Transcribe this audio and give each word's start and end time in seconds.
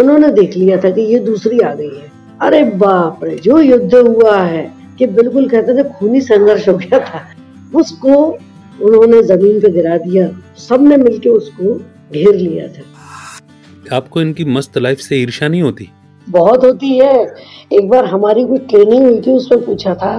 उन्होंने 0.00 0.28
देख 0.32 0.56
लिया 0.56 0.76
था 0.76 0.90
कि 0.90 1.00
ये 1.00 1.18
दूसरी 1.18 1.58
आ 1.58 1.74
गई 1.74 1.94
है। 1.96 2.10
अरे 2.40 2.62
बाप 2.64 3.24
रे 3.24 3.36
जो 3.36 3.58
युद्ध 3.60 3.94
हुआ 3.94 4.36
है 4.36 4.70
कि 4.98 5.06
बिल्कुल 5.06 5.48
कहते 5.48 5.74
थे 5.74 5.88
खूनी 5.88 6.20
संघर्ष 6.20 6.68
हो 6.68 6.74
गया 6.74 6.98
था। 6.98 7.22
उसको 7.74 8.14
उन्होंने 8.82 9.22
ज़मीन 9.22 9.60
पे 9.60 9.70
गिरा 9.70 9.96
दिया 9.96 10.28
सबने 10.58 10.96
मिलके 10.96 11.28
उसको 11.28 11.74
घेर 12.12 12.34
लिया 12.34 12.66
था। 12.68 13.96
आपको 13.96 14.20
इनकी 14.20 14.44
मस्त 14.44 14.78
लाइफ 14.78 14.98
से 14.98 15.16
ईर्ष्या 15.16 15.48
नहीं 15.48 15.62
होती? 15.62 15.88
बहुत 16.28 16.64
होती 16.64 16.98
है। 16.98 17.34
एक 17.72 17.88
बार 17.88 18.04
हमारी 18.04 18.44
कोई 18.44 18.58
ट्रेनिंग 18.58 19.04
हुई 19.04 19.20
थी 19.20 19.30
उसमें 19.30 19.64
पूछा 19.64 19.94
था 19.94 20.10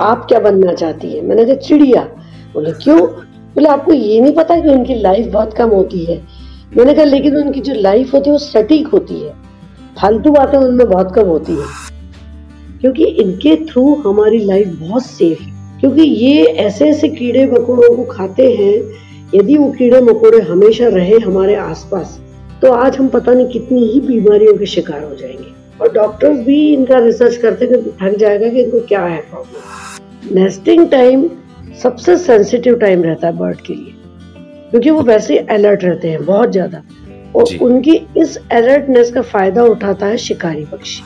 आप 0.00 0.26
क्या 0.28 0.40
बनना 0.40 0.72
चाहती 0.72 1.12
है? 1.12 1.22
मैंने 1.22 1.44
कहा 1.44 1.54
चिड़िया। 1.54 2.02
बोले 2.54 2.72
क्यों? 2.72 3.00
बोले 3.54 3.68
आपको 3.68 3.92
ये 3.92 4.20
नहीं 4.20 4.34
पता 4.34 4.60
कि 4.60 4.68
उनकी 4.68 4.94
लाइफ 4.94 5.32
बहुत 5.32 5.54
कम 5.54 5.68
होती 5.68 6.04
है। 6.04 6.16
मैंने 6.76 6.94
कहा, 6.94 7.04
लेकिन 7.04 7.36
उनकी 7.36 7.60
जो 7.60 7.74
लाइफ 7.74 8.14
होती 8.14 8.28
है, 8.28 8.32
वो 8.32 8.38
सटीक 8.38 8.88
होती 8.88 9.14
है। 9.14 9.30
फालतू 10.02 10.30
बातें 10.30 10.58
उनमें 10.58 10.88
बहुत 10.88 11.14
कम 11.14 11.22
होती 11.22 11.52
है। 11.52 11.64
क्योंकि 12.80 13.04
इनके 13.04 13.56
थ्रू 13.56 13.94
हमारी 13.94 14.38
लाइफ 14.38 14.76
बहुत 14.80 15.02
सेफ़ 15.02 15.42
है। 15.42 15.80
क्योंकि 15.80 16.02
ये 16.02 16.44
ऐसे 16.44 16.88
ऐसे 16.88 17.08
कीड़े 17.08 17.46
मकोड़ों 17.46 17.96
को 17.96 18.04
खाते 18.04 18.54
हैं, 18.54 18.92
यदि 19.34 19.56
वो 19.56 19.72
कीड़े 19.72 20.00
मकोड़े 20.00 20.40
हमेशा 20.40 20.88
रहे 20.88 21.18
हमारे 21.18 21.54
आसपास 21.54 22.20
तो 22.62 22.72
आज 22.72 22.96
हम 22.96 23.08
पता 23.08 23.32
नहीं 23.32 23.48
कितनी 23.48 23.88
ही 23.88 24.00
बीमारियों 24.00 24.56
के 24.56 24.66
शिकार 24.66 25.04
हो 25.04 25.14
जाएँगे। 25.14 25.56
और 25.80 25.92
डॉक्टर्स 25.92 26.38
भी 26.40 26.74
इनका 26.74 26.98
रिसर्च 26.98 27.36
करते 27.36 27.66
कि 27.66 27.76
थक 27.76 28.16
जाएगा 28.18 28.48
कि 28.48 28.62
इनको 28.62 28.80
क्या 28.80 29.04
है 29.04 29.20
प्रॉब्लम 29.20 30.42
नेस्टिंग 30.42 30.88
टाइम 30.88 31.30
सबसे 31.82 32.16
सेंसिटिव 32.16 32.74
टाइम 32.74 33.02
रहता 33.02 33.26
है 33.26 33.36
बर्ड 33.38 33.60
के 33.60 33.74
लिए। 33.74 33.95
क्योंकि 34.70 34.90
वो 34.90 35.02
वैसे 35.02 35.38
अलर्ट 35.38 35.84
रहते 35.84 36.08
हैं 36.10 36.24
बहुत 36.24 36.52
ज़्यादा। 36.52 36.82
और 37.36 37.56
उनकी 37.62 37.94
इस 38.16 38.36
अलर्टनेस 38.52 39.10
का 39.12 39.22
फ़ायदा 39.22 39.62
उठाता 39.64 40.06
है 40.06 40.16
शिकारी 40.16 40.64
पक्षी। 40.64 41.02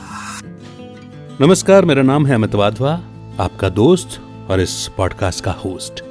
नमस्कार 1.41 1.85
मेरा 1.85 2.01
नाम 2.01 2.25
है 2.27 2.35
अमित 2.35 2.55
वाधवा 2.55 2.93
आपका 3.39 3.69
दोस्त 3.69 4.19
और 4.49 4.61
इस 4.61 4.87
पॉडकास्ट 4.97 5.43
का 5.43 5.51
होस्ट 5.51 6.03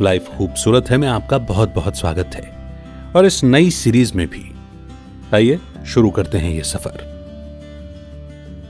लाइफ 0.00 0.28
खूबसूरत 0.28 0.90
है 0.90 0.96
मैं 0.96 1.08
आपका 1.08 1.38
बहुत 1.44 1.74
बहुत 1.74 1.96
स्वागत 1.96 2.34
है। 2.34 2.44
और 3.16 3.26
इस 3.26 3.42
नई 3.44 3.70
सीरीज़ 3.70 4.12
में 4.14 4.26
भी। 4.26 4.44
आइए 5.34 5.58
शुरू 5.86 6.10
करते 6.10 6.38
हैं 6.38 6.52
ये 6.54 6.62
सफ़र। 6.62 7.04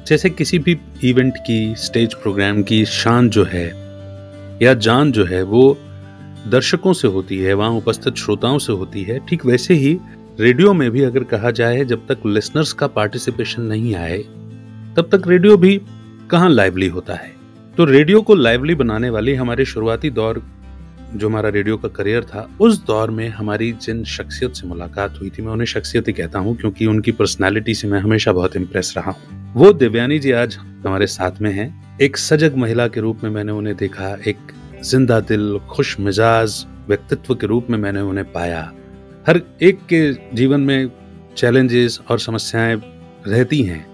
जैसे 0.06 0.30
किसी 0.30 0.58
भी 0.58 0.78
इवेंट 1.04 1.36
की 1.36 1.74
स्टेज 1.78 2.14
प्रोग्राम 2.14 2.62
की 2.62 2.84
शान 2.84 3.28
जो 3.28 3.44
है 3.44 3.66
या 4.62 4.74
जान 4.74 5.12
जो 5.12 5.24
है 5.24 5.42
वो 5.42 5.76
दर्शकों 6.46 6.92
से 6.92 7.08
होती 7.08 7.38
है, 7.38 7.54
वहाँ 7.54 7.70
उपस्थित 7.70 8.14
श्रोताओं 8.14 8.58
से 8.58 8.72
होती 8.72 9.02
है। 9.02 9.18
ठीक 9.26 9.46
वैसे 9.46 9.74
ही 9.74 9.98
रेडियो 10.40 10.74
में 10.74 10.90
भी 10.90 11.02
अगर 11.02 11.24
कहा 11.24 11.50
जाए, 11.50 11.84
जब 11.84 12.06
तक 12.06 12.18
लिसनर्स 12.26 12.72
का 12.72 12.86
पार्टिसिपेशन 12.86 13.62
नहीं 13.62 13.94
आए, 13.94 14.18
तब 14.96 15.08
तक 15.12 15.22
रेडियो 15.26 15.56
भी 15.56 15.80
कहाँ 16.30 16.50
लाइवली 16.50 16.88
होता 16.88 17.14
है? 17.14 17.34
तो 17.76 17.84
रेडियो 17.84 18.22
को 18.22 18.34
लाइवली 18.34 18.74
बनाने 18.74 19.10
वाली 19.10 19.34
हमारे 19.34 19.64
शुरुआती 19.64 20.10
दौर, 20.10 20.42
जो 21.14 21.28
हमारा 21.28 21.48
रेडियो 21.48 21.76
का 21.76 21.88
करियर 21.88 22.24
था, 22.24 22.50
उस 22.60 22.86
दौर 22.86 23.10
में 23.10 23.28
हमारी 23.28 23.72
जिन 23.72 24.04
शख्सियत 24.04 24.52
से 24.52 24.66
मुलाकात 24.66 25.18
हुई 25.20 25.30
थी, 25.30 25.42
मैं 25.42 25.52
उन्हें 25.52 25.66
शख्सियत 25.66 26.08
ही 26.08 26.12
कहता 26.12 26.38
हूँ, 26.38 26.56
क्योंकि 26.56 26.86
उनकी 26.86 27.12
पर्सनैलिटी 27.12 27.74
से 27.74 27.88
मैं 27.88 28.00
हमेशा 28.00 28.32
बहुत 28.32 28.56
इम्प्रेस 28.56 28.94
रहा 28.96 29.10
हूँ। 29.10 29.52
वो 29.54 29.72
दिव्यानी 29.72 30.18
जी 30.18 30.30
आज 30.30 30.56
हमारे 30.56 31.06
साथ 31.06 31.30
में 31.40 31.52
हैं। 31.52 31.98
एक 32.00 32.16
सजग 32.16 32.56
महिला 32.56 32.88
के 32.88 33.00
रूप 33.00 33.24
में 33.24 33.30
मैंने 33.30 33.52
उन्हें 33.52 33.76
देखा, 33.76 34.16
एक 34.26 34.38
ज़िंदा 34.84 35.20
दिल, 35.20 35.58
खुश 35.58 36.00
मिजाज, 36.00 36.66
व्यक्तित्व 36.88 37.34
के 37.34 37.46
रूप 37.46 37.66
में 37.70 37.78
मैंने 37.78 38.00
उन्हें 38.00 38.32
पाया। 38.32 38.72
हर 39.26 39.40
एक 39.62 39.78
के 39.92 40.12
जीवन 40.36 40.60
में 40.60 40.90
चैलेंजेस 41.36 42.00
और 42.10 42.18
समस्याएँ 42.18 42.82
रहती 43.26 43.62
हैं। 43.62 43.86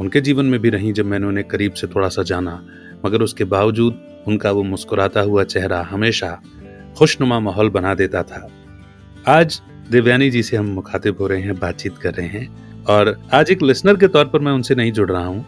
उनके 0.00 0.20
जीवन 0.20 0.46
में 0.46 0.60
भी 0.60 0.70
रहीं 0.70 0.92
जब 0.92 1.04
मैंने 1.04 1.26
उन्हें 1.26 1.48
करीब 1.48 1.72
से 1.72 1.86
थोड़ा 1.86 2.08
सा 2.08 2.22
जाना, 2.22 2.66
मगर 3.06 3.22
उसके 3.22 3.44
बावजूद 3.44 4.22
उनका 4.28 4.50
वो 4.50 4.62
मुस्कुराता 4.62 5.20
हुआ 5.20 5.44
चेहरा 5.44 5.82
हमेशा 5.82 6.42
खुशनुमा 6.98 7.40
माहौल 7.40 7.68
बना 7.68 7.94
देता 7.94 8.22
था। 8.22 8.48
आज 9.28 9.62
दिव्यानी 9.90 10.30
जी 10.30 10.42
से 10.42 10.56
हम 10.56 10.66
मुखातिब 10.66 11.16
हो 11.20 11.26
रहे 11.26 11.40
हैं, 11.40 11.58
बातचीत 11.58 11.98
कर 11.98 12.14
रहे 12.14 12.26
हैं, 12.26 12.84
और 12.84 13.22
आज 13.32 13.50
एक 13.50 13.62
लिसनर 13.62 13.96
के 13.96 14.08
तौर 14.08 14.24
पर 14.24 14.38
मैं 14.38 14.52
उनसे 14.52 14.74
नहीं 14.74 14.92
जुड़ 14.92 15.10
रहा 15.10 15.24
हूँ। 15.24 15.46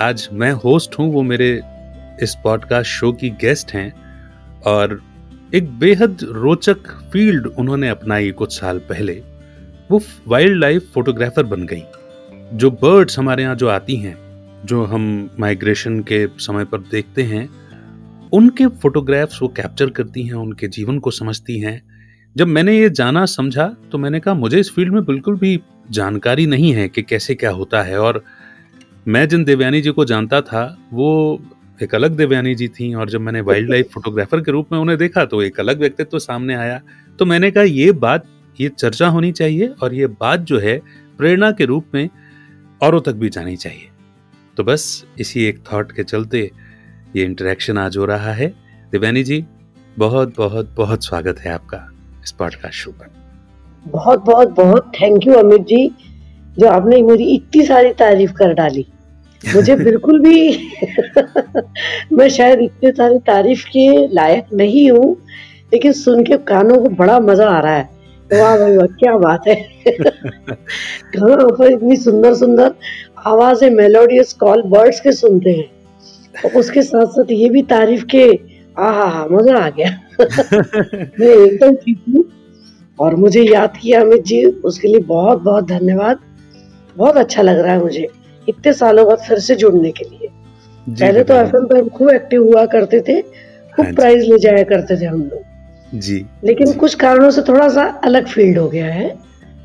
आज 0.00 0.28
मैं 0.32 0.52
होस्ट 0.52 0.98
हूँ, 0.98 1.12
वो 1.12 1.22
मेरे 1.22 1.62
इस 2.22 2.36
पॉडकास्ट 2.44 2.90
शो 2.90 3.12
की 3.12 3.30
गेस्ट 3.30 3.72
हैं। 3.72 4.05
और 4.66 5.00
एक 5.54 5.68
बेहद 5.78 6.18
रोचक 6.22 6.88
फ़ील्ड 7.12 7.46
उन्होंने 7.48 7.88
अपनाई 7.88 8.30
कुछ 8.30 8.52
साल 8.52 8.78
पहले। 8.78 9.12
वो 9.90 10.00
वाइल्ड 10.28 10.58
लाइफ 10.60 10.90
फोटोग्राफर 10.94 11.42
बन 11.42 11.62
गई, 11.62 11.82
जो 12.52 12.70
बर्ड्स 12.70 13.18
हमारे 13.18 13.42
यहाँ 13.42 13.56
जो 13.56 13.68
आती 13.68 13.96
हैं, 13.96 14.16
जो 14.64 14.84
हम 14.84 15.30
माइग्रेशन 15.40 16.00
के 16.00 16.26
समय 16.38 16.64
पर 16.64 16.78
देखते 16.90 17.22
हैं, 17.22 17.48
उनके 18.32 18.66
फोटोग्राफ्स 18.66 19.42
वो 19.42 19.48
कैप्चर 19.48 19.90
करती 19.90 20.22
हैं, 20.22 20.34
उनके 20.34 20.68
जीवन 20.68 20.98
को 20.98 21.10
समझती 21.10 21.58
हैं। 21.60 21.80
जब 22.36 22.46
मैंने 22.46 22.78
ये 22.78 22.88
जाना, 22.90 23.24
समझा 23.26 23.66
तो 23.92 23.98
मैंने 23.98 24.20
कहा, 24.20 24.34
मुझे 24.34 24.60
इस 24.60 24.70
फ़ील्ड 24.74 24.92
में 24.92 25.04
बिल्कुल 25.04 25.36
भी 25.36 25.60
जानकारी 25.90 26.46
नहीं 26.46 26.72
है 26.72 26.88
कि 26.88 27.02
कैसे 27.02 27.34
क्या 27.34 27.50
होता 27.50 27.82
है। 27.82 27.98
और 27.98 28.22
मैं 29.08 29.28
जिन 29.28 29.44
देवयानी 29.44 29.80
जी 29.80 29.90
को 29.90 30.04
जानता 30.04 30.40
था, 30.40 30.78
वो 30.92 31.40
एक 31.82 31.94
अलग 31.94 32.16
देवयानी 32.16 32.54
जी 32.54 32.68
थी 32.68 32.94
और 32.94 33.10
जब 33.10 33.20
मैंने 33.20 33.40
वाइल्ड 33.40 33.70
लाइफ 33.70 33.88
फोटोग्राफर 33.92 34.40
के 34.40 34.50
रूप 34.50 34.72
में 34.72 34.78
उन्हें 34.78 34.98
देखा 34.98 35.24
तो 35.24 35.42
एक 35.42 35.60
अलग 35.60 35.80
व्यक्तित्व 35.80 36.10
तो 36.10 36.18
सामने 36.18 36.54
आया। 36.54 36.80
तो 37.18 37.24
मैंने 37.24 37.50
कहा, 37.50 37.64
ये 37.64 37.92
बात, 37.92 38.24
ये 38.60 38.68
चर्चा 38.68 39.08
होनी 39.08 39.32
चाहिए 39.32 39.66
और 39.82 39.94
ये 39.94 40.06
बात 40.06 40.40
जो 40.40 40.58
है, 40.58 40.78
प्रेरणा 41.18 41.50
के 41.50 41.64
रूप 41.64 41.86
में 41.94 42.08
औरों 42.80 43.00
तक 43.00 43.12
भी 43.12 43.28
जानी 43.28 43.56
चाहिए। 43.56 43.88
तो 44.56 44.64
बस 44.64 45.04
इसी 45.20 45.44
एक 45.44 45.62
थॉट 45.72 45.92
के 45.92 46.04
चलते 46.04 46.50
ये 47.16 47.24
इंटरेक्शन 47.24 47.78
आज 47.78 47.96
हो 47.96 48.04
रहा 48.04 48.32
है। 48.32 48.48
दिव्यानी 48.92 49.22
जी, 49.24 49.44
बहुत 49.98 50.34
बहुत 50.36 50.74
बहुत 50.76 51.04
स्वागत 51.04 51.38
है 51.38 51.52
आपका 51.52 51.86
इस 52.24 52.32
पॉडकास्ट 52.32 52.74
शो 52.74 52.90
पर। 52.90 53.10
बहुत 53.86 54.24
बहुत 54.24 54.48
बहुत 54.48 54.92
थैंक 55.00 55.26
यू 55.26 55.34
अमित 55.34 55.60
जी, 55.60 55.88
जो 56.58 56.68
आपने 56.68 57.02
मेरी 57.02 57.34
इतनी 57.34 57.66
सारी 57.66 57.92
तारीफ़ 57.92 58.32
कर 58.32 58.54
डाली। 58.54 58.86
मुझे 59.44 59.76
बिल्कुल 59.84 60.20
भी 60.20 60.70
मैं 62.12 62.28
शायद 62.28 62.60
इतने 62.60 62.90
सारी 62.90 63.18
तारीफ़ 63.26 63.64
के 63.66 64.06
लायक 64.14 64.46
नहीं 64.54 64.90
हूँ 64.90 65.16
लेकिन 65.72 65.92
सुन 65.92 66.22
के 66.24 66.36
कानों 66.48 66.78
को 66.82 66.88
बड़ा 66.96 67.18
मज़ा 67.20 67.48
आ 67.48 67.60
रहा 67.60 67.74
है। 67.74 67.88
वाह 68.30 68.56
भाई 68.58 68.76
वाह 68.76 68.86
क्या 69.00 69.16
बात 69.18 69.46
है। 69.48 69.54
कहाँ 69.88 71.36
पर 71.48 71.72
इतनी 71.72 71.96
सुंदर 71.96 72.34
सुंदर 72.34 72.74
आवाज़ें 73.26 73.70
मेलोडियस 73.70 74.32
कॉल 74.32 74.62
बर्ड्स 74.62 75.00
के 75.00 75.12
सुनते 75.12 75.50
हैं। 75.50 75.70
और 76.44 76.58
उसके 76.58 76.82
साथ 76.82 77.06
साथ 77.06 77.30
ये 77.30 77.48
भी 77.48 77.62
तारीफ़ 77.62 78.04
के 78.04 78.26
आ 78.76 78.90
हा 78.90 79.04
हा 79.04 79.26
मज़ा 79.30 79.58
आ 79.58 79.68
गया। 79.70 79.90
मैं 81.20 81.28
एकदम 81.28 81.74
ठीक 81.74 82.02
हूँ। 82.08 82.24
और 82.98 83.14
मुझे 83.16 83.42
याद 83.42 83.76
किया 83.82 84.00
अमित 84.00 84.24
जी 84.24 84.44
उसके 84.44 84.88
लिए 84.88 85.00
बहुत 85.06 85.42
बहुत 85.42 85.66
धन्यवाद। 85.68 86.18
बहुत 86.96 87.16
अच्छा 87.16 87.42
लग 87.42 87.58
रहा 87.58 87.72
है 87.72 87.80
मुझे। 87.82 88.06
इतने 88.48 88.72
सालों 88.72 89.06
बाद 89.06 89.18
फिर 89.18 89.38
से 89.38 89.54
जुड़ने 89.54 89.90
के 89.90 90.04
लिए। 90.04 90.28
पहले 90.88 91.24
तो 91.24 91.34
एफ़ 91.34 91.56
पर 91.56 91.88
खूब 91.88 92.10
एक्टिव 92.10 92.42
हुआ 92.42 92.66
करते 92.66 93.00
थे 93.00 93.22
खूब 93.76 93.86
हाँ 93.86 93.94
प्राइज 93.94 94.22
ले 94.22 94.38
जाया 94.38 94.62
करते 94.62 95.00
थे 95.00 95.04
हम 95.04 95.22
लोग। 95.22 95.42
जी। 95.94 96.26
लेकिन 96.44 96.66
जी, 96.66 96.72
कुछ 96.72 96.94
कारणों 96.94 97.30
से 97.30 97.42
थोड़ा 97.42 97.68
सा 97.68 98.00
अलग 98.04 98.26
फ़ील्ड 98.26 98.58
हो 98.58 98.68
गया 98.68 98.86
है। 98.86 99.08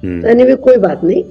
एनीवे 0.06 0.52
हम्म। 0.52 0.56
कोई 0.56 0.78
बात 0.78 1.04
नहीं। 1.04 1.24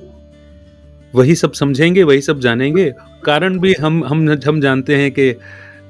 वही 1.15 1.35
सब 1.35 1.53
समझेंगे 1.53 2.03
वही 2.03 2.21
सब 2.21 2.41
जानेंगे। 2.41 2.93
कारण 3.25 3.59
भी 3.59 3.75
हम 3.75 4.05
हम 4.05 4.39
हम 4.47 4.61
जानते 4.61 4.97
हैं 4.97 5.11
कि 5.13 5.35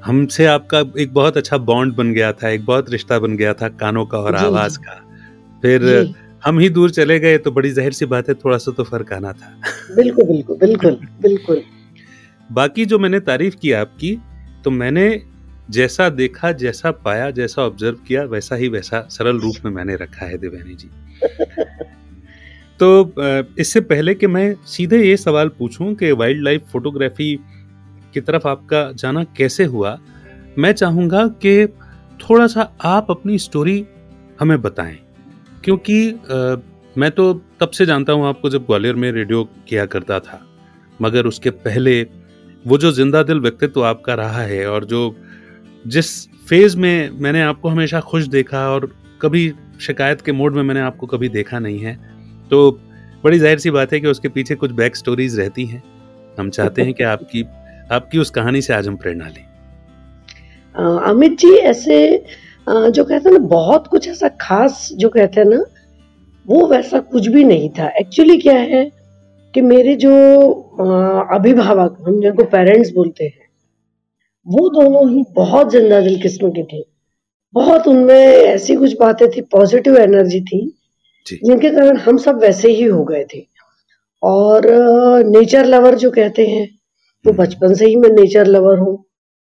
हमसे 0.05 0.45
आपका 0.45 0.83
एक 0.99 1.13
बहुत 1.13 1.37
अच्छा 1.37 1.57
बॉन्ड 1.57 1.95
बन 1.95 2.13
गया 2.13 2.31
था 2.31 2.49
एक 2.49 2.65
बहुत 2.65 2.91
रिश्ता 2.91 3.19
बन 3.19 3.37
गया 3.37 3.53
था 3.53 3.67
कानों 3.69 4.05
का 4.05 4.17
और 4.17 4.35
आवाज़ 4.35 4.79
का। 4.79 5.01
फिर 5.61 5.81
हम 6.43 6.59
ही 6.59 6.69
दूर 6.69 6.91
चले 6.91 7.19
गए 7.19 7.37
तो 7.37 7.51
बड़ी 7.51 7.71
जहर 7.71 7.91
सी 7.91 8.05
बात 8.05 8.29
है 8.29 8.33
थोड़ा 8.35 8.57
सा 8.57 8.71
तो 8.71 8.83
फ़र्क 8.83 9.13
आना 9.13 9.31
था। 9.33 9.51
बिल्कुल 9.95 10.25
बिल्कुल 10.25 10.57
बिल्कुल 10.57 10.97
बिल्कुल। 11.21 11.61
बाकी 12.49 12.85
जो 12.85 12.99
मैंने 12.99 13.19
तारीफ़ 13.19 13.55
की 13.55 13.71
आपकी 13.71 14.17
तो 14.63 14.71
मैंने 14.71 15.05
जैसा 15.71 16.07
देखा 16.09 16.51
जैसा 16.51 16.91
पाया 17.05 17.29
जैसा 17.31 17.61
ऑब्ज़र्व 17.61 17.97
किया 18.07 18.23
वैसा 18.23 18.55
ही 18.55 18.67
वैसा 18.69 19.01
सरल 19.11 19.39
रूप 19.39 19.55
में 19.65 19.71
मैंने 19.71 19.95
रखा 19.95 20.25
है 20.25 20.37
देवयानी 20.37 20.75
जी। 20.75 20.89
तो 22.79 23.13
इससे 23.59 23.81
पहले 23.81 24.13
कि 24.15 24.27
मैं 24.27 24.53
सीधे 24.67 25.01
ये 25.03 25.17
सवाल 25.17 25.49
पूछूँ 25.49 25.93
कि 25.95 26.11
वाइल्ड 26.11 26.43
लाइफ 26.43 26.65
फोटोग्राफी 26.71 27.35
की 28.13 28.21
तरफ़ 28.21 28.47
आपका 28.47 28.91
जाना 28.91 29.23
कैसे 29.37 29.65
हुआ 29.65 29.97
मैं 30.57 30.71
चाहूँगा 30.73 31.27
कि 31.45 31.67
थोड़ा 32.19 32.47
सा 32.47 32.71
आप 32.85 33.07
अपनी 33.09 33.37
स्टोरी 33.37 33.85
हमें 34.39 34.61
बताएँ। 34.61 34.97
क्योंकि 35.63 36.09
आ, 36.11 36.55
मैं 36.97 37.11
तो 37.11 37.33
तब 37.59 37.69
से 37.69 37.85
जानता 37.85 38.13
हूँ 38.13 38.27
आपको 38.27 38.49
जब 38.49 38.65
ग्वालियर 38.65 38.95
में 38.95 39.11
रेडियो 39.11 39.43
किया 39.67 39.85
करता 39.85 40.19
था 40.19 40.41
मगर 41.01 41.25
उसके 41.25 41.49
पहले 41.49 42.01
वो 42.65 42.77
जो 42.77 42.91
ज़िंदा 42.91 43.23
दिल 43.23 43.39
व्यक्तित्व 43.39 43.83
आपका 43.85 44.13
रहा 44.13 44.41
है 44.41 44.65
और 44.67 44.85
जो 44.85 45.15
जिस 45.85 46.09
फ़ेज़ 46.49 46.77
में 46.77 47.09
मैंने 47.19 47.41
आपको 47.41 47.69
हमेशा 47.69 47.99
खुश 47.99 48.25
देखा 48.27 48.69
और 48.69 48.91
कभी 49.21 49.53
शिकायत 49.81 50.21
के 50.21 50.31
मोड 50.31 50.55
में 50.55 50.63
मैंने 50.63 50.81
आपको 50.81 51.07
कभी 51.07 51.29
देखा 51.29 51.59
नहीं 51.59 51.79
है 51.79 51.95
तो 52.49 52.71
बड़ी 53.23 53.39
ज़ाहिर-सी 53.39 53.71
बात 53.71 53.93
है 53.93 53.99
कि 53.99 54.07
उसके 54.07 54.29
पीछे 54.29 54.55
कुछ 54.55 54.71
बैक 54.71 54.95
स्टोरीज़ 54.95 55.39
रहती 55.41 55.65
हैं। 55.65 55.83
हम 56.39 56.49
चाहते 56.49 56.81
हैं 56.81 56.93
कि 56.93 57.03
आपकी 57.03 57.43
आपकी 57.91 58.17
उस 58.17 58.29
कहानी 58.29 58.61
से 58.61 58.73
आज 58.73 58.87
हम 58.87 58.95
प्रेरणा 58.95 59.27
लें। 59.27 59.45
अमित 61.03 61.37
जी 61.39 61.53
ऐसे 61.55 61.97
जो 62.71 63.03
कहते 63.03 63.29
हैं 63.29 63.31
ना 63.31 63.47
बहुत 63.47 63.87
कुछ 63.87 64.07
ऐसा 64.07 64.27
ख़ास 64.41 64.87
जो 64.93 65.09
कहते 65.09 65.39
हैं 65.41 65.47
ना, 65.47 65.63
वो 66.45 66.65
वैसा 66.67 66.99
कुछ 67.01 67.27
भी 67.27 67.43
नहीं 67.43 67.69
था। 67.69 67.87
एक्चुअली 67.99 68.37
क्या 68.39 68.57
है 68.57 68.83
कि 69.53 69.61
मेरे 69.61 69.95
जो 69.95 70.11
अभिभावक 71.33 71.97
हम 72.07 72.21
जिनको 72.21 72.43
पेरेंट्स 72.47 72.91
बोलते 72.93 73.23
हैं, 73.23 73.47
वो 74.45 74.69
दोनों 74.71 75.09
ही 75.09 75.23
बहुत 75.35 75.71
ज़िंदा 75.71 75.99
दिल 76.01 76.21
किस्म 76.21 76.49
के 76.51 76.63
थे। 76.63 76.83
बहुत 77.53 77.87
उनमें 77.87 78.15
ऐसी 78.15 78.75
कुछ 78.75 78.95
बातें 78.99 79.27
थी, 79.29 79.41
पॉज़िटिव 79.41 79.97
एनर्जी 79.97 80.41
थी, 80.41 80.65
जिनके 81.27 81.69
कारण 81.69 81.97
हम 81.99 82.17
सब 82.17 82.39
वैसे 82.41 82.69
ही 82.69 82.83
हो 82.83 83.03
गए 83.03 83.23
थे। 83.33 83.45
और 84.23 84.67
नेचर 85.27 85.65
लवर 85.65 85.95
जो 85.95 86.11
कहते 86.11 86.45
हैं, 86.47 86.67
वो 87.25 87.33
बचपन 87.33 87.73
से 87.73 87.85
ही 87.85 87.95
मैं 87.95 88.09
नेचर 88.11 88.47
लवर 88.47 88.77
हूँ। 88.79 89.03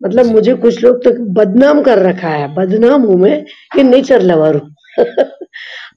मतलब 0.04 0.26
मुझे 0.28 0.54
कुछ 0.58 0.84
लोग 0.84 1.04
तो 1.04 1.12
बदनाम 1.34 1.82
कर 1.84 2.00
रखा 2.02 2.30
है, 2.30 2.48
बदनाम 2.56 3.02
हूँ 3.04 3.18
मैं 3.20 3.44
कि 3.76 3.84
नेचर 3.84 4.22
लवर 4.24 4.56
हूँ। 4.56 4.76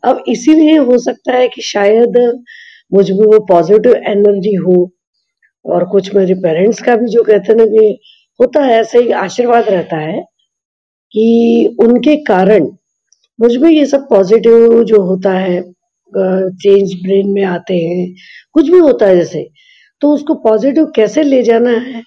अब 0.04 0.22
इसीलिए 0.28 0.76
हो 0.80 0.98
सकता 1.00 1.32
है 1.36 1.48
कि 1.48 1.62
शायद 1.64 2.16
मुझमें 2.92 3.26
वो 3.26 3.38
पॉज़िटिव 3.46 3.94
एनर्जी 4.08 4.54
हो 4.56 4.76
और 5.64 5.84
कुछ 5.90 6.14
मेरे 6.14 6.34
पेरेंट्स 6.42 6.82
का 6.82 6.96
भी 6.96 7.08
जो 7.10 7.22
कहते 7.24 7.52
हैं 7.52 7.58
ना 7.58 7.64
कि 7.68 7.98
होता 8.40 8.62
है 8.64 8.78
ऐसे 8.80 8.98
ही 9.00 9.10
आशीर्वाद 9.18 9.68
रहता 9.70 9.96
है, 9.98 10.20
कि 11.14 11.76
उनके 11.82 12.16
कारण 12.24 12.68
मुझमें 13.38 13.70
ये 13.70 13.86
सब 13.86 14.08
पॉज़िटिव 14.10 14.82
जो 14.84 15.02
होता 15.04 15.32
है 15.32 15.62
चेंज 16.12 16.94
ब्रेन 17.04 17.30
में 17.30 17.44
आते 17.46 17.76
हैं, 17.76 18.14
कुछ 18.54 18.70
भी 18.70 18.78
होता 18.78 19.06
है 19.06 19.16
जैसे, 19.16 19.48
तो 20.02 20.12
उसको 20.14 20.34
पॉज़िटिव 20.44 20.86
कैसे 20.96 21.22
ले 21.24 21.42
जाना 21.44 21.70
है, 21.70 22.02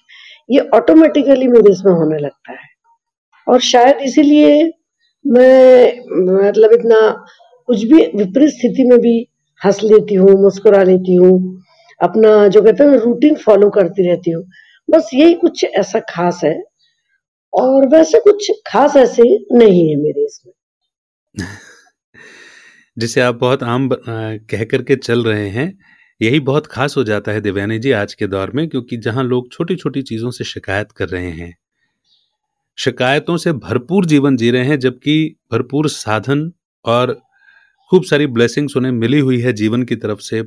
ये 0.50 0.60
ऑटोमैटिकली 0.74 1.46
मेरे 1.48 1.72
इसमें 1.72 1.92
होने 1.92 2.18
लगता 2.18 2.52
है। 2.52 2.68
और 3.46 3.60
शायद 3.62 3.98
इसीलिए 4.02 4.62
मैं 5.24 5.92
मतलब 6.44 6.72
इतना 6.72 7.00
कुछ 7.68 7.82
भी 7.84 8.04
विपरीत 8.16 8.50
स्थिति 8.50 8.84
में 8.84 8.98
भी 9.00 9.16
हंस 9.62 9.80
लेती 9.82 10.14
हूँ, 10.14 10.30
मुस्कुरा 10.42 10.82
लेती 10.82 11.14
हूँ, 11.14 11.62
अपना 12.00 12.46
जो 12.48 12.62
कहते 12.62 12.84
हैं 12.84 12.98
रूटीन 12.98 13.34
फ़ॉलो 13.36 13.70
करती 13.70 14.08
रहती 14.08 14.30
हूँ। 14.30 14.44
बस 14.88 15.10
यही 15.14 15.34
कुछ 15.34 15.64
ऐसा 15.64 16.00
ख़ास 16.10 16.40
है 16.44 16.54
और 17.52 17.86
वैसे 17.88 18.20
कुछ 18.20 18.50
ख़ास 18.66 18.96
ऐसे 18.96 19.22
नहीं 19.52 19.88
है 19.90 19.96
मेरे 19.96 20.24
इसमें। 20.24 20.52
जिसे 22.96 23.20
आप 23.20 23.34
बहुत 23.34 23.62
आम 23.62 23.88
कह 24.08 24.64
कर 24.64 24.82
के 24.82 24.96
चल 24.96 25.24
रहे 25.24 25.48
हैं, 25.48 25.72
यही 26.20 26.40
बहुत 26.40 26.66
ख़ास 26.66 26.96
हो 26.96 27.04
जाता 27.04 27.32
है 27.32 27.40
देवयानी 27.40 27.78
जी 27.78 27.92
आज 27.92 28.14
के 28.14 28.26
दौर 28.26 28.50
में 28.50 28.68
क्योंकि 28.68 28.96
जहाँ 28.96 29.24
लोग 29.24 29.52
छोटी-छोटी 29.52 30.02
चीज़ों 30.02 30.30
से 30.30 30.44
शिकायत 30.44 30.92
कर 30.92 31.08
रहे 31.08 31.30
हैं। 31.30 31.54
शिकायतों 32.78 33.36
से 33.36 33.52
भरपूर 33.52 34.06
जीवन 34.06 34.36
जी 34.36 34.50
रहे 34.50 34.64
हैं 34.64 34.78
जबकि 34.78 35.36
भरपूर 35.52 35.88
साधन 35.88 36.52
और 36.84 37.12
खूब 37.90 38.04
सारी 38.04 38.26
ब्लेसिंग्स 38.26 38.76
उन्हें 38.76 38.92
मिली 38.92 39.18
हुई 39.20 39.40
है 39.40 39.52
जीवन 39.52 39.82
की 39.82 39.96
तरफ़ 39.96 40.20
से, 40.20 40.44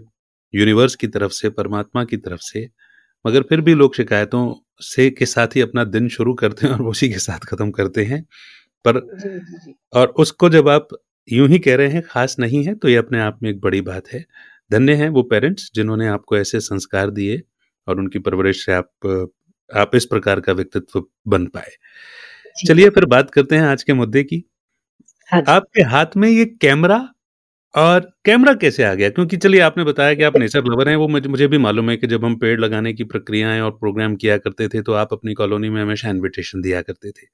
यूनिवर्स 0.54 0.96
की 0.96 1.08
तरफ़ 1.08 1.32
से, 1.32 1.50
परमात्मा 1.50 2.04
की 2.04 2.18
तरफ़ 2.18 2.42
से, 2.42 2.70
मगर 3.26 3.42
फिर 3.42 3.62
भी 3.62 3.74
लोग 3.76 3.96
शिकायतों 3.96 4.56
से 4.82 5.10
के 5.12 5.26
साथ 5.26 5.48
ही 5.56 5.62
अपना 5.62 5.84
दिन 5.86 6.10
शुरू 6.10 6.34
करते 6.34 6.68
हैं 6.68 6.74
और 6.74 6.84
उसी 6.84 7.10
के 7.10 7.20
साथ 7.20 7.40
ख़त्म 7.40 7.72
करते 7.72 8.06
हैं। 8.06 8.24
पर 8.86 9.00
जी, 9.00 9.30
जी, 9.30 9.58
जी। 9.66 9.76
और 9.94 10.08
उसको 10.18 10.50
जब 10.50 10.70
आप 10.70 10.88
यूँ 11.30 11.50
ही 11.50 11.60
कह 11.60 11.76
रहे 11.76 11.90
हैं 11.90 12.02
ख़ास 12.04 12.36
नहीं 12.40 12.64
है, 12.66 12.76
तो 12.76 12.90
ये 12.90 12.96
अपने 12.96 13.20
आप 13.22 13.40
में 13.44 13.50
एक 13.50 13.62
बड़ी 13.62 13.82
बात 13.82 14.08
है। 14.14 14.26
धन्य 14.74 14.94
हैं 14.96 15.10
वो 15.10 15.24
पेरेंट्स 15.26 15.70
जिन्होंने 15.76 16.08
आपको 16.10 16.38
ऐसे 16.38 16.60
संस्कार 16.62 17.10
दिए 17.12 17.42
और 17.88 18.00
उनकी 18.00 18.20
परवरिश 18.22 18.66
से 18.66 18.74
आप 18.74 19.28
आप 19.70 19.96
इस 19.96 20.06
प्रकार 20.06 20.40
का 20.40 20.54
व्यक्तित्व 20.54 21.04
बन 21.28 21.46
पाए। 21.48 21.72
चलिए 22.68 22.90
फिर 22.90 23.06
बात 23.08 23.32
करते 23.32 23.56
हैं 23.56 23.64
आज 23.64 23.84
के 23.84 23.94
मुद्दे 23.94 24.24
की। 24.24 24.44
हाँ 25.32 25.44
आपके 25.50 25.82
हाथ 25.86 26.18
में 26.18 26.30
ये 26.30 26.46
कैमरा 26.62 26.98
और 27.76 28.00
कैमरा 28.26 28.54
कैसे 28.56 28.84
आ 28.84 28.94
गया? 28.94 29.10
क्योंकि 29.10 29.38
चलिए 29.38 29.60
आपने 29.62 29.84
बताया 29.84 30.14
कि 30.14 30.24
आप 30.24 30.38
नेचर 30.38 30.64
लवर 30.66 30.90
हैं, 30.90 30.96
वो 30.96 31.08
मुझे 31.08 31.48
भी 31.48 31.58
मालूम 31.60 31.90
है 31.90 31.98
कि 31.98 32.08
जब 32.08 32.26
हम 32.26 32.36
पेड़ 32.38 32.60
लगाने 32.62 32.94
की 32.94 33.04
प्रक्रियाएँ 33.06 33.62
और 33.62 33.72
प्रोग्राम 33.72 34.16
किया 34.16 34.38
करते 34.38 34.68
थे, 34.70 34.82
तो 34.82 34.94
आप 34.94 35.14
अपनी 35.14 35.34
कॉलोनी 35.34 35.70
में 35.70 35.82
हमेशा 35.82 36.10
इन्विटेशन 36.10 36.62
दिया 36.62 36.82
करते 36.82 37.12
थे। 37.12 37.28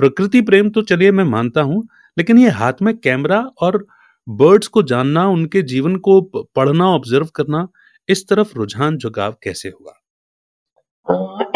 प्रकृति 0.00 0.42
प्रेम 0.42 0.70
तो 0.70 0.82
चलिए 0.84 1.12
मैं 1.12 1.24
मानता 1.26 1.62
हूँ, 1.62 1.82
लेकिन 2.16 2.38
ये 2.38 2.48
हाथ 2.52 2.82
में 2.82 2.96
कैमरा 2.98 3.40
और 3.62 3.84
बर्ड्स 4.30 4.66
को 4.66 4.82
जानना, 4.82 5.28
उनके 5.28 5.62
जीवन 5.62 5.96
को 5.96 6.20
पढ़ना, 6.36 6.90
ऑब्ज़र्व 6.90 7.26
करना, 7.34 7.68
इस 8.08 8.28
तरफ़ 8.28 8.54
रुझान 8.56 8.98
झुकाव 8.98 9.32
कैसे 9.42 9.68
हुआ? 9.68 9.92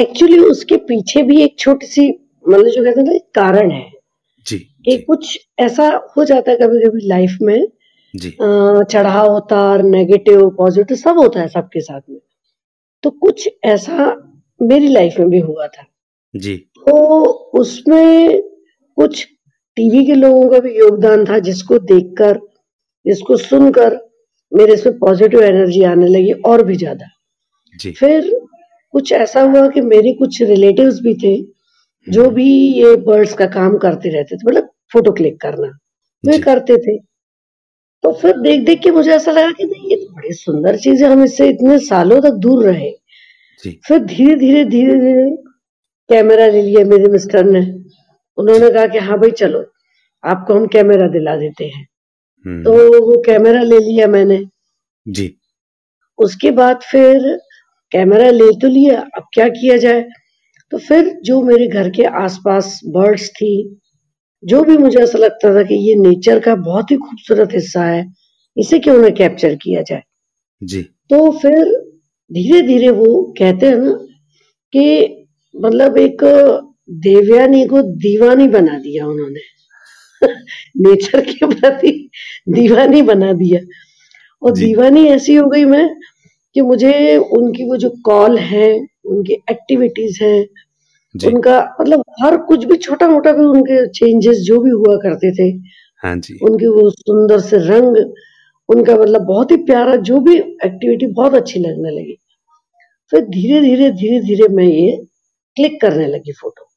एक्चुअली 0.01 0.39
उसके 0.39 0.77
पीछे 0.77 1.23
भी 1.23 1.43
एक 1.43 1.59
छोटी-सी 1.59 2.11
मतलब 2.49 2.67
जो 2.67 2.85
कहते 2.85 3.01
हैं 3.01 3.07
ना 3.07 3.19
कारण 3.19 3.71
है, 3.71 3.93
जी, 4.47 4.59
कि 4.59 4.91
जी। 4.91 4.99
कुछ 4.99 5.41
ऐसा 5.59 6.09
हो 6.17 6.25
जाता 6.25 6.51
है 6.51 6.57
कभी-कभी 6.57 7.09
लाइफ़ 7.09 7.39
में 7.43 7.69
जी। 8.17 8.31
अ, 8.31 8.83
चढ़ाव-उतार, 8.83 9.83
नेगेटिव, 9.83 10.51
पॉज़िटिव 10.51 10.97
सब 10.97 11.19
होता 11.19 11.41
है 11.41 11.49
सबके 11.49 11.81
साथ 11.81 12.01
में। 12.11 12.21
तो 13.03 13.11
कुछ 13.11 13.49
ऐसा 13.65 14.17
मेरी 14.63 14.89
लाइफ़ 14.89 15.19
में 15.19 15.31
भी 15.31 15.39
हुआ 15.39 15.67
था। 15.67 15.87
जी। 16.37 16.57
तो 16.57 17.23
उसमें 17.55 18.43
कुछ 18.97 19.29
टीवी 19.77 20.07
के 20.07 20.15
लोगों 20.15 20.51
का 20.51 20.59
भी 20.59 20.79
योगदान 20.79 21.25
था 21.25 21.39
जिसको 21.39 21.79
देखकर, 21.79 22.41
जिसको 23.07 23.37
सुनकर 23.37 23.99
मेरे 24.55 24.75
इसमें 24.75 24.99
पॉज़िटिव 24.99 25.43
एनर्जी 25.43 25.83
आने 25.83 26.07
लगी 26.07 26.33
और 26.33 26.65
भी 26.65 26.77
ज़्यादा। 26.77 27.07
फिर 28.01 28.41
कुछ 28.93 29.13
ऐसा 29.13 29.43
हुआ 29.43 29.69
कि 29.69 29.81
मेरे 29.81 30.13
कुछ 30.13 30.43
रिलेटिव्स 30.43 31.01
भी 31.01 31.15
थे, 31.15 31.43
जो 32.09 32.31
भी 32.31 32.73
ये 32.83 32.97
बर्ड्स 32.97 33.35
का 33.35 33.47
काम 33.47 33.79
करते 33.79 34.09
रहते 34.09 34.37
थे, 34.37 34.41
मतलब 34.47 34.71
फ़ोटो 34.93 35.13
क्लिक 35.13 35.41
करना, 35.41 35.79
वे 36.25 36.39
करते 36.39 36.77
थे। 36.77 36.99
तो 38.03 38.13
फिर 38.13 38.39
देख-देख 38.39 38.81
के 38.83 38.91
मुझे 38.91 39.11
ऐसा 39.13 39.33
लगा 39.33 39.51
कि 39.51 39.65
नहीं 39.65 39.91
ये 39.91 39.97
तो 39.97 40.15
बड़ी 40.15 40.33
सुंदर 40.33 40.77
चीज़ 40.77 41.05
है, 41.05 41.11
हम 41.13 41.25
इससे 41.25 41.49
इतने 41.49 41.79
सालों 41.79 42.21
तक 42.21 42.31
दूर 42.31 42.65
रहे। 42.65 42.91
जी। 43.65 43.81
फिर 43.89 43.99
धीरे-धीरे, 43.99 44.65
धीरे-धीरे 44.65 45.31
कैमरा 46.09 46.47
ले 46.47 46.63
लिया 46.63 46.85
मेरे 46.85 47.05
मिस्टर 47.05 47.45
ने। 47.45 47.61
उन्होंने 48.39 48.71
कहा 48.71 48.87
कि 48.87 48.99
हाँ 48.99 49.19
भाई 49.19 49.31
चलो, 49.31 49.65
आपको 50.25 50.55
हम 50.55 50.67
कैमरा 50.67 51.09
दिला 51.09 51.37
देते 51.37 51.65
हैं। 51.65 51.87
तो 52.49 52.73
वो 53.07 53.23
कैमरा 53.27 53.63
ले 53.63 53.79
लिया 53.79 54.07
मैंने। 54.07 54.45
जी। 55.09 55.37
उसके 56.19 56.51
बाद 56.51 56.81
फिर 56.91 57.41
कैमरा 57.93 58.31
ले 58.31 58.59
तो 58.61 58.69
लिया, 58.69 59.01
अब 59.01 59.23
क्या 59.35 59.49
किया 59.49 59.77
जाए? 59.77 60.05
तो 60.71 60.79
फिर 60.79 61.21
जो 61.25 61.43
मेरे 61.43 61.69
घर 61.69 61.91
के 61.91 62.03
आस-पास 62.03 62.81
बर्ड्स 62.87 63.29
थी, 63.29 63.81
जो 64.45 64.65
भी 64.65 64.77
मुझे 64.77 64.99
ऐसा 64.99 65.19
लगता 65.19 65.55
था 65.55 65.63
कि 65.63 65.75
ये 65.75 65.95
नेचर 65.95 66.41
का 66.41 66.55
बहुत 66.55 66.91
ही 66.91 66.97
खूबसूरत 66.97 67.49
हिस्सा 67.55 67.85
है, 67.85 68.13
इसे 68.57 68.79
क्यों 68.79 68.99
ना 68.99 69.09
कैप्चर 69.09 69.55
किया 69.55 69.83
जाए? 69.83 70.03
जी। 70.63 70.83
तो 70.83 71.39
फिर 71.39 71.65
धीरे-धीरे 72.33 72.91
वो 72.91 73.35
कहते 73.39 73.67
हैं 73.67 73.77
ना 73.77 74.07
कि 74.73 75.09
मतलब 75.57 75.99
एक 75.99 76.19
देवयानी 76.91 77.67
को 77.67 77.83
दीवानी 77.83 78.49
बना 78.49 78.79
दिया 78.79 79.07
उन्होंने। 79.07 79.54
नेचर 80.77 81.21
के 81.21 81.47
प्रति 81.47 82.11
दीवानी 82.49 83.03
बना 83.03 83.33
दिया 83.33 83.61
और 84.43 84.53
दीवानी 84.53 85.07
ऐसी 85.07 85.35
हो 85.35 85.47
गई 85.47 85.65
मैं 85.65 85.97
कि 86.55 86.61
मुझे 86.61 87.17
उनकी 87.17 87.65
वो 87.65 87.77
जो 87.77 87.91
कॉल 88.05 88.39
है, 88.39 88.87
उनकी 89.05 89.33
एक्टिविटीज़ 89.51 90.25
हैं, 90.25 90.47
जी। 91.17 91.27
उनका 91.27 91.77
मतलब 91.81 92.05
हर 92.23 92.37
कुछ 92.37 92.65
भी 92.65 92.77
छोटा-मोटा 92.77 93.33
भी 93.33 93.45
उनके 93.45 93.89
चेंजेज़ 93.89 94.43
जो 94.43 94.61
भी 94.61 94.71
हुआ 94.71 94.97
करते 94.97 95.33
थे, 95.33 95.57
हाँ 96.03 96.17
जी। 96.17 96.39
उनके 96.43 96.67
वो 96.67 96.91
सुंदर 96.91 97.39
से 97.39 97.57
रंग, 97.59 98.13
उनका 98.69 98.95
मतलब 98.97 99.23
बहुत 99.23 99.51
ही 99.51 99.57
प्यारा 99.57 99.97
जो 99.97 100.21
भी 100.21 100.39
एक्टिविटी 100.39 101.07
बहुत 101.07 101.35
अच्छी 101.35 101.61
लगने 101.61 101.91
लगी। 101.91 102.19
फिर 103.11 103.21
धीरे-धीरे, 103.21 103.91
धीरे-धीरे 103.91 104.49
मैं 104.49 104.65
ये 104.65 105.05
क्लिक 105.57 105.81
करने 105.81 106.07
लगी 106.07 106.33
फ़ोटो 106.33 106.69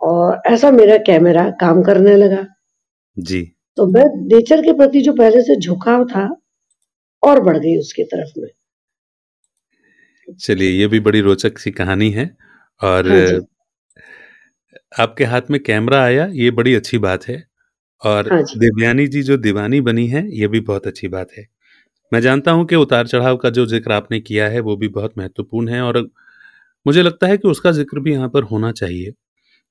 और 0.00 0.42
ऐसा 0.46 0.70
मेरा 0.70 0.96
कैमरा 0.96 1.50
काम 1.50 1.82
करने 1.82 2.16
लगा। 2.16 2.46
जी। 3.18 3.42
तो 3.78 3.86
मैं 3.88 4.04
नेचर 4.24 4.62
के 4.62 4.72
प्रति 4.74 5.00
जो 5.02 5.12
पहले 5.14 5.42
से 5.42 5.56
झुकाव 5.58 6.04
था, 6.06 6.28
और 7.22 7.42
बढ़ 7.42 7.58
गई 7.58 7.78
उसकी 7.78 8.04
तरफ़ 8.06 8.40
में। 8.40 8.48
चलिए, 10.38 10.70
ये 10.70 10.86
भी 10.88 11.00
बड़ी 11.00 11.20
रोचक 11.20 11.58
सी 11.58 11.70
कहानी 11.72 12.10
है 12.12 12.30
और 12.80 13.08
हाँ 13.08 13.46
आपके 14.98 15.24
हाथ 15.24 15.50
में 15.50 15.60
कैमरा 15.62 16.02
आया, 16.02 16.26
ये 16.26 16.50
बड़ी 16.52 16.74
अच्छी 16.74 16.98
बात 17.00 17.26
है 17.26 17.42
और 18.02 18.28
हाँ 18.28 18.42
जी। 18.42 18.58
देवयानी 18.58 19.06
जी 19.08 19.22
जो 19.24 19.36
दीवानी 19.38 19.80
बनी 19.82 20.06
है 20.08 20.26
ये 20.32 20.48
भी 20.48 20.60
बहुत 20.62 20.86
अच्छी 20.86 21.08
बात 21.08 21.32
है। 21.38 21.46
मैं 22.12 22.20
जानता 22.22 22.52
हूँ 22.52 22.66
कि 22.66 22.76
उतार-चढ़ाव 22.76 23.36
का 23.38 23.50
जो 23.50 23.66
ज़िक्र 23.66 23.92
आपने 23.92 24.20
किया 24.22 24.48
है, 24.48 24.60
वो 24.60 24.76
भी 24.76 24.88
बहुत 24.90 25.18
महत्वपूर्ण 25.18 25.68
है 25.70 25.82
और 25.82 25.98
मुझे 26.86 27.02
लगता 27.02 27.26
है 27.26 27.38
कि 27.38 27.48
उसका 27.48 27.72
ज़िक्र 27.72 28.00
भी 28.00 28.12
यहाँ 28.12 28.28
पर 28.30 28.42
होना 28.44 28.72
चाहिए, 28.72 29.12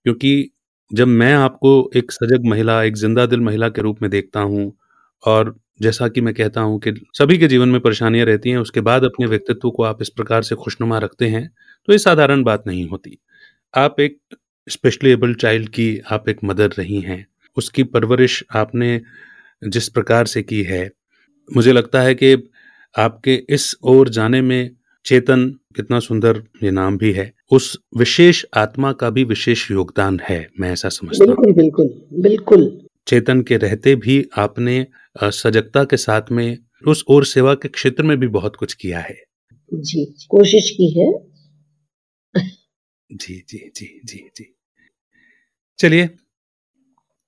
क्योंकि 0.05 0.51
जब 0.91 1.07
मैं 1.09 1.33
आपको 1.33 1.69
एक 1.95 2.11
सजग 2.11 2.45
महिला, 2.45 2.81
एक 2.83 2.95
ज़िंदा 2.97 3.25
दिल 3.25 3.39
महिला 3.41 3.67
के 3.69 3.81
रूप 3.81 4.01
में 4.01 4.09
देखता 4.11 4.39
हूँ 4.41 4.71
और 5.23 5.55
जैसा 5.81 6.07
कि 6.07 6.21
मैं 6.21 6.33
कहता 6.33 6.61
हूँ 6.61 6.79
कि 6.81 6.91
सभी 7.13 7.37
के 7.37 7.47
जीवन 7.47 7.69
में 7.69 7.79
परेशानियाँ 7.81 8.25
रहती 8.25 8.49
हैं 8.49 8.57
उसके 8.57 8.81
बाद 8.81 9.03
अपने 9.03 9.25
व्यक्तित्व 9.25 9.69
को 9.69 9.83
आप 9.83 10.01
इस 10.01 10.09
प्रकार 10.09 10.43
से 10.43 10.55
खुशनुमा 10.55 10.97
रखते 10.99 11.27
हैं 11.29 11.47
तो 11.87 11.93
ये 11.93 11.97
साधारण 11.99 12.43
बात 12.43 12.63
नहीं 12.67 12.87
होती। 12.89 13.17
आप 13.73 13.99
एक 13.99 14.17
स्पेशली 14.67 15.11
एबल 15.11 15.33
चाइल्ड 15.35 15.69
की 15.71 15.89
आप 16.11 16.29
एक 16.29 16.39
मदर 16.43 16.69
रही 16.71 17.01
हैं 17.01 17.25
उसकी 17.57 17.83
परवरिश 17.85 18.43
आपने 18.55 18.99
जिस 19.61 19.89
प्रकार 19.89 20.25
से 20.27 20.43
की 20.43 20.61
है 20.63 20.89
मुझे 21.49 21.73
लगता 21.73 22.01
है 22.01 22.15
कि 22.15 22.33
आपके 22.95 23.35
इस 23.49 23.75
ओर 23.85 24.09
जाने 24.09 24.41
में 24.41 24.71
चेतन 25.07 25.47
कितना 25.75 25.99
सुंदर 25.99 26.41
ये 26.63 26.71
नाम 26.71 26.97
भी 26.97 27.11
है। 27.11 27.31
उस 27.51 27.77
विशेष 27.97 28.43
आत्मा 28.53 28.91
का 28.93 29.09
भी 29.09 29.23
विशेष 29.23 29.69
योगदान 29.71 30.19
है 30.23 30.39
मैं 30.59 30.71
ऐसा 30.71 30.89
समझता 30.89 31.25
हूँ। 31.25 31.35
बिल्कुल 31.35 31.53
बिल्कुल 31.53 32.21
बिल्कुल। 32.21 32.81
चेतन 33.07 33.41
के 33.41 33.57
रहते 33.57 33.95
भी 33.95 34.23
आपने 34.37 34.85
सजगता 35.23 35.83
के 35.83 35.97
साथ 35.97 36.31
में 36.31 36.57
उस 36.87 37.03
और 37.09 37.25
सेवा 37.25 37.53
के 37.53 37.67
क्षेत्र 37.67 38.03
में 38.03 38.17
भी 38.19 38.27
बहुत 38.27 38.55
कुछ 38.55 38.73
किया 38.73 38.99
है। 38.99 39.15
जी 39.71 40.05
कोशिश 40.29 40.69
की 40.71 40.89
है। 40.99 41.11
जी 43.09 43.43
जी 43.49 43.57
जी 43.75 43.87
जी 44.05 44.17
जी। 44.37 44.53
चलिए 45.79 46.09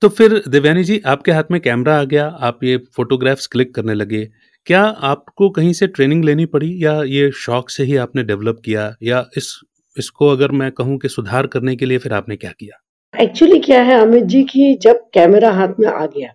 तो 0.01 0.09
फिर 0.09 0.41
दिव्यानी 0.47 0.83
जी 0.83 0.99
आपके 1.05 1.31
हाथ 1.31 1.51
में 1.51 1.59
कैमरा 1.61 1.99
आ 1.99 2.03
गया 2.03 2.27
आप 2.27 2.63
ये 2.63 2.77
फोटोग्राफ्स 2.95 3.47
क्लिक 3.47 3.73
करने 3.75 3.93
लगे। 3.93 4.29
क्या 4.67 4.81
आपको 4.81 5.49
कहीं 5.49 5.71
से 5.73 5.87
ट्रेनिंग 5.87 6.23
लेनी 6.25 6.45
पड़ी 6.45 6.67
या 6.83 6.91
ये 7.03 7.29
शौक 7.35 7.69
से 7.69 7.83
ही 7.83 7.95
आपने 7.95 8.23
डेवलप 8.23 8.61
किया 8.65 8.93
या 9.03 9.25
इस 9.37 9.59
इसको 9.97 10.27
अगर 10.27 10.51
मैं 10.51 10.71
कहूँ 10.71 10.97
कि 10.97 11.09
सुधार 11.09 11.47
करने 11.47 11.75
के 11.75 11.85
लिए 11.85 11.97
फिर 11.97 12.13
आपने 12.13 12.35
क्या 12.35 12.51
किया? 12.51 12.79
एक्चुअली 13.13 13.59
क्या 13.59 13.81
है 13.81 13.99
अमित 14.01 14.23
जी 14.23 14.43
की 14.43 14.73
जब 14.75 14.99
कैमरा 15.13 15.51
हाथ 15.51 15.73
में 15.79 15.87
आ 15.87 16.05
गया 16.05 16.33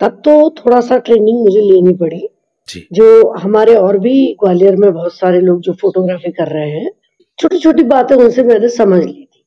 तब 0.00 0.20
तो 0.24 0.34
थोड़ा 0.58 0.80
सा 0.80 0.98
ट्रेनिंग 0.98 1.42
मुझे 1.42 1.60
लेनी 1.62 1.94
पड़ी। 1.96 2.28
जी। 2.68 2.86
जो 2.92 3.32
हमारे 3.34 3.74
और 3.74 3.98
भी 3.98 4.14
ग्वालियर 4.40 4.76
में 4.76 4.92
बहुत 4.92 5.14
सारे 5.14 5.40
लोग 5.40 5.60
जो 5.60 5.72
फोटोग्राफी 5.72 6.32
कर 6.32 6.48
रहे 6.48 6.70
हैं 6.70 6.90
छोटी 7.38 7.58
छोटी 7.58 7.82
बातें 7.84 8.14
उनसे 8.16 8.42
मैंने 8.42 8.68
समझ 8.68 9.04
ली 9.04 9.12
थी। 9.12 9.44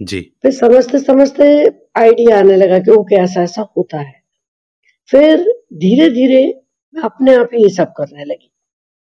जी। 0.00 0.20
फिर 0.42 0.52
समझते 0.52 0.98
समझते 0.98 1.52
आइडिया 1.96 2.38
आने 2.38 2.56
लगा 2.56 2.78
कि 2.78 2.90
ओके 2.90 3.16
ऐसा 3.16 3.42
ऐसा 3.42 3.68
होता 3.76 4.00
है। 4.00 4.14
फिर 5.10 5.40
धीरे 5.74 6.08
धीरे 6.10 6.42
मैं 6.94 7.02
अपने 7.02 7.34
आप 7.34 7.50
ही 7.54 7.62
ये 7.62 7.68
सब 7.68 7.92
करने 7.96 8.24
लगी 8.24 8.50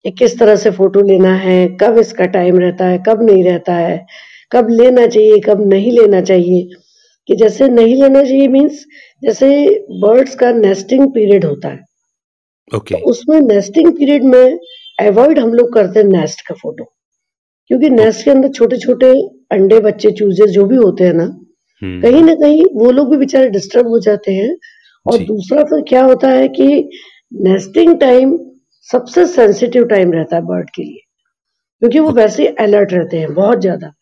कि 0.04 0.11
किस 0.11 0.38
तरह 0.38 0.57
से 0.57 0.71
फ़ोटो 0.71 1.00
लेना 1.00 1.35
है 1.37 1.66
कब 1.81 1.99
इसका 1.99 2.25
टाइम 2.35 2.59
रहता 2.59 2.87
है 2.87 3.02
कब 3.09 3.23
नहीं 3.23 3.45
रहता 3.45 3.75
है 3.75 4.07
कब 4.52 4.69
लेना 4.71 5.07
चाहिए 5.07 5.38
कब 5.40 5.66
नहीं 5.69 5.93
लेना 5.93 6.21
चाहिए। 6.21 6.69
कि 7.28 7.37
जैसे 7.37 7.69
नहीं 7.69 7.95
लेना 8.02 8.23
चाहिए 8.23 8.49
मीन्स 8.49 8.85
जैसे 9.23 9.49
बर्ड्स 10.00 10.35
का 10.35 10.50
नेस्टिंग 10.52 11.07
पीरियड 11.12 11.45
होता 11.45 11.69
है। 11.69 11.81
ओके 12.76 12.95
तो 12.95 13.11
उसमें 13.11 13.40
नेस्टिंग 13.40 13.93
पीरियड 13.93 14.25
में 14.25 14.59
अवॉइड 14.99 15.38
हम 15.38 15.52
लोग 15.54 15.73
करते 15.75 16.00
हैं 16.00 16.07
नेस्ट 16.07 16.47
का 16.49 16.54
फ़ोटो 16.54 16.85
क्योंकि 17.71 17.90
नेस्ट 17.90 18.25
के 18.25 18.31
अंदर 18.31 18.49
छोटे 18.49 18.76
छोटे 18.78 19.11
अंडे 19.52 19.81
बच्चे 19.81 20.11
चूजे 20.11 20.47
जो 20.52 20.64
भी 20.64 20.76
होते 20.76 21.04
हैं 21.04 21.12
ना 21.14 21.25
हम्म, 21.25 22.00
कहीं 22.02 22.23
ना 22.23 22.35
कहीं 22.35 22.64
वो 22.75 22.90
लोग 22.90 23.11
भी 23.11 23.16
बेचारे 23.16 23.49
डिस्टर्ब 23.50 23.88
हो 23.88 23.99
जाते 24.00 24.33
हैं। 24.33 24.57
और 25.07 25.19
दूसरा 25.25 25.62
फिर 25.64 25.81
क्या 25.88 26.02
होता 26.04 26.28
है 26.28 26.49
कि 26.49 26.66
नेस्टिंग 27.35 27.99
टाइम 28.00 28.38
सबसे 28.88 29.26
सेंसिटिव 29.26 29.85
टाइम 29.85 30.12
रहता 30.12 30.37
है 30.37 30.43
बर्ड 30.43 30.71
के 30.71 30.83
लिए। 30.83 31.00
क्योंकि 31.83 31.99
वो 31.99 32.11
वैसे 32.11 32.43
ही 32.43 32.55
अलर्ट 32.61 32.93
रहते 32.93 33.19
हैं 33.19 33.33
बहुत 33.35 33.61
ज़्यादा। 33.61 33.93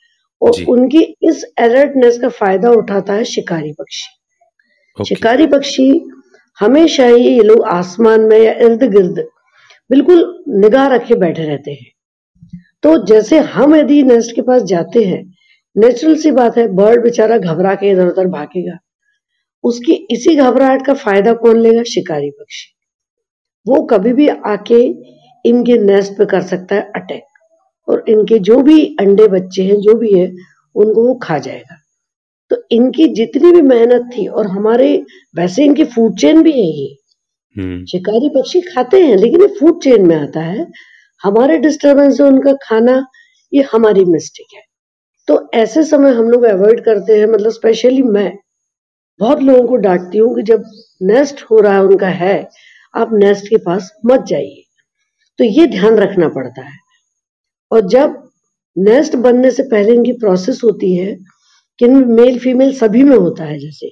और 0.43 0.63
उनकी 0.69 1.03
इस 1.23 1.43
अलर्टनेस 1.59 2.19
का 2.19 2.29
फ़ायदा 2.29 2.71
उठाता 2.71 3.13
है 3.13 3.25
शिकारी 3.25 3.73
पक्षी। 3.73 5.05
शिकारी 5.05 5.47
पक्षी 5.47 5.89
हमेशा 6.59 7.07
ही 7.07 7.29
ये 7.29 7.43
लोग 7.43 7.63
आसमान 7.65 8.21
में 8.21 8.39
या 8.39 8.53
इर्द 8.53 8.83
गिर्द 8.85 9.25
बिल्कुल 9.91 10.45
निगाह 10.57 10.87
रखे 10.87 11.15
बैठे 11.15 11.45
रहते 11.45 11.71
हैं। 11.71 11.91
तो 12.83 12.97
जैसे 13.07 13.39
हम 13.39 13.75
यदि 13.77 14.03
नेस्ट 14.03 14.35
के 14.35 14.43
पास 14.43 14.63
जाते 14.63 15.05
हैं 15.05 15.23
नेचुरल 15.77 16.17
सी 16.17 16.31
बात 16.31 16.59
है 16.59 16.67
बर्ड 16.75 17.03
बेचारा 17.03 17.39
घबरा 17.39 17.75
के 17.75 17.91
इधर 17.91 18.07
उधर 18.07 18.27
भागेगा। 18.29 18.79
उसकी 19.65 19.93
इसी 20.11 20.37
घबराहट 20.37 20.87
का 20.87 20.95
फ़ायदा 20.95 21.33
कौन 21.35 21.61
लेगा? 21.61 21.83
शिकारी 21.85 22.31
पक्षी। 22.31 22.71
वो 23.67 23.83
कभी 23.83 24.13
भी 24.13 24.29
आके 24.29 24.81
इनके 25.45 25.79
नेस्ट 25.79 26.13
पे 26.13 26.25
कर 26.27 26.43
सकता 26.43 26.75
है 26.75 26.93
अटैक 26.97 27.25
और 27.89 28.05
इनके 28.09 28.39
जो 28.39 28.57
भी 28.63 28.97
अंडे 29.01 29.29
बच्चे 29.29 29.63
हैं 29.63 29.81
जो 29.81 29.95
भी 29.95 30.19
है 30.19 30.27
उनको 30.77 31.07
वो 31.07 31.15
खा 31.15 31.39
जाएगा। 31.39 31.77
तो 32.51 32.57
इनकी 32.71 33.07
जितनी 33.09 33.53
भी 33.53 33.63
मेहनत 33.63 34.11
थी 34.17 34.27
और 34.27 34.47
हमारे 34.47 35.05
वैसे 35.37 35.65
इनकी 35.65 35.85
फ़ूड 35.85 36.19
चेन 36.19 36.43
भी 36.43 36.53
है। 36.53 36.67
ये 36.67 36.97
हम्म, 37.57 37.85
शिकारी 37.85 38.29
पक्षी 38.29 38.61
खाते 38.61 39.03
हैं 39.07 39.17
लेकिन 39.17 39.41
ये 39.41 39.47
फ़ूड 39.47 39.83
चेन 39.83 40.07
में 40.07 40.17
आता 40.17 40.41
है। 40.41 40.67
हमारे 41.23 41.59
डिस्टरबेंस 41.59 42.17
से 42.17 42.23
उनका 42.23 42.53
खाना 42.53 43.07
ये 43.53 43.63
हमारी 43.73 44.05
मिस्टेक 44.05 44.57
है। 44.57 44.63
तो 45.29 45.51
ऐसे 45.55 45.83
समय 45.83 46.11
हम 46.11 46.31
लोग 46.31 46.43
अवॉइड 46.43 46.85
करते 46.85 47.19
हैं 47.19 47.27
मतलब 47.27 47.51
स्पेशली 47.51 48.03
मैं। 48.03 48.39
बहुत 49.21 49.43
लोगों 49.43 49.67
को 49.69 49.77
डांटती 49.77 50.19
हूँ 50.19 50.35
कि 50.37 50.43
जब 50.43 50.65
नेस्ट 51.03 51.43
हो 51.43 51.61
रहा 51.61 51.75
है 51.75 51.83
उनका 51.83 52.09
है 52.09 52.37
आप 52.95 53.11
नेस्ट 53.13 53.49
के 53.49 53.57
पास 53.57 53.91
मत 54.07 54.25
जाइए। 54.29 54.63
तो 55.39 55.45
ये 55.45 55.67
ध्यान 55.67 55.97
रखना 55.97 56.29
पड़ता 56.29 56.63
है। 56.63 56.79
और 57.71 57.87
जब 57.89 58.23
नेस्ट 58.77 59.17
बनने 59.17 59.51
से 59.51 59.63
पहले 59.63 59.95
इनकी 59.95 60.13
प्रोसेस 60.13 60.61
होती 60.65 60.95
है 60.97 61.15
कि 61.79 61.85
इनमें 61.85 62.07
मेल 62.17 62.39
फीमेल 62.39 62.75
सभी 62.75 63.03
में 63.03 63.17
होता 63.17 63.45
है 63.45 63.59
जैसे 63.59 63.91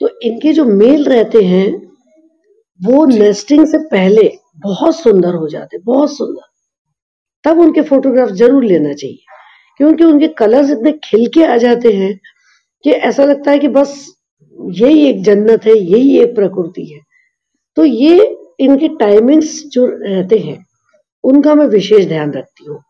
तो 0.00 0.08
इनके 0.22 0.52
जो 0.52 0.64
मेल 0.64 1.04
रहते 1.04 1.42
हैं 1.44 1.66
वो 2.80 3.04
नेस्टिंग 3.06 3.66
से 3.66 3.78
पहले 3.78 4.30
बहुत 4.58 4.96
सुंदर 4.96 5.34
हो 5.34 5.48
जाते 5.48 5.78
बहुत 5.78 6.16
सुंदर। 6.16 6.46
तब 7.44 7.58
उनके 7.58 7.82
फोटोग्राफ 7.82 8.28
ज़रूर 8.30 8.64
लेना 8.64 8.92
चाहिए। 8.92 9.24
क्योंकि 9.76 10.04
उनके 10.04 10.28
कलर्स 10.28 10.70
इतने 10.70 10.92
खिल 11.04 11.26
के 11.28 11.44
आ 11.44 11.56
जाते 11.56 11.92
हैं 11.92 12.18
कि 12.84 12.90
ऐसा 12.90 13.24
लगता 13.24 13.50
है 13.50 13.58
कि 13.58 13.68
बस 13.68 13.94
यही 14.72 15.06
एक 15.06 15.22
जन्नत 15.22 15.66
है 15.66 15.76
यही 15.78 16.18
एक 16.18 16.34
प्रकृति 16.34 16.84
है। 16.84 17.00
तो 17.78 17.84
ये 17.84 18.14
इनके 18.60 18.88
टाइमिंग्स 18.98 19.50
जो 19.72 19.86
रहते 19.86 20.38
हैं 20.38 20.64
उनका 21.24 21.54
मैं 21.54 21.66
विशेष 21.66 22.06
ध्यान 22.06 22.32
रखती 22.32 22.64
हूँ 22.64 22.82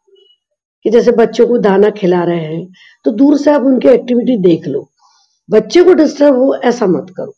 कि 0.85 0.91
जैसे 0.91 1.13
बच्चों 1.13 1.47
को 1.47 1.59
दाना 1.59 1.91
खिला 1.91 2.23
रहे 2.25 2.45
हैं 2.45 2.67
तो 3.05 3.11
दूर 3.11 3.37
से 3.39 3.51
आप 3.51 3.63
उनकी 3.63 3.89
एक्टिविटी 3.89 4.37
देख 4.39 4.67
लो। 4.69 4.89
बच्चे 5.49 5.83
को 5.83 5.93
डिस्टर्ब 5.95 6.37
हो 6.37 6.55
ऐसा 6.65 6.87
मत 6.87 7.13
करो। 7.17 7.33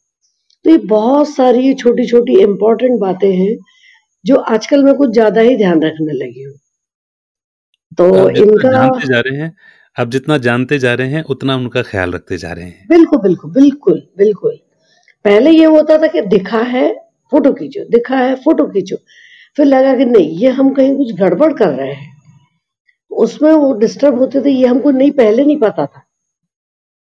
तो 0.65 0.71
ये 0.71 0.77
बहुत 0.87 1.29
सारी 1.29 1.75
छोटी 1.75 2.07
छोटी 2.07 2.41
इंपॉर्टेंट 2.43 2.99
बातें 3.01 3.31
हैं 3.33 3.57
जो 4.25 4.37
आजकल 4.37 4.85
मैं 4.85 4.95
कुछ 4.95 5.11
ज़्यादा 5.11 5.41
ही 5.41 5.57
ध्यान 5.57 5.83
रखने 5.83 6.13
लगी 6.15 6.43
हूँ। 6.43 6.55
तो 7.99 8.13
आप 8.17 8.37
इनका 8.39 8.71
जानते 8.71 9.09
जा 9.09 9.21
रहे 9.21 9.37
हैं 9.39 9.53
आप 9.97 10.09
जितना 10.09 10.39
जानते 10.39 10.79
जा 10.79 10.95
रहे 10.95 11.09
हैं 11.09 11.23
उतना 11.31 11.57
उनका 11.57 11.83
ख्याल 11.83 12.13
रखते 12.13 12.39
जा 12.39 12.53
रहे 12.53 12.65
हैं। 12.65 12.87
बिल्कुल 12.89 13.19
बिल्कुल 13.19 13.51
बिल्कुल 13.53 14.03
बिल्कुल। 14.19 14.59
पहले 15.25 15.51
ये 15.51 15.65
होता 15.67 15.99
था 15.99 16.07
कि 16.07 16.21
दिखा 16.29 16.63
है 16.69 16.89
फ़ोटो 17.31 17.53
खींचो, 17.53 17.85
दिखा 17.85 18.17
है, 18.17 18.35
फ़ोटो 18.35 18.67
खींचो। 18.67 18.97
फिर 19.57 19.67
लगा 19.67 19.97
कि 19.97 20.05
नहीं, 20.05 20.31
ये 20.31 20.49
हम 20.49 20.75
कहीं 20.75 20.97
कुछ 20.97 21.13
गड़बड़ 21.13 21.53
कर 21.53 21.69
रहे 21.69 21.93
हैं। 21.93 22.17
उसमें 23.11 23.53
वो 23.53 23.75
डिस्टर्ब 23.75 24.19
होते 24.19 24.41
थे, 24.41 24.51
ये 24.51 24.67
हमको 24.67 24.91
नहीं, 24.91 25.11
पहले 25.11 25.45
नहीं 25.45 25.57
पता 25.57 25.87
था। 25.87 26.01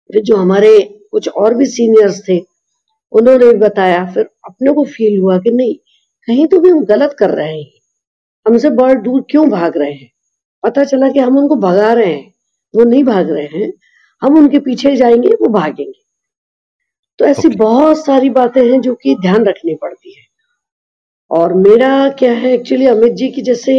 फिर 0.07 0.21
जो 0.21 0.35
हमारे 0.35 0.99
कुछ 1.11 1.29
और 1.29 1.53
भी 1.53 1.65
सीनियर्स 1.65 2.29
थे, 2.29 2.39
उन्होंने 3.11 3.45
भी 3.45 3.57
बताया, 3.57 4.05
फिर 4.05 4.29
अपने 4.45 4.73
को 4.73 4.83
फील 4.83 5.19
हुआ 5.19 5.37
कि 5.37 5.51
नहीं, 5.51 5.75
कहीं 6.27 6.47
तो 6.47 6.59
भी 6.59 6.69
हम 6.69 6.85
गलत 6.85 7.15
कर 7.19 7.29
रहे 7.29 7.61
हैं। 7.61 7.71
हमसे 8.47 8.69
बर्ड 8.69 9.03
दूर 9.03 9.25
क्यों 9.29 9.49
भाग 9.49 9.77
रहे 9.77 9.91
हैं? 9.91 10.11
पता 10.63 10.83
चला 10.83 11.09
कि 11.09 11.19
हम 11.19 11.37
उनको 11.37 11.55
भगा 11.55 11.93
रहे 11.93 12.13
हैं। 12.13 12.33
वो 12.75 12.83
नहीं 12.83 13.03
भाग 13.03 13.29
रहे 13.29 13.45
हैं। 13.45 13.73
हम 14.21 14.37
उनके 14.37 14.59
पीछे 14.59 14.95
जाएँगे, 14.95 15.29
वो 15.29 15.49
भागेंगे। 15.49 16.10
तो 17.21 17.25
ऐसी 17.25 17.47
Okay. 17.47 17.57
बहुत 17.57 17.97
सारी 17.97 18.29
बातें 18.31 18.61
हैं 18.63 18.79
जो 18.81 18.93
कि 18.95 19.15
ध्यान 19.21 19.45
रखनी 19.45 19.75
पड़ती 19.75 20.13
है। 20.13 20.23
और 21.31 21.53
मेरा 21.55 21.89
क्या 22.19 22.31
है 22.33 22.51
एक्चुअली 22.53 22.85
अमित 22.87 23.13
जी 23.13 23.27
की 23.31 23.41
जैसे 23.41 23.75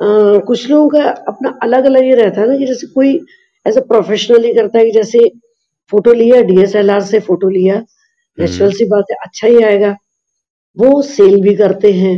अ, 0.00 0.06
कुछ 0.46 0.68
लोगों 0.70 0.88
का 0.90 1.02
अपना 1.28 1.50
अलग 1.62 1.84
अलग 1.84 2.04
ये 2.04 2.14
रहता 2.14 2.40
है 2.40 2.46
ना 2.48 2.56
कि 2.58 2.66
जैसे 2.66 2.86
कोई 2.86 3.10
ऐसे 3.66 3.80
प्रोफेशनली 3.82 4.52
करता 4.54 4.78
है 4.78 4.84
कि 4.84 4.90
जैसे 4.90 5.18
फ़ोटो 5.92 6.12
लिया 6.12 6.40
डीएसएलआर 6.42 7.00
से 7.02 7.20
फ़ोटो 7.20 7.48
लिया 7.48 7.76
नेचुरल 8.38 8.72
सी 8.72 8.84
बात 8.86 9.04
है 9.10 9.16
अच्छा 9.24 9.48
ही 9.48 9.62
आएगा। 9.64 9.90
वो 10.76 11.02
सेल 11.04 11.40
भी 11.42 11.54
करते 11.56 11.92
हैं 11.92 12.16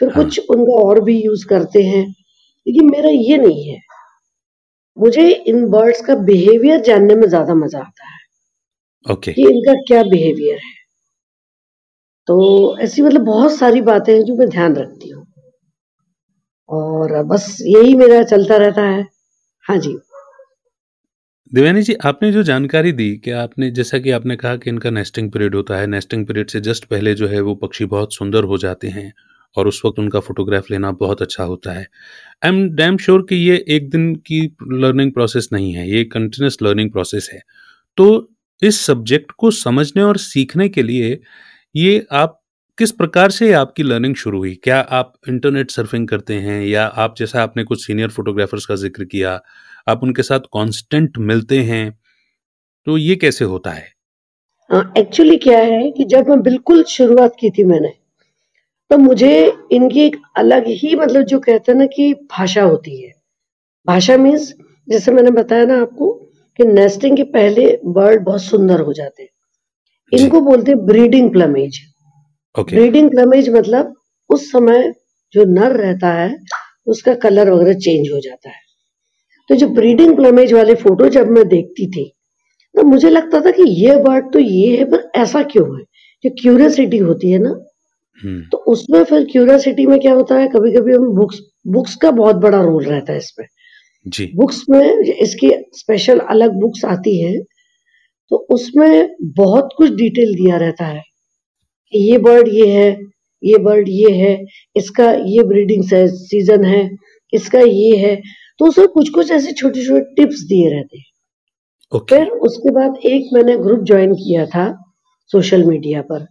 फिर 0.00 0.10
हाँ। 0.10 0.24
कुछ 0.24 0.40
उनका 0.50 0.82
और 0.82 1.00
भी 1.04 1.20
यूज़ 1.22 1.46
करते 1.48 1.82
हैं। 1.84 2.04
लेकिन 2.66 2.90
मेरा 2.90 3.10
ये 3.12 3.38
नहीं 3.38 3.68
है। 3.70 3.80
मुझे 4.96 5.28
इन 5.30 5.66
बर्ड्स 5.70 6.00
का 6.00 6.14
बिहेवियर 6.24 6.80
जानने 6.82 7.14
में 7.14 7.28
ज़्यादा 7.28 7.54
मज़ा 7.54 7.78
आता 7.80 8.08
है। 8.08 8.15
ओके 9.06 9.32
कि 9.32 9.42
इनका 9.42 9.72
क्या 9.72 10.02
बिहेवियर 10.02 10.56
है। 10.56 10.74
तो 12.28 12.78
ऐसी 12.78 13.02
मतलब 13.02 13.20
बहुत 13.20 13.56
सारी 13.56 13.80
बातें 13.80 14.14
हैं 14.14 14.22
जो 14.24 14.36
मैं 14.36 14.48
ध्यान 14.48 14.76
रखती 14.76 15.08
हूँ। 15.08 15.26
और 16.68 17.22
बस 17.22 17.56
यही 17.60 17.94
मेरा 17.94 18.22
चलता 18.22 18.56
रहता 18.56 18.82
है। 18.82 19.06
हाँ 19.64 19.76
जी। 19.78 19.96
देवानी 21.52 21.82
जी 21.82 21.94
आपने 22.04 22.32
जो 22.32 22.42
जानकारी 22.42 22.92
दी 22.92 23.16
कि 23.16 23.30
आपने 23.30 23.70
जैसा 23.70 23.98
कि 23.98 24.10
आपने 24.10 24.36
कहा 24.36 24.56
कि 24.56 24.70
इनका 24.70 24.90
नेस्टिंग 24.90 25.30
पीरियड 25.30 25.54
होता 25.54 25.76
है 25.76 25.86
नेस्टिंग 25.86 26.26
पीरियड 26.26 26.50
से 26.50 26.60
जस्ट 26.60 26.84
पहले 26.84 27.14
जो 27.14 27.28
है 27.28 27.40
वो 27.40 27.54
पक्षी 27.54 27.84
बहुत 27.84 28.14
सुंदर 28.14 28.44
हो 28.44 28.58
जाते 28.58 28.88
हैं 28.88 29.12
और 29.56 29.68
उस 29.68 29.82
वक्त 29.86 29.98
उनका 29.98 30.20
फोटोग्राफ 30.20 30.70
लेना 30.70 30.90
बहुत 30.92 31.22
अच्छा 31.22 31.44
होता 31.44 31.72
है। 31.72 31.86
आई 32.44 32.48
एम 32.48 32.68
डैम 32.70 32.96
श्योर 32.96 33.22
कि 33.22 33.36
ये 33.36 33.64
एक 33.68 33.90
दिन 33.90 34.14
की 34.14 34.40
लर्निंग 34.72 35.12
प्रोसेस 35.12 35.48
नहीं 35.52 35.72
है 35.72 35.88
ये 35.90 36.04
कंटिन्यूस 36.04 36.58
लर्निंग 36.62 36.90
प्रोसेस 36.90 37.30
है। 37.32 37.40
तो 37.96 38.35
इस 38.62 38.80
सब्जेक्ट 38.80 39.30
को 39.30 39.50
समझने 39.50 40.02
और 40.02 40.16
सीखने 40.16 40.68
के 40.68 40.82
लिए 40.82 41.20
ये 41.76 42.06
आप 42.12 42.42
किस 42.78 42.92
प्रकार 42.92 43.30
से 43.30 43.52
आपकी 43.52 43.82
लर्निंग 43.82 44.14
शुरू 44.14 44.38
हुई? 44.38 44.54
क्या 44.54 44.80
आप 44.80 45.12
इंटरनेट 45.28 45.70
सर्फिंग 45.70 46.08
करते 46.08 46.34
हैं 46.34 46.62
या 46.62 46.86
आप 46.86 47.14
जैसा 47.18 47.42
आपने 47.42 47.64
कुछ 47.64 47.86
सीनियर 47.86 48.08
फोटोग्राफर्स 48.08 48.66
का 48.66 48.74
ज़िक्र 48.74 49.04
किया 49.04 49.40
आप 49.88 50.02
उनके 50.02 50.22
साथ 50.22 50.40
कांस्टेंट 50.40 51.18
मिलते 51.18 51.60
हैं? 51.60 51.98
तो 52.86 52.98
ये 52.98 53.16
कैसे 53.16 53.44
होता 53.44 53.70
है? 53.70 53.92
एक्चुअली 54.98 55.30
हाँ, 55.30 55.38
क्या 55.38 55.58
है 55.58 55.90
कि 55.90 56.04
जब 56.04 56.28
मैं 56.28 56.42
बिल्कुल 56.42 56.84
शुरुआत 56.84 57.36
की 57.40 57.50
थी 57.50 57.64
मैंने 57.64 57.92
तो 58.90 58.98
मुझे 58.98 59.52
इनकी 59.72 60.00
एक 60.00 60.16
अलग 60.36 60.64
ही 60.66 60.96
मतलब 60.96 61.22
जो 61.22 61.40
कहते 61.40 61.72
हैं 61.72 61.78
ना 61.78 61.86
कि 61.86 62.14
भाषा 62.14 62.62
होती 62.62 63.02
है। 63.02 63.12
भाषा 63.86 64.16
मीन्स 64.16 64.54
जैसे 64.88 65.12
मैंने 65.12 65.30
बताया 65.30 65.64
ना 65.64 65.80
आपको 65.80 66.25
कि 66.56 66.64
नेस्टिंग 66.64 67.16
के 67.16 67.22
पहले 67.22 67.78
बर्ड 67.86 68.24
बहुत 68.24 68.42
सुंदर 68.42 68.80
हो 68.80 68.92
जाते 68.92 69.22
हैं। 69.22 69.30
इनको 70.12 70.40
बोलते 70.40 70.72
हैं 70.72 70.86
breeding 70.86 71.30
plumage 71.30 71.80
okay. 72.58 72.74
Breeding 72.74 73.10
plumage 73.10 73.48
मतलब 73.48 73.94
उस 74.30 74.52
समय 74.52 74.92
जो 75.32 75.44
नर 75.44 75.76
रहता 75.76 76.12
है 76.12 76.36
उसका 76.86 77.14
कलर 77.14 77.50
वगैरह 77.50 77.74
चेंज 77.74 78.08
हो 78.12 78.20
जाता 78.20 78.48
है। 78.48 78.60
तो 79.48 79.54
जो 79.54 79.68
ब्रीडिंग 79.68 80.16
प्लमेज 80.16 80.52
वाले 80.52 80.74
फ़ोटो 80.74 81.08
जब 81.08 81.28
मैं 81.28 81.48
देखती 81.48 81.86
थी 81.90 82.12
तो 82.74 82.82
मुझे 82.82 83.10
लगता 83.10 83.40
था 83.40 83.50
कि 83.50 83.62
ये 83.62 83.96
बर्ड 83.96 84.32
तो 84.32 84.38
ये 84.38 84.76
है 84.76 84.84
पर 84.84 85.10
ऐसा 85.16 85.42
क्यों 85.42 85.78
है? 85.78 85.84
जो 86.24 86.30
क्यूरियसिटी 86.30 86.98
होती 86.98 87.30
है 87.30 87.38
ना। 87.38 87.50
हम्म। 88.24 88.42
तो 88.42 88.58
उसमें 88.58 89.04
फिर 89.04 89.24
क्यूरियसिटी 89.24 89.86
में 89.86 90.00
क्या 90.00 90.12
होता 90.12 90.34
है 90.34 90.48
कभी 90.48 90.72
कभी 90.72 90.94
हम 90.94 91.08
बुक्स 91.08 91.40
बुक्स 91.66 91.94
का 91.96 92.10
बहुत 92.10 92.36
बड़ा 92.36 92.60
रोल 92.60 92.84
रहता 92.84 93.12
है 93.12 93.18
इसमें। 93.18 93.46
जी। 94.06 94.30
बुक्स 94.36 94.64
में 94.70 95.02
इसकी 95.02 95.50
स्पेशल 95.72 96.18
अलग 96.18 96.60
बुक्स 96.60 96.84
आती 96.84 97.22
है 97.22 97.38
तो 98.30 98.36
उसमें 98.50 99.08
बहुत 99.36 99.68
कुछ 99.76 99.90
डिटेल 99.90 100.34
दिया 100.34 100.56
रहता 100.56 100.84
है 100.84 101.02
ये 101.92 102.18
बर्ड 102.18 102.48
ये 102.48 102.68
है 102.68 102.90
ये 103.42 103.58
बर्ड 103.58 103.88
ये 103.88 104.12
है 104.12 104.44
इसका 104.76 105.10
ये 105.10 105.42
ब्रीडिंग 105.42 105.84
सीज़न 105.84 106.64
है 106.64 106.88
इसका 107.32 107.60
ये 107.60 107.96
है 107.96 108.14
तो 108.58 108.66
उसमें 108.66 108.88
कुछ 108.88 109.08
कुछ 109.08 109.30
ऐसे 109.30 109.52
छोटे 109.52 109.84
छोटे 109.86 110.14
टिप्स 110.14 110.40
दिए 110.40 110.68
रहते 110.70 110.98
हैं। 110.98 111.04
okay. 111.92 112.08
फिर 112.08 112.28
उसके 112.28 112.70
बाद 112.70 112.96
एक 113.04 113.28
मैंने 113.34 113.56
ग्रुप 113.56 113.84
ज्वाइन 113.84 114.14
किया 114.14 114.46
था 114.46 114.64
सोशल 115.32 115.64
मीडिया 115.64 116.02
पर 116.02 116.26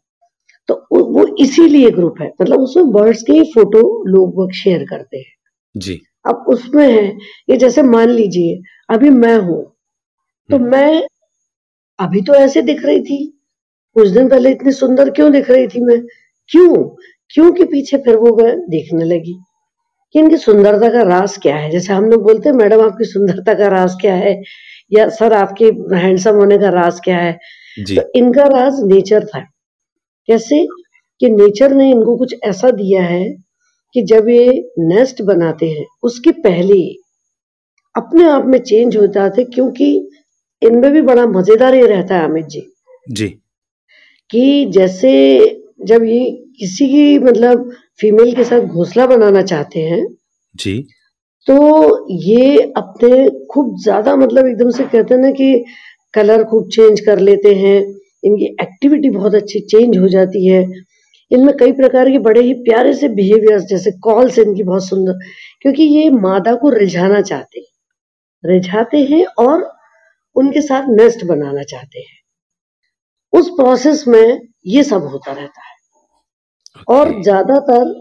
तो 0.69 0.75
वो 0.91 1.25
इसीलिए 1.43 1.89
ग्रुप 1.91 2.21
है 2.21 2.27
मतलब 2.41 2.59
उसमें 2.59 2.91
बर्ड्स 2.91 3.21
के 3.21 3.41
फ़ोटो 3.43 3.81
लोग 4.07 4.51
शेयर 4.53 4.83
करते 4.83 5.17
हैं। 5.17 5.33
जी। 5.75 6.01
अब 6.27 6.45
उसमें 6.47 6.91
है 6.91 7.17
ये 7.49 7.57
जैसे 7.57 7.81
मान 7.81 8.09
लीजिए 8.09 8.61
अभी 8.89 9.09
मैं 9.09 9.37
हूँ 9.37 9.75
तो 10.49 10.57
हम्म। 10.57 10.71
मैं 10.71 11.07
अभी 11.99 12.21
तो 12.21 12.33
ऐसे 12.33 12.61
दिख 12.61 12.85
रही 12.85 13.01
थी 13.01 13.31
कुछ 13.95 14.07
दिन 14.07 14.29
पहले 14.29 14.51
इतनी 14.51 14.71
सुंदर 14.71 15.09
क्यों 15.09 15.31
दिख 15.31 15.49
रही 15.49 15.67
थी 15.67 15.81
मैं? 15.81 16.01
क्यों? 16.47 16.83
क्यों 17.29 17.51
के 17.51 17.63
पीछे 17.63 17.97
फिर 17.97 18.15
वो 18.15 18.35
मैं 18.35 18.59
देखने 18.69 19.05
लगी? 19.05 19.33
कि 20.13 20.19
इनकी 20.19 20.37
सुंदरता 20.37 20.89
का 20.89 21.01
राज 21.01 21.37
क्या 21.37 21.55
है? 21.55 21.69
जैसे 21.71 21.93
हम 21.93 22.05
लोग 22.05 22.23
बोलते 22.23 22.49
हैं 22.49 22.55
मैडम 22.55 22.81
आपकी 22.81 23.05
सुंदरता 23.05 23.53
का 23.53 23.67
राज 23.67 23.95
क्या 24.01 24.15
है? 24.15 24.41
या 24.93 25.09
सर 25.09 25.33
आपके 25.33 25.65
हैंडसम 25.95 26.35
होने 26.35 26.57
का 26.57 26.69
राज 26.69 26.99
क्या 26.99 27.17
है? 27.17 27.39
जी. 27.85 27.95
तो 27.95 28.11
इनका 28.15 28.43
राज 28.43 28.73
नेचर 28.83 29.25
था। 29.25 29.39
कैसे? 30.27 30.67
कि 31.19 31.29
नेचर 31.29 31.73
ने 31.73 31.89
इनको 31.91 32.17
कुछ 32.17 32.35
ऐसा 32.43 32.71
दिया 32.71 33.03
है 33.03 33.44
कि 33.95 34.01
जब 34.01 34.29
ये 34.29 34.69
नेस्ट 34.79 35.21
बनाते 35.21 35.65
हैं 35.65 35.85
उसके 36.03 36.31
पहले 36.31 36.79
अपने 37.95 38.23
आप 38.23 38.45
में 38.45 38.59
चेंज 38.59 38.97
हो 38.97 39.07
जाते 39.07 39.43
क्योंकि 39.43 40.09
इनमें 40.61 40.91
भी 40.91 41.01
बड़ा 41.01 41.25
मज़ेदार 41.27 41.75
ये 41.75 41.87
रहता 41.87 42.15
है 42.15 42.23
अमित 42.23 42.45
जी। 42.45 42.67
जी। 43.09 43.27
कि 44.29 44.65
जैसे 44.65 45.11
जब 45.85 46.03
ये 46.03 46.31
किसी 46.59 46.87
की 46.87 47.19
मतलब 47.19 47.71
फीमेल 47.99 48.35
के 48.35 48.43
साथ 48.43 48.59
घोसला 48.59 49.05
बनाना 49.07 49.41
चाहते 49.41 49.79
हैं 49.79 50.05
जी। 50.55 50.77
तो 51.47 51.57
ये 52.11 52.61
अपने 52.77 53.29
खूब 53.45 53.75
ज़्यादा 53.83 54.15
मतलब 54.15 54.47
एकदम 54.47 54.69
से 54.69 54.83
कहते 54.83 55.13
हैं 55.13 55.21
ना 55.21 55.31
कि 55.31 55.65
कलर 56.13 56.43
खूब 56.43 56.69
चेंज 56.69 56.99
कर 56.99 57.19
लेते 57.19 57.53
हैं 57.55 57.79
इनकी 58.23 58.45
एक्टिविटी 58.61 59.09
बहुत 59.09 59.35
अच्छी 59.35 59.59
चेंज 59.59 59.97
हो 59.97 60.07
जाती 60.07 60.47
है 60.47 60.63
इनमें 61.31 61.55
कई 61.57 61.71
प्रकार 61.71 62.09
के 62.09 62.17
बड़े 62.19 62.41
ही 62.41 62.53
प्यारे 62.63 62.93
से 62.93 63.07
बिहेवियर्स 63.11 63.63
जैसे 63.63 63.91
कॉल्स 63.99 64.39
इनकी 64.39 64.63
बहुत 64.63 64.87
सुंदर 64.87 65.19
क्योंकि 65.61 65.83
ये 65.83 66.09
मादा 66.09 66.53
को 66.55 66.69
रिझाना 66.69 67.21
चाहते 67.21 67.59
हैं। 67.59 68.51
रिझाते 68.51 68.97
हैं 69.05 69.25
और 69.39 69.69
उनके 70.35 70.61
साथ 70.61 70.89
नेस्ट 70.89 71.25
बनाना 71.25 71.63
चाहते 71.63 71.99
हैं। 71.99 72.17
उस 73.33 73.49
प्रोसेस 73.49 74.03
में 74.07 74.39
ये 74.67 74.83
सब 74.83 75.03
होता 75.03 75.31
रहता 75.31 75.61
है। 75.61 75.73
और 76.87 77.21
ज़्यादातर 77.23 77.93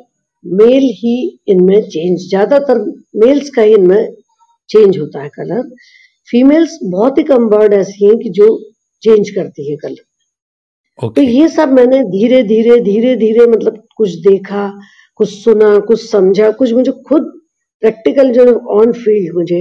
मेल 0.44 0.82
ही 0.94 1.16
इनमें 1.48 1.80
चेंज 1.82 2.28
ज़्यादातर 2.28 2.78
मेल्स 3.16 3.50
का 3.50 3.62
ही 3.62 3.74
इनमें 3.74 4.12
चेंज 4.70 4.98
होता 4.98 5.22
है 5.22 5.28
कलर 5.28 5.68
फीमेल्स 6.28 6.78
बहुत 6.84 7.18
ही 7.18 7.22
कम 7.22 7.48
बर्ड 7.48 7.72
ऐसी 7.74 8.06
हैं 8.06 8.18
कि 8.18 8.30
जो 8.30 8.46
चेंज 9.02 9.30
करती 9.30 9.70
है 9.70 9.76
कलर 9.76 10.02
तो 11.00 11.08
okay. 11.08 11.28
ये 11.28 11.48
सब 11.48 11.72
मैंने 11.72 12.02
धीरे 12.02 12.42
धीरे 12.42 12.80
धीरे 12.80 13.16
धीरे 13.16 13.46
मतलब 13.46 13.86
कुछ 13.96 14.10
देखा 14.10 14.72
कुछ 15.16 15.44
सुना 15.44 15.78
कुछ 15.78 16.10
समझा 16.10 16.50
कुछ 16.50 16.72
मुझे 16.72 16.92
खुद 16.92 17.40
प्रैक्टिकल 17.80 18.32
जो 18.32 18.44
ऑन 18.80 18.92
फ़ील्ड 18.92 19.34
मुझे 19.34 19.60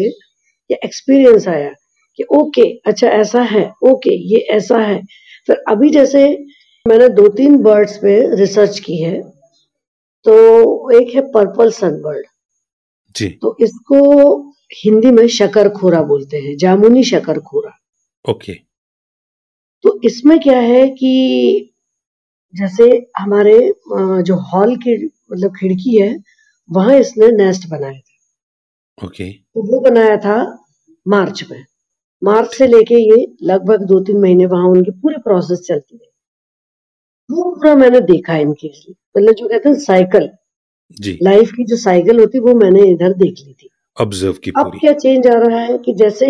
ये 0.72 0.80
एक्सपीरियंस 0.86 1.48
आया 1.48 1.72
कि 2.15 2.24
ओके 2.24 2.69
अच्छा 2.86 3.08
ऐसा 3.08 3.41
है 3.41 3.74
ओके 3.84 4.15
ये 4.34 4.39
ऐसा 4.39 4.78
है। 4.78 5.02
फिर 5.48 5.63
अभी 5.67 5.89
जैसे 5.89 6.46
मैंने 6.88 7.10
दो 7.10 7.28
तीन 7.28 7.58
बर्ड्स 7.58 7.98
पे 7.98 8.36
रिसर्च 8.36 8.80
की 8.80 8.98
है 8.98 9.22
तो 10.26 10.36
एक 10.91 11.15
है 11.15 11.22
पर्पल 11.22 11.72
सनबर्ड 11.72 12.26
जी। 13.15 13.30
तो 13.41 13.58
इसको 13.62 14.00
हिंदी 14.86 15.12
में 15.12 15.28
शकर 15.28 15.69
खोरा 15.69 16.02
बोलते 16.02 16.38
हैं 16.38 16.58
जामुनी 16.58 17.04
शकर 17.04 17.39
खोरा 17.39 17.72
ओके 18.32 18.54
तो 19.84 20.00
इसमें 20.06 20.39
क्या 20.39 20.60
है 20.60 20.88
कि 20.91 21.69
जैसे 22.54 22.86
हमारे 23.19 23.58
जो 24.24 24.36
हॉल 24.52 24.76
की 24.78 24.96
मतलब 25.06 25.56
खिड़की 25.60 25.96
है 26.02 26.15
वहाँ 26.69 26.96
इसने 26.96 27.32
नेस्ट 27.34 27.69
बनाया 27.69 28.00
था। 28.00 29.06
ओके। 29.06 29.32
तो 29.32 29.62
वो 29.72 29.80
बनाया 29.82 30.17
था 30.17 30.36
मार्च 31.06 31.43
में। 31.52 31.63
मार्च 32.22 32.54
से 32.56 32.67
लेके 32.67 32.96
ये 32.96 33.26
लगभग 33.43 33.86
दो 33.86 34.00
तीन 34.00 34.19
महीने 34.22 34.46
वहाँ 34.48 34.69
उनकी 34.69 34.91
पूरी 34.93 35.17
प्रोसेस 35.24 35.60
चलती 35.67 35.96
है 35.96 36.12
वो 37.30 37.43
पूरा 37.46 37.74
मैंने 37.76 38.00
देखा 38.04 38.34
है 38.34 38.41
इनकी 38.41 38.69
मतलब 39.17 39.34
जो 39.34 39.48
कहते 39.48 39.69
हैं 39.69 39.76
साइकिल। 39.80 40.30
जी। 40.98 41.17
लाइफ 41.24 41.52
की 41.52 41.63
जो 41.65 41.76
साइकिल 41.78 42.19
होती 42.19 42.38
है 42.38 42.43
वो 42.43 42.54
मैंने 42.56 42.88
इधर 42.91 43.13
देख 43.15 43.36
ली 43.39 43.54
थी। 43.54 43.69
ऑब्ज़र्व 43.98 44.34
की 44.43 44.52
अब 44.58 44.72
क्या 44.80 44.93
चेंज 44.93 45.28
आ 45.28 45.34
रहा 45.39 45.60
है 45.60 45.78
कि 45.78 45.93
जैसे 45.96 46.28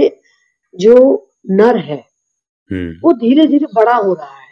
जो 0.76 0.96
नर 1.52 1.78
है। 1.82 2.04
वो 3.04 3.14
धीरे 3.20 3.46
धीरे 3.48 3.68
बड़ा 3.76 3.96
हो 3.96 4.14
रहा 4.14 4.28
है। 4.30 4.48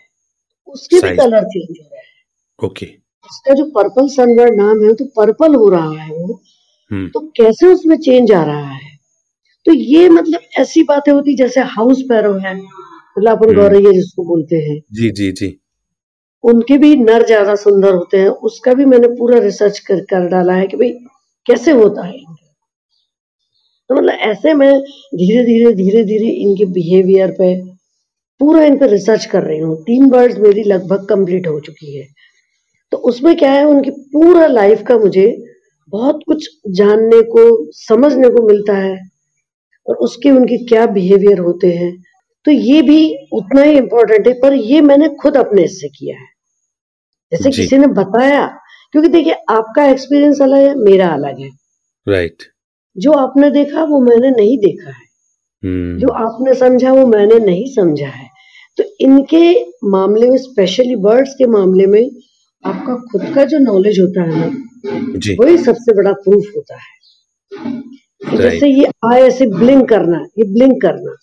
उसके 0.68 1.00
भी 1.02 1.16
कलर 1.18 1.44
चेंज 1.46 1.78
हो 1.80 1.86
रहे 1.86 2.00
हैं। 2.00 2.66
ओके 2.66 2.86
उसका 3.26 3.54
जो 3.54 3.66
पर्पल 3.72 4.08
सनबर्ड 4.10 4.56
नाम 4.56 4.84
है 4.84 4.94
तो 4.96 5.06
पर्पल 5.18 5.56
हो 5.56 5.70
रहा 5.70 5.92
है 5.94 6.10
वो। 6.12 6.42
हम्म। 6.92 7.08
तो 7.08 7.20
कैसे 7.38 7.68
उसमें 7.68 7.96
चेंज 7.98 8.32
आ 8.32 8.44
रहा 8.44 8.70
है? 8.70 8.90
तो 9.66 9.74
ये 9.74 10.08
मतलब 10.10 10.40
ऐसी 10.60 10.84
बातें 10.84 11.12
होती 11.12 11.36
जैसे 11.36 11.62
हाउस 11.70 12.02
पैरो 12.10 12.34
है 12.36 12.56
मतलब 12.56 13.32
अपन 13.32 13.50
हम्म। 13.50 13.60
गौरैया 13.60 13.92
जिसको 13.92 14.24
बोलते 14.24 14.56
हैं। 14.60 14.80
जी 14.94 15.10
जी 15.12 15.32
जी। 15.32 15.58
उनके 16.44 16.78
भी 16.78 16.96
नर 16.96 17.26
ज़्यादा 17.26 17.56
सुंदर 17.56 17.94
होते 17.94 18.18
हैं। 18.18 18.30
उसका 18.50 18.74
भी 18.74 18.86
मैंने 18.86 19.08
पूरा 19.08 19.40
रिसर्च 19.40 19.80
कर 19.80 20.00
कर 20.06 20.28
डाला 20.30 20.54
है 20.54 20.68
कि 20.68 20.78
भाई 20.78 20.92
कैसे 21.48 21.72
होता 21.72 22.06
है 22.06 22.20
तो 23.90 23.96
मतलब 23.96 24.20
ऐसे 24.24 24.54
मैं 24.54 24.72
धीरे 25.16 25.44
धीरे 25.46 25.74
धीरे 25.76 26.04
धीरे 26.04 26.30
इनके 26.42 26.66
बिहेवियर 26.74 27.32
पे 27.40 27.54
पूरा 28.42 28.64
इन 28.64 28.78
पर 28.80 28.90
रिसर्च 28.90 29.26
कर 29.26 29.44
रही 29.44 29.60
हूँ। 29.60 29.84
तीन 29.84 30.10
बर्ड्स 30.10 30.38
मेरी 30.38 30.64
लगभग 30.64 31.08
कंप्लीट 31.10 31.48
हो 31.48 31.60
चुकी 31.60 32.00
है। 32.00 32.08
तो 32.92 32.98
उसमें 32.98 33.38
क्या 33.38 33.52
है 33.52 33.66
उनकी 33.66 33.92
पूरा 33.92 34.48
लाइफ 34.48 34.84
का 34.88 34.98
मुझे 34.98 35.44
बहुत 35.90 36.20
कुछ 36.28 36.50
जानने 36.70 37.22
को 37.22 37.72
समझने 37.72 38.30
को 38.30 38.48
मिलता 38.48 38.74
है 38.74 38.98
और 39.88 39.96
उसके 39.96 40.32
उनके 40.32 40.58
क्या 40.58 40.86
बिहेवियर 40.86 41.40
होते 41.40 41.72
हैं। 41.72 42.04
तो 42.46 42.52
ये 42.52 42.82
भी 42.82 43.28
उतना 43.34 43.62
ही 43.62 43.78
इम्पोर्टेंट 43.78 44.28
है 44.28 44.34
पर 44.34 44.54
ये 44.54 44.82
मैंने 44.82 45.10
खुद 45.10 45.38
अपने 45.38 45.68
से 45.68 45.90
किया 45.90 46.18
है। 46.18 46.28
जैसे 47.32 47.52
किसी 47.52 47.78
ने 47.78 47.88
बताया 47.88 48.48
क्योंकि 48.92 49.10
देखिए 49.10 49.34
आपका 49.34 49.86
एक्सपीरियंस 49.86 50.42
अलग 50.42 50.58
है 50.58 50.76
मेरा 50.76 51.08
अलग 51.08 51.40
है। 51.40 51.50
Right 52.08 52.32
right. 52.32 52.46
जो 52.98 53.12
आपने 53.12 53.52
देखा 53.52 53.84
वो 53.84 54.00
मैंने 54.00 54.32
नहीं 54.32 54.58
देखा 54.58 54.90
है। 54.90 55.12
हम्म, 55.64 56.00
जो 56.00 56.08
आपने 56.08 56.54
समझा 56.54 56.92
वो 56.92 57.06
मैंने 57.06 57.40
नहीं 57.40 57.66
समझा 57.76 58.08
है। 58.08 58.31
तो 58.78 58.84
इनके 59.00 59.54
मामले 59.90 60.30
में 60.30 60.38
स्पेशली 60.38 60.96
बर्ड्स 60.96 61.34
के 61.34 61.46
मामले 61.48 61.86
में 61.86 62.10
आपका 62.64 62.96
खुद 63.12 63.34
का 63.36 63.44
जो 63.44 63.60
नॉलेज 63.60 64.00
होता 64.00 64.24
है 64.24 64.40
ना 64.40 64.46
वही 65.40 65.58
सबसे 65.58 65.94
बड़ा 65.94 66.12
प्रूफ 66.14 66.46
होता 66.56 66.76
है। 66.76 68.38
जैसे 68.38 68.68
ये 68.68 68.86
आए 69.06 69.22
ऐसे 69.22 69.46
ब्लिंक 69.46 69.88
करना 69.90 70.26
ये 70.40 70.44
ब्लिंक 70.44 70.82
करना 70.82 71.16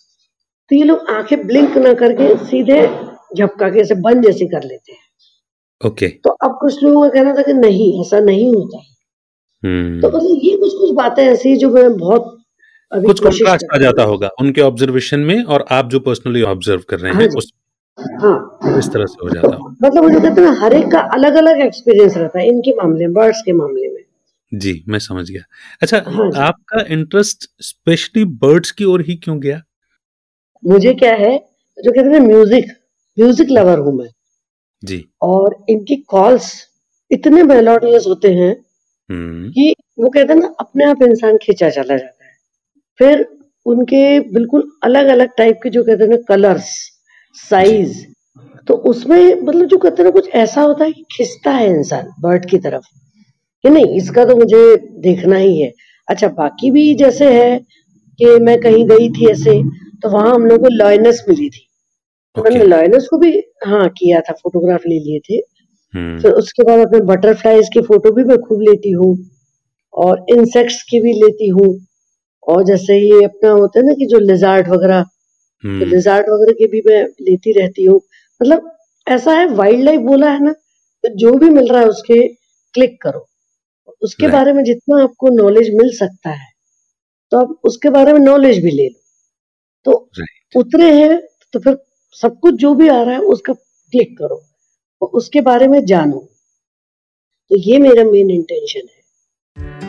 तो 0.71 0.75
ये 0.75 0.83
लोग 0.83 1.09
आँखें 1.09 1.47
ब्लिंक 1.47 1.77
ना 1.77 1.93
करके 1.93 2.35
सीधे 2.45 2.81
झपका 3.37 3.69
के 3.69 3.79
ऐसे 3.79 3.95
बंद 3.95 4.25
जैसे 4.25 4.45
कर 4.45 4.63
लेते 4.63 4.91
हैं। 4.91 5.87
ओके। 5.87 6.07
तो 6.07 6.29
अब 6.29 6.57
कुछ 6.61 6.83
लोगों 6.83 7.01
का 7.03 7.09
कहना 7.09 7.33
था 7.35 7.41
कि 7.41 7.53
नहीं 7.53 8.01
ऐसा 8.01 8.19
नहीं 8.19 8.53
होता 8.55 8.77
है। 8.77 8.83
तो 8.83 9.67
हम्म 9.67 9.97
मतलब 9.97 10.39
ये 10.43 10.55
कुछ 10.57 10.73
कुछ 10.73 10.91
बातें 10.91 11.23
ऐसी 11.23 11.55
जो 11.57 11.69
मैं 11.69 11.97
बहुत 11.97 12.38
कुछ 12.91 13.19
कर 13.19 13.47
आ 13.73 13.77
जाता 13.77 14.03
होगा 14.03 14.29
उनके 14.41 14.61
ऑब्जर्वेशन 14.61 15.19
में 15.21 15.43
और 15.45 15.65
आप 15.71 15.89
जो 15.89 15.99
पर्सनली 16.01 16.41
ऑब्ज़र्व 16.51 16.81
कर 16.89 16.99
रहे 16.99 17.13
हाँ 17.13 17.21
हैं 17.21 17.29
उस 17.37 17.51
हाँ। 18.21 18.77
इस 18.79 18.89
तरह 18.91 19.05
से 19.05 19.23
हो 19.23 19.29
जाता 19.29 19.55
हो 19.55 19.69
मतलब 19.83 20.09
जो 20.11 20.19
कहते 20.19 20.41
हैं 20.41 20.51
हर 20.59 20.73
एक 20.73 20.85
का 20.91 20.99
अलग 21.13 21.35
अलग 21.35 21.61
एक्सपीरियंस 21.61 22.17
रहता 22.17 22.39
है 22.39 22.47
इनके 22.47 22.75
मामले 22.75 23.07
में 23.07 23.13
बर्ड्स 23.13 23.41
के 23.45 23.53
मामले 23.53 23.87
में। 23.87 24.03
जी 24.51 24.83
मैं 24.89 24.99
समझ 24.99 25.29
गया। 25.31 25.41
अच्छा 25.81 25.97
हाँ 26.07 26.29
आपका 26.43 26.83
इंटरेस्ट 26.93 27.49
स्पेशली 27.61 28.23
बर्ड्स 28.43 28.71
की 28.71 28.85
ओर 28.85 29.01
ही 29.01 29.15
क्यों 29.15 29.39
गया? 29.41 29.61
मुझे 30.63 30.93
क्या 30.93 31.13
है 31.15 31.37
जो 31.77 31.91
कहते 31.91 32.09
हैं 32.09 32.19
म्यूज़िक 32.19 32.71
म्यूज़िक 33.17 33.47
लवर 33.51 33.79
हूँ 33.79 33.93
मैं। 33.97 34.09
जी। 34.83 35.03
और 35.21 35.55
इनकी 35.69 35.95
कॉल्स 36.09 36.51
इतने 37.11 37.43
मेलोडियस 37.43 38.05
होते 38.07 38.33
हैं 38.33 38.51
हम्म। 39.09 39.49
कि 39.49 39.75
वो 39.99 40.09
कहते 40.09 40.33
हैं 40.33 40.39
ना 40.39 40.53
अपने 40.59 40.85
आप 40.85 41.01
इंसान 41.03 41.37
खींचा 41.37 41.69
चला 41.69 41.97
जाता 41.97 42.03
है। 42.05 42.18
फिर 42.99 43.25
उनके 43.65 44.19
बिल्कुल 44.33 44.69
अलग 44.83 45.07
अलग 45.07 45.29
टाइप 45.37 45.59
के 45.63 45.69
जो 45.69 45.83
कहते 45.83 46.03
हैं 46.03 46.09
ना 46.11 46.17
कलर्स 46.27 46.69
साइज़ 47.35 48.05
तो 48.67 48.73
उसमें 48.89 49.41
मतलब 49.41 49.65
जो 49.67 49.77
कहते 49.77 50.01
हैं 50.01 50.05
ना 50.05 50.11
कुछ 50.11 50.27
ऐसा 50.35 50.61
होता 50.61 50.83
है 50.85 50.91
कि 50.91 51.03
खिंचता 51.11 51.51
है 51.51 51.69
इंसान 51.69 52.11
बर्ड 52.21 52.45
की 52.49 52.57
तरफ़ 52.59 52.85
कि 53.63 53.69
नहीं 53.69 53.95
इसका 53.97 54.25
तो 54.25 54.35
मुझे 54.35 54.75
देखना 55.01 55.37
ही 55.37 55.59
है। 55.61 55.71
अच्छा 56.07 56.27
बाकी 56.27 56.71
भी 56.71 56.93
जैसे 56.95 57.31
है 57.33 57.57
कि 58.19 58.37
मैं 58.39 58.59
कहीं 58.61 58.85
गई 58.87 59.09
थी 59.09 59.29
ऐसे 59.31 59.61
तो 60.03 60.09
वहाँ 60.09 60.33
हम 60.33 60.45
लोग 60.45 60.61
को 60.61 60.69
लॉयनस 60.75 61.23
मिली 61.29 61.49
थी। 61.49 61.65
तो 62.35 62.41
ओके 62.41 62.49
मैंने 62.49 62.65
लॉयनेस 62.65 63.07
को 63.11 63.17
भी 63.17 63.31
हाँ 63.65 63.87
किया 63.89 64.19
था 64.21 64.33
फोटोग्राफ 64.33 64.81
ले 64.87 64.99
लिए 64.99 65.19
थे। 65.19 65.37
हम्म। 65.93 66.19
फिर 66.21 66.31
उसके 66.31 66.63
बाद 66.63 66.79
अपने 66.79 66.99
बटरफ्लाईज 67.05 67.69
की 67.73 67.81
फ़ोटो 67.81 68.11
भी 68.11 68.23
मैं 68.23 68.37
खूब 68.41 68.61
लेती 68.61 68.91
हूँ 68.91 69.15
और 69.93 70.25
इंसेक्ट्स 70.29 70.81
की 70.89 70.99
भी 70.99 71.13
लेती 71.13 71.47
हूँ। 71.49 71.67
और 72.49 72.63
जैसे 72.65 72.97
ये 72.97 73.23
अपना 73.25 73.49
होता 73.51 73.79
है 73.79 73.85
ना 73.85 73.93
कि 73.93 74.05
जो 74.05 74.19
लिजार्ट 74.21 74.67
वगैरह 74.69 75.01
तो 75.03 75.67
हम्म। 75.67 75.85
लिजार्ड 75.85 76.29
वगैरह 76.29 76.53
की 76.53 76.67
भी 76.67 76.81
मैं 76.85 77.01
लेती 77.21 77.51
रहती 77.53 77.85
हूँ। 77.85 77.99
मतलब 78.41 78.71
ऐसा 79.07 79.33
है 79.33 79.47
वाइल्ड 79.55 79.83
लाइफ 79.83 80.01
बोला 80.01 80.29
है 80.31 80.43
ना 80.43 80.51
तो 81.03 81.09
जो 81.17 81.31
भी 81.39 81.49
मिल 81.49 81.67
रहा 81.67 81.81
है 81.81 81.87
उसके 81.87 82.27
क्लिक 82.75 83.01
करो। 83.01 83.25
उसके 84.01 84.27
बारे 84.27 84.53
में 84.53 84.63
जितना 84.63 85.01
आपको 85.03 85.29
नॉलेज 85.35 85.69
मिल 85.75 85.89
सकता 85.95 86.29
है 86.31 86.47
तो 87.31 87.37
आप 87.37 87.59
उसके 87.65 87.89
बारे 87.89 88.13
में 88.13 88.19
नॉलेज 88.19 88.63
भी 88.63 88.71
ले 88.71 88.87
लो। 88.87 88.99
तो 89.85 90.09
उतरे 90.55 90.91
हैं 90.93 91.19
तो 91.53 91.59
फिर 91.59 91.77
सब 92.15 92.39
कुछ 92.39 92.55
जो 92.55 92.73
भी 92.75 92.87
आ 92.87 93.01
रहा 93.01 93.13
है 93.13 93.21
उसका 93.33 93.53
क्लिक 93.53 94.17
करो 94.17 94.41
और 95.01 95.09
उसके 95.17 95.41
बारे 95.41 95.67
में 95.67 95.83
जानो। 95.85 96.19
तो 97.51 97.57
ये 97.59 97.77
मेरा 97.79 98.03
मेन 98.03 98.29
इंटेंशन 98.31 98.87
है। 98.87 99.88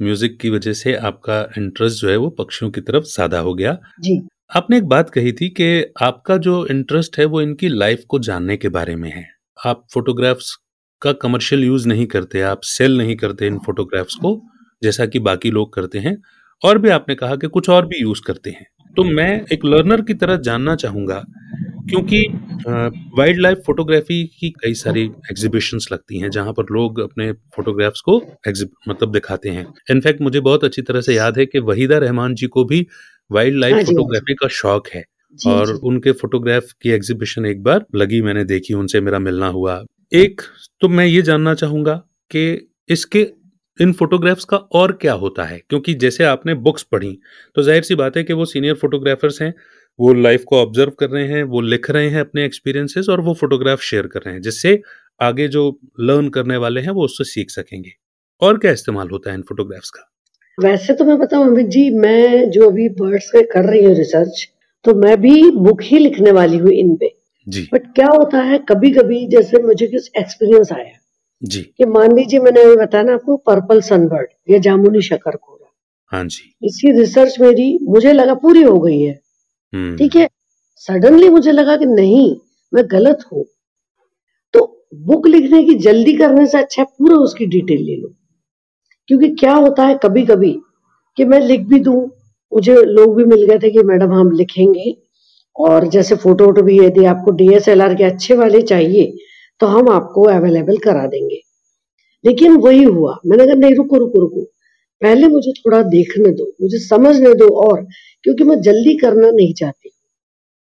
म्यूज़िक 0.00 0.38
की 0.40 0.50
वजह 0.50 0.72
से 0.72 0.94
आपका 0.96 1.40
इंटरेस्ट 1.58 2.00
जो 2.00 2.08
है 2.08 2.16
वो 2.16 2.28
पक्षियों 2.30 2.70
की 2.70 2.80
तरफ़ 2.80 3.04
ज़्यादा 3.04 3.38
हो 3.38 3.54
गया। 3.54 3.76
जी। 4.00 4.20
आपने 4.56 4.76
एक 4.76 4.84
बात 4.84 5.10
कही 5.10 5.32
थी 5.32 5.48
कि 5.50 5.84
आपका 6.02 6.36
जो 6.38 6.64
इंटरेस्ट 6.66 7.18
है 7.18 7.24
वो 7.24 7.40
इनकी 7.42 7.68
लाइफ 7.68 8.04
को 8.08 8.18
जानने 8.18 8.56
के 8.56 8.68
बारे 8.68 8.96
में 8.96 9.10
है। 9.10 9.26
आप 9.58 9.84
फोटोग्राफ्स 9.94 10.54
का 11.02 11.12
कमर्शियल 11.14 11.64
यूज़ 11.64 11.88
नहीं 11.88 12.06
करते 12.06 12.40
आप 12.42 12.60
सेल 12.64 12.96
नहीं 12.98 13.16
करते 13.16 13.46
इन 13.46 13.58
फोटोग्राफ्स 13.58 14.14
को 14.14 14.40
जैसा 14.82 15.06
कि 15.06 15.18
बाकी 15.20 15.50
लोग 15.50 15.72
करते 15.74 15.98
हैं। 15.98 16.16
और 16.62 16.78
भी 16.78 16.88
आपने 16.88 17.14
कहा 17.14 17.36
कि 17.36 17.46
कुछ 17.48 17.68
और 17.70 17.86
भी 17.86 18.00
यूज़ 18.00 18.20
करते 18.26 18.50
हैं। 18.50 18.66
तो 18.96 19.04
मैं 19.04 19.44
एक 19.52 19.64
लर्नर 19.64 20.00
की 20.00 20.14
तरह 20.14 20.36
जानना 20.36 20.74
चाहूँगा 20.76 21.24
क्योंकि 21.88 22.22
वाइल्ड 23.18 23.40
लाइफ 23.40 23.58
फोटोग्राफी 23.66 24.22
की 24.30 24.50
कई 24.62 24.74
सारी 24.74 25.02
एग्जीबिशंस 25.30 25.88
लगती 25.92 26.18
हैं 26.18 26.30
जहाँ 26.30 26.52
पर 26.52 26.72
लोग 26.72 27.00
अपने 27.00 27.30
फोटोग्राफ्स 27.56 28.00
को 28.00 28.16
मतलब 28.88 29.12
दिखाते 29.12 29.50
हैं। 29.50 29.66
इनफैक्ट 29.90 30.20
मुझे 30.20 30.40
बहुत 30.40 30.64
अच्छी 30.64 30.82
तरह 30.82 31.00
से 31.00 31.14
याद 31.14 31.38
है 31.38 31.46
कि 31.46 31.58
वहीदा 31.62 31.98
रहमान 31.98 32.34
जी 32.34 32.46
को 32.48 32.64
भी 32.64 32.86
वाइल्ड 33.30 33.58
लाइफ 33.58 33.86
फोटोग्राफी 33.86 34.34
का 34.34 34.48
शौक 34.52 34.88
है। 34.88 35.04
जी 35.34 35.50
और 35.50 35.66
जी 35.66 35.78
उनके 35.84 36.12
फोटोग्राफ 36.14 36.72
की 36.82 36.90
एग्जीबिशन 36.90 37.46
एक 37.46 37.62
बार 37.62 37.84
लगी 37.94 38.20
मैंने 38.22 38.44
देखी 38.46 38.74
उनसे 38.74 39.00
मेरा 39.00 39.18
मिलना 39.20 39.46
हुआ। 39.48 39.82
एक 40.14 40.40
तो 40.80 40.88
मैं 40.88 41.06
ये 41.06 41.22
जानना 41.22 41.54
चाहूँगा 41.54 41.94
कि 42.30 42.68
इसके 42.88 43.26
इन 43.78 43.92
फोटोग्राफ्स 43.92 44.44
का 44.44 44.56
और 44.56 44.92
क्या 44.92 45.12
होता 45.14 45.44
है? 45.44 45.58
क्योंकि 45.60 45.94
जैसे 45.96 46.24
आपने 46.24 46.54
बुक्स 46.56 46.82
पढ़ी 46.82 47.18
तो 47.56 47.62
ज़ाहिर 47.62 47.82
सी 47.82 47.94
बात 47.94 48.16
है 48.16 48.22
कि 48.24 48.32
वो 48.32 48.44
सीनियर 48.46 48.74
फोटोग्राफर्स 48.74 49.40
हैं 49.42 49.52
वो 49.98 50.12
लाइफ 50.14 50.42
को 50.44 50.56
ऑब्ज़र्व 50.56 50.90
कर 50.90 51.10
रहे 51.10 51.26
हैं 51.28 51.42
वो 51.44 51.60
लिख 51.60 51.90
रहे 51.90 52.08
हैं 52.08 52.20
अपने 52.20 52.44
एक्सपीरियंसेस 52.44 53.08
और 53.08 53.20
वो 53.20 53.34
फोटोग्राफ 53.34 53.80
शेयर 53.82 54.06
कर 54.06 54.20
रहे 54.20 54.34
हैं 54.34 54.42
जिससे 54.42 54.80
आगे 55.20 55.46
जो 55.48 55.68
लर्न 56.00 56.28
करने 56.28 56.56
वाले 56.56 56.80
हैं 56.80 56.90
वो 56.90 57.04
उससे 57.04 57.24
सीख 57.24 57.50
सकेंगे। 57.50 57.92
और 58.42 58.58
क्या 58.58 58.72
इस्तेमाल 58.72 59.08
होता 59.10 59.30
है 59.30 59.36
इन 59.36 59.42
फोटोग्राफ्स 59.42 59.90
का? 59.90 60.10
वैसे 60.58 60.94
तो 60.94 61.04
मैं 61.04 61.18
बताऊँ 61.18 61.46
अमित 61.46 61.66
जी 61.66 61.88
मैं 61.90 62.50
जो 62.50 62.68
अभी 62.70 62.88
बर्ड्स 63.00 63.30
पे 63.32 63.42
कर 63.42 63.70
रही 63.70 63.84
हूँ 63.84 63.94
रिसर्च 63.94 64.46
तो 64.84 64.94
मैं 64.94 65.20
भी 65.20 65.50
बुक 65.52 65.82
ही 65.82 65.98
लिखने 65.98 66.30
वाली 66.32 66.58
हूँ 66.58 66.70
इन 66.72 66.94
पे। 66.96 67.14
जी। 67.46 67.68
बट 67.74 67.92
क्या 67.94 68.06
होता 68.08 68.38
है 68.42 68.58
कभी 68.68 68.90
कभी 68.90 69.26
जैसे 69.28 69.62
मुझे 69.62 69.86
कुछ 69.86 70.10
एक्सपीरियंस 70.18 70.72
आया 70.72 70.92
जी। 71.42 71.60
कि 71.78 71.84
मान 71.86 72.16
लीजिए 72.16 72.40
मैंने 72.40 72.62
अभी 72.62 72.76
बताया 72.76 73.04
ना 73.04 73.14
आपको 73.14 73.36
पर्पल 73.46 73.80
सनबर्ड 73.82 74.28
या 74.50 74.58
जामुनी 74.58 75.02
शकरकोरा 75.02 75.72
हाँ 76.12 76.24
जी। 76.24 76.52
इसकी 76.62 76.98
रिसर्च 76.98 77.36
मेरी 77.40 77.78
मुझे 77.82 78.12
लगा 78.12 78.34
पूरी 78.36 78.62
हो 78.62 78.78
गई 78.80 79.00
है। 79.00 79.20
हम्म। 79.72 79.96
ठीक 79.96 80.16
है? 80.16 80.28
सडनली 80.76 81.28
मुझे 81.28 81.52
लगा 81.52 81.76
कि 81.76 81.86
नहीं, 81.86 82.36
मैं 82.74 82.84
गलत 82.90 83.18
हूँ। 83.32 83.44
तो 84.54 84.86
बुक 84.94 85.26
लिखने 85.26 85.62
की 85.64 85.74
जल्दी 85.74 86.12
करने 86.12 86.46
से 86.46 86.58
अच्छा 86.58 86.82
है, 86.82 86.86
पूरा 86.98 87.16
उसकी 87.16 87.46
डिटेल 87.46 87.82
ले 87.82 87.96
लो। 87.96 88.08
क्योंकि 89.08 89.28
क्या 89.28 89.54
होता 89.54 89.86
है 89.86 89.98
कभी 90.02 90.24
कभी 90.26 90.52
कि 91.16 91.24
मैं 91.24 91.40
लिख 91.40 91.60
भी 91.60 91.80
दूँ, 91.80 92.10
मुझे 92.54 92.74
लोग 92.76 93.16
भी 93.16 93.24
मिल 93.24 93.44
गए 93.46 93.58
थे 93.58 93.70
कि 93.70 93.82
मैडम 93.82 94.12
हम 94.12 94.30
लिखेंगे, 94.30 94.96
और 95.56 95.86
जैसे 95.88 96.16
फ़ोटो 96.16 96.46
वोटो 96.46 96.62
भी 96.62 96.78
यदि 96.80 97.04
आपको 97.04 97.30
डीएसएलआर 97.30 97.94
के 97.94 98.04
अच्छे 98.04 98.34
वाले 98.34 98.62
चाहिए 98.62 99.16
तो 99.60 99.66
हम 99.66 99.88
आपको 99.88 100.22
अवेलेबल 100.24 100.76
करा 100.76 101.06
देंगे। 101.06 101.40
लेकिन 102.24 102.56
वही 102.56 102.82
हुआ। 102.84 103.16
मैंने 103.26 103.46
कहा, 103.46 103.54
नहीं, 103.54 103.74
रुको 103.74 103.96
रुको 103.96 104.20
रुको। 104.20 104.46
पहले 105.02 105.28
मुझे 105.28 105.52
थोड़ा 105.52 105.82
देखने 105.82 106.32
दो 106.32 106.44
मुझे 106.62 106.78
समझने 106.78 107.34
दो 107.34 107.48
और 107.62 107.82
क्योंकि 108.24 108.44
मैं 108.44 108.60
जल्दी 108.60 108.96
करना 108.98 109.30
नहीं 109.30 109.54
चाहती। 109.54 109.90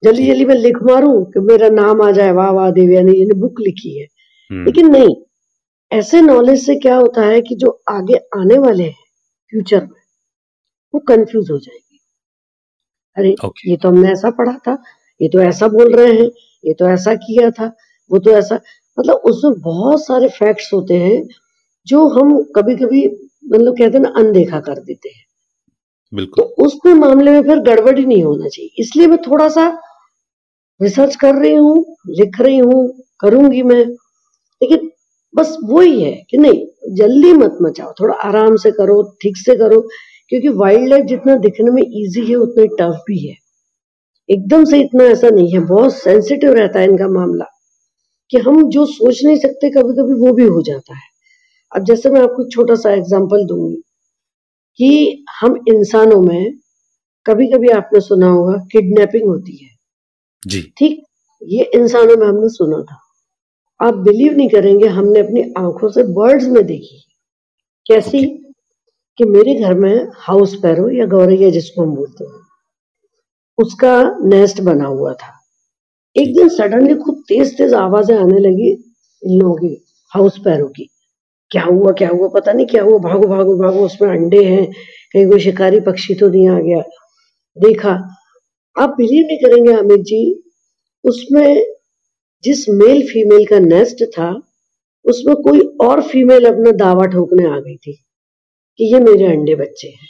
जल्दी 0.03 0.25
जल्दी 0.27 0.45
मैं 0.45 0.55
लिख 0.55 0.77
मारूं 0.83 1.23
कि 1.25 1.39
मेरा 1.39 1.69
नाम 1.69 2.01
आ 2.01 2.11
जाए 2.11 2.31
वाह 2.31 2.49
वाह 2.51 2.71
देवयानी 2.71 3.13
जी 3.13 3.25
ने 3.25 3.33
बुक 3.39 3.59
लिखी 3.61 3.97
है। 3.99 4.07
हम्म। 4.49 4.65
लेकिन 4.65 4.91
नहीं 4.91 5.15
ऐसे 5.91 6.21
नॉलेज 6.21 6.65
से 6.65 6.75
क्या 6.75 6.95
होता 6.95 7.21
है 7.21 7.41
कि 7.41 7.55
जो 7.55 7.69
आगे 7.89 8.15
आने 8.37 8.57
वाले 8.57 8.83
हैं 8.83 9.03
फ्यूचर 9.51 9.81
में 9.81 10.01
वो 10.93 10.99
कंफ्यूज 11.07 11.51
हो 11.51 11.57
जाएँगे। 11.57 11.97
अरे 13.17 13.35
ओके 13.45 13.69
ये 13.71 13.77
तो 13.77 13.89
हमने 13.89 14.11
ऐसा 14.11 14.29
पढ़ा 14.29 14.57
था 14.67 14.77
ये 15.21 15.29
तो 15.29 15.39
ऐसा 15.39 15.67
बोल 15.67 15.93
रहे 15.95 16.13
हैं 16.13 16.29
ये 16.63 16.73
तो 16.73 16.87
ऐसा 16.89 17.15
किया 17.15 17.49
था 17.51 17.71
वो 18.11 18.19
तो 18.19 18.31
ऐसा। 18.31 18.59
मतलब 18.97 19.15
उसमें 19.25 19.53
बहुत 19.61 20.05
सारे 20.05 20.27
फैक्ट्स 20.29 20.73
होते 20.73 20.97
हैं 20.97 21.21
जो 21.87 22.07
हम 22.09 22.41
कभी 22.55 22.75
कभी 22.75 23.05
मतलब 23.45 23.73
कहते 23.73 23.97
हैं 23.97 24.03
ना 24.03 24.13
अनदेखा 24.17 24.59
कर 24.59 24.79
देते 24.79 25.09
हैं। 25.09 25.21
तो 25.21 26.15
बिल्कुल 26.15 26.65
उसके 26.65 26.93
मामले 26.93 27.31
में 27.31 27.41
फिर 27.43 27.59
गड़बड़ 27.59 27.97
ही 27.99 28.05
नहीं 28.05 28.23
होना 28.23 28.47
चाहिए। 28.47 28.69
इसलिए 28.79 29.07
मैं 29.07 29.17
थोड़ा 29.21 29.47
सा 29.49 29.67
रिसर्च 30.79 31.15
कर 31.15 31.35
रही 31.35 31.55
हूँ 31.55 31.95
लिख 32.09 32.39
रही 32.41 32.57
हूँ 32.57 32.87
करूँगी 33.19 33.63
मैं। 33.63 33.83
लेकिन 34.61 34.89
बस 35.33 35.57
वही 35.63 36.01
है 36.03 36.11
कि 36.29 36.37
नहीं 36.37 36.95
जल्दी 36.95 37.33
मत 37.33 37.57
मचाओ 37.61 37.93
थोड़ा 37.99 38.15
आराम 38.23 38.55
से 38.55 38.71
करो 38.71 39.01
ठीक 39.21 39.37
से 39.37 39.55
करो 39.55 39.79
क्योंकि 40.29 40.49
वाइल्ड 40.49 40.87
लाइफ 40.89 41.05
जितना 41.05 41.35
दिखने 41.37 41.71
में 41.71 41.81
इजी 41.81 42.25
है 42.25 42.35
उतना 42.35 42.65
टफ 42.79 43.03
भी 43.07 43.17
है। 43.27 43.35
एकदम 44.29 44.63
से 44.65 44.79
इतना 44.79 45.03
ऐसा 45.03 45.29
नहीं 45.29 45.51
है 45.53 45.59
बहुत 45.59 45.95
सेंसिटिव 45.95 46.53
रहता 46.53 46.79
है 46.79 46.85
इनका 46.85 47.07
मामला 47.09 47.45
कि 48.31 48.37
हम 48.37 48.69
जो 48.69 48.85
सोच 48.85 49.23
नहीं 49.25 49.37
सकते 49.37 49.69
कभी 49.69 49.93
कभी 49.93 50.13
वो 50.21 50.33
भी 50.33 50.43
हो 50.43 50.61
जाता 50.61 50.95
है। 50.95 51.12
अब 51.75 51.83
जैसे 51.83 52.09
मैं 52.09 52.21
आपको 52.21 52.43
एक 52.43 52.51
छोटा 52.51 52.75
सा 52.75 52.91
एग्ज़ाम्पल 52.91 53.45
दूँगी 53.45 53.75
कि 54.79 55.25
हम 55.41 55.55
इंसानों 55.67 56.21
में 56.21 56.57
कभी 57.25 57.47
कभी 57.47 57.69
आपने 57.69 57.99
सुना 57.99 58.27
होगा 58.27 58.57
किडनैपिंग 58.71 59.27
होती 59.27 59.55
है। 59.57 59.69
जी। 60.47 60.73
ठीक? 60.77 61.03
ये 61.43 61.63
इंसानों 61.63 62.17
में 62.17 62.27
हमने 62.27 62.49
सुना 62.49 62.81
था। 62.81 62.99
आप 63.87 63.93
बिलीव 63.93 64.33
नहीं 64.33 64.49
करेंगे 64.49 64.87
हमने 64.87 65.19
अपनी 65.19 65.53
आँखों 65.57 65.89
से 65.89 66.03
बर्ड्स 66.03 66.47
में 66.47 66.65
देखी। 66.65 67.05
कैसी? 67.87 68.39
कि 69.17 69.25
मेरे 69.25 69.53
घर 69.55 69.73
में 69.73 70.07
हाउस 70.15 70.55
पैरो 70.55 70.89
या 70.89 71.05
गौरैया 71.05 71.49
जिसको 71.49 71.81
हम 71.81 71.95
बोलते 71.95 72.23
हैं 72.23 72.41
उसका 73.57 74.17
नेस्ट 74.23 74.61
बना 74.61 74.85
हुआ 74.85 75.13
था। 75.13 75.39
एक 76.17 76.35
दिन 76.35 76.49
सडनली 76.49 76.95
खूब 76.95 77.23
तेज 77.27 77.57
तेज 77.57 77.73
आवाज़ें 77.73 78.17
आने 78.17 78.39
लगी 78.39 78.71
इन 79.23 79.39
लोगों 79.39 79.55
की 79.55 79.85
हाउस 80.11 80.37
पैरों 80.37 80.67
की। 80.67 80.89
क्या 81.53 81.63
हुआ 81.63 81.91
क्या 81.91 82.09
हुआ, 82.09 82.27
पता 82.27 82.53
नहीं 82.53 82.65
क्या 82.65 82.83
हुआ, 82.83 82.97
भागो 82.97 83.27
भागो 83.27 83.57
भागो, 83.57 83.85
उसमें 83.85 84.09
अंडे 84.09 84.43
हैं, 84.43 84.71
कहीं 85.13 85.29
कोई 85.29 85.39
शिकारी 85.39 85.79
पक्षी 85.79 86.13
तो 86.13 86.29
नहीं 86.29 86.49
आ 86.49 86.59
गया। 86.59 86.81
देखा, 87.57 88.19
आप 88.79 88.89
बिलीव 88.97 89.25
नहीं 89.25 89.37
करेंगे 89.37 89.73
अमित 89.73 89.99
जी, 89.99 90.43
उसमें 91.05 91.75
जिस 92.43 92.69
मेल 92.69 93.01
फीमेल 93.07 93.45
का 93.45 93.59
नेस्ट 93.59 94.03
था, 94.03 94.41
उसमें 95.05 95.35
कोई 95.35 95.59
और 95.81 96.01
फीमेल 96.01 96.45
अपना 96.45 96.71
दावा 96.71 97.05
ठोकने 97.05 97.45
आ 97.45 97.59
गई 97.59 97.75
थी 97.75 97.93
कि 98.77 98.93
ये 98.93 98.99
मेरे 98.99 99.25
अंडे 99.25 99.55
बच्चे 99.55 99.87
हैं। 99.87 100.09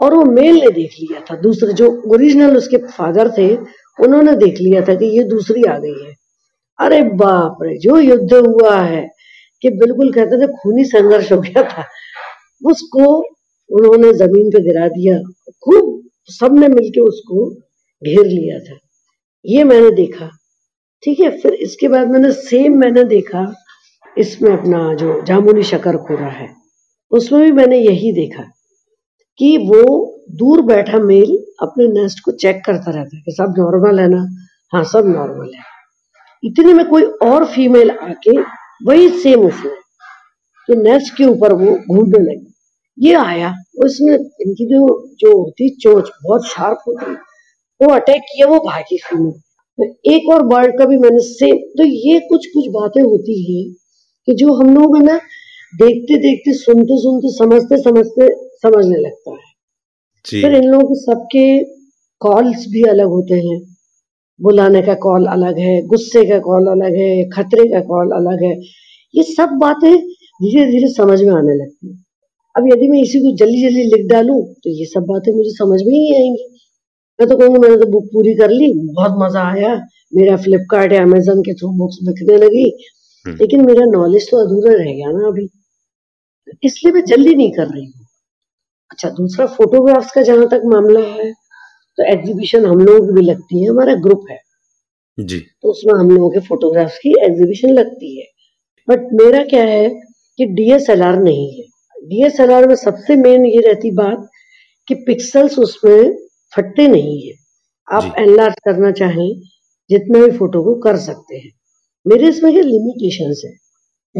और 0.00 0.14
वो 0.14 0.24
मेल 0.24 0.54
ने 0.54 0.70
देख 0.70 0.90
लिया 1.00 1.20
था, 1.20 1.36
दूसरे 1.36 1.72
जो 1.72 2.02
ओरिजिनल 2.06 2.56
उसके 2.56 2.76
फादर 2.76 3.30
थे, 3.38 3.56
उन्होंने 4.00 4.36
देख 4.36 4.54
लिया 4.60 4.80
था 4.80 4.94
कि 4.94 5.06
ये 5.06 5.24
दूसरी 5.24 5.62
आ 5.64 5.78
गई 5.78 6.04
है। 6.04 6.14
अरे 6.80 7.02
बाप 7.02 7.58
रे, 7.62 7.78
जो 7.78 7.98
युद्ध 7.98 8.34
हुआ 8.34 8.76
है 8.76 9.21
कि 9.62 9.70
बिल्कुल 9.70 10.12
कहते 10.12 10.42
थे, 10.42 10.52
खूनी 10.52 10.84
संघर्ष 10.84 11.32
हो 11.32 11.40
गया 11.40 11.62
था। 11.62 11.84
उसको 12.66 13.18
उन्होंने 13.70 14.12
ज़मीन 14.12 14.50
पे 14.50 14.62
गिरा 14.62 14.88
दिया। 14.88 15.18
खूब 15.64 16.02
सबने 16.28 16.68
मिलके 16.68 17.00
उसको 17.00 17.50
घेर 18.02 18.24
लिया 18.26 18.58
था। 18.58 18.78
ये 19.44 19.64
मैंने 19.64 19.90
देखा। 19.90 20.30
ठीक 21.02 21.20
है, 21.20 21.38
फिर 21.38 21.52
इसके 21.52 21.88
बाद 21.88 22.08
मैंने 22.08 22.32
सेम 22.32 22.78
मैंने 22.78 23.04
देखा, 23.04 23.54
इसमें 24.18 24.50
अपना 24.52 24.94
जो 24.94 25.22
जामुनी 25.22 25.62
शकर 25.62 25.96
खोरा 25.96 26.26
है, 26.26 26.48
उसमें 27.10 27.42
भी 27.42 27.52
मैंने 27.52 27.78
यही 27.78 28.12
देखा 28.12 28.42
कि 29.38 29.56
वो 29.58 30.08
दूर 30.30 30.62
बैठा 30.62 30.98
मेल 30.98 31.44
अपने 31.60 31.86
नेस्ट 31.86 32.20
को 32.24 32.32
चेक 32.32 32.62
करता 32.66 32.90
रहता 32.90 33.16
है 33.16 33.22
कि 33.22 33.32
सब 33.32 33.54
नॉर्मल 33.58 34.00
है 34.00 34.08
ना? 34.08 34.26
हाँ 34.72 34.84
सब 34.84 35.06
नॉर्मल 35.06 35.54
है। 35.54 35.62
इतने 36.44 36.72
में 36.72 36.88
कोई 36.88 37.02
और 37.02 37.44
फीमेल 37.44 37.90
आके 37.90 38.61
वही 38.82 39.08
सेम 39.20 39.46
उसमें। 39.46 39.74
तो 40.68 40.74
नेस्ट 40.82 41.16
के 41.16 41.24
ऊपर 41.24 41.52
वो 41.52 41.74
घूमने 41.90 42.18
लगी। 42.18 42.48
ये 42.98 43.14
आया 43.14 43.54
उसने 43.84 44.14
इनकी 44.14 44.66
जो 44.66 44.86
जो 45.20 45.36
होती 45.38 45.68
चोच 45.82 46.10
बहुत 46.24 46.46
शार्प 46.46 46.78
होती 46.88 47.12
वो 47.80 47.92
अटैक 47.94 48.22
किया 48.22 48.46
वो 48.46 48.58
भागी 48.58 48.98
फीमेल 48.98 49.30
तो 49.78 50.12
एक 50.12 50.28
और 50.30 50.42
बर्ड 50.46 50.78
का 50.78 50.84
भी 50.84 50.96
मैंने 50.98 51.20
सेम 51.20 51.56
तो 51.78 51.84
ये 51.84 52.18
कुछ 52.20 52.46
कुछ 52.46 52.68
बातें 52.72 53.00
होती 53.02 53.36
है 53.44 53.62
कि 54.28 54.34
जो 54.34 54.54
हम 54.54 54.74
लोग 54.74 54.96
है 54.96 55.02
ना 55.04 55.16
देखते 55.74 56.18
देखते 56.18 56.52
सुनते 56.54 56.98
सुनते 57.02 57.32
समझते 57.36 57.82
समझते 57.82 58.28
समझने 58.58 58.98
लगता 58.98 59.30
है। 59.30 59.50
फिर 60.42 60.54
इन 60.54 60.64
लोगों 60.64 60.88
के 60.88 61.00
सबके 61.00 61.46
कॉल्स 62.20 62.66
भी 62.68 62.82
अलग 62.82 63.06
होते 63.06 63.34
हैं। 63.34 63.58
बुलाने 64.42 64.82
का 64.82 64.94
कॉल 65.02 65.26
अलग 65.28 65.58
है 65.58 65.80
गुस्से 65.86 66.24
का 66.28 66.38
कॉल 66.40 66.66
अलग 66.68 66.96
है 66.96 67.10
खतरे 67.30 67.68
का 67.68 67.80
कॉल 67.86 68.10
अलग 68.12 68.42
है। 68.44 68.54
ये 69.14 69.22
सब 69.24 69.58
बातें 69.60 69.92
धीरे 70.40 70.64
धीरे 70.70 70.88
समझ 70.88 71.20
में 71.22 71.32
आने 71.34 71.54
लगती 71.54 71.88
है। 71.88 71.94
अब 72.54 72.68
यदि 72.68 72.88
मैं 72.88 73.02
इसी 73.02 73.20
को 73.20 73.36
जल्दी 73.36 73.62
जल्दी 73.62 73.82
लिख 73.84 74.06
डालू 74.08 74.40
तो 74.64 74.70
ये 74.70 74.86
सब 74.86 75.04
बातें 75.08 75.32
मुझे 75.32 75.50
समझ 75.50 75.80
में 75.82 75.94
ही 75.94 76.14
आएँगी। 76.16 76.46
मैं 77.18 77.28
तो 77.28 77.36
कहूँगी 77.36 77.58
मैंने 77.58 77.76
तो 77.76 77.86
बुक 77.90 78.04
पूरी 78.12 78.34
कर 78.34 78.50
ली 78.50 78.72
बहुत 78.94 79.14
मज़ा 79.18 79.42
आया। 79.50 79.74
मेरा 80.14 80.36
फ्लिपकार्ट 80.36 80.92
या 80.92 81.02
अमेजोन 81.02 81.40
के 81.42 81.54
थ्रू 81.54 81.68
बुक्स 81.78 81.98
बिकने 82.02 82.36
लगी। 82.36 82.64
हम्म। 83.26 83.36
लेकिन 83.36 83.64
मेरा 83.66 83.84
नॉलेज 83.90 84.30
तो 84.30 84.36
अधूरा 84.36 84.72
रह 84.74 84.92
गया 84.92 85.10
ना 85.10 85.26
अभी। 85.28 85.48
इसलिए 86.64 86.92
मैं 86.92 87.04
जल्दी 87.04 87.34
नहीं 87.34 87.52
कर 87.52 87.66
रही 87.66 87.84
हूँ। 87.84 88.06
अच्छा 88.90 89.08
दूसरा 89.10 89.46
फोटोग्राफ्स 89.54 90.12
का 90.12 90.22
जहाँ 90.22 90.48
तक 90.48 90.62
मामला 90.66 91.00
है 91.00 91.30
तो 91.96 92.04
एग्जीबिशन 92.04 92.66
हम 92.66 92.80
लोगों 92.80 93.06
की 93.06 93.12
भी 93.12 93.22
लगती 93.22 93.62
है 93.62 93.68
हमारा 93.68 93.94
ग्रुप 93.94 94.24
है। 94.30 94.38
जी। 95.18 95.38
तो 95.38 95.70
उसमें 95.70 95.94
हम 95.94 96.10
लोगों 96.10 96.30
के 96.30 96.40
फोटोग्राफ्स 96.40 96.98
की 96.98 97.14
एग्जीबिशन 97.20 97.68
लगती 97.68 98.20
है। 98.20 98.26
बट 98.88 99.00
मेरा 99.12 99.44
क्या 99.44 99.64
है 99.64 99.88
कि 100.36 100.46
डीएसएलआर 100.46 101.18
नहीं 101.18 101.52
है। 101.54 101.64
डीएसएलआर 102.08 102.68
में 102.68 102.74
सबसे 102.74 103.16
मेन 103.16 103.46
ये 103.46 103.60
रहती 103.60 103.90
बात 103.90 104.28
कि 104.88 104.94
पिक्सल्स 104.94 105.58
उसमें 105.58 106.16
फटते 106.56 106.88
नहीं 106.88 107.28
है। 107.28 107.32
आप 107.88 108.14
एनलार्ज 108.18 108.54
करना 108.64 108.90
चाहें 108.90 109.40
जितना 109.90 110.24
भी 110.24 110.30
फ़ोटो 110.30 110.62
को 110.62 110.74
कर 110.74 110.96
सकते 110.96 111.36
हैं। 111.36 111.50
मेरे 112.06 112.28
इसमें 112.28 112.52
क्या 112.52 112.62
लिमिटेशन 112.62 113.34
है। 113.44 113.52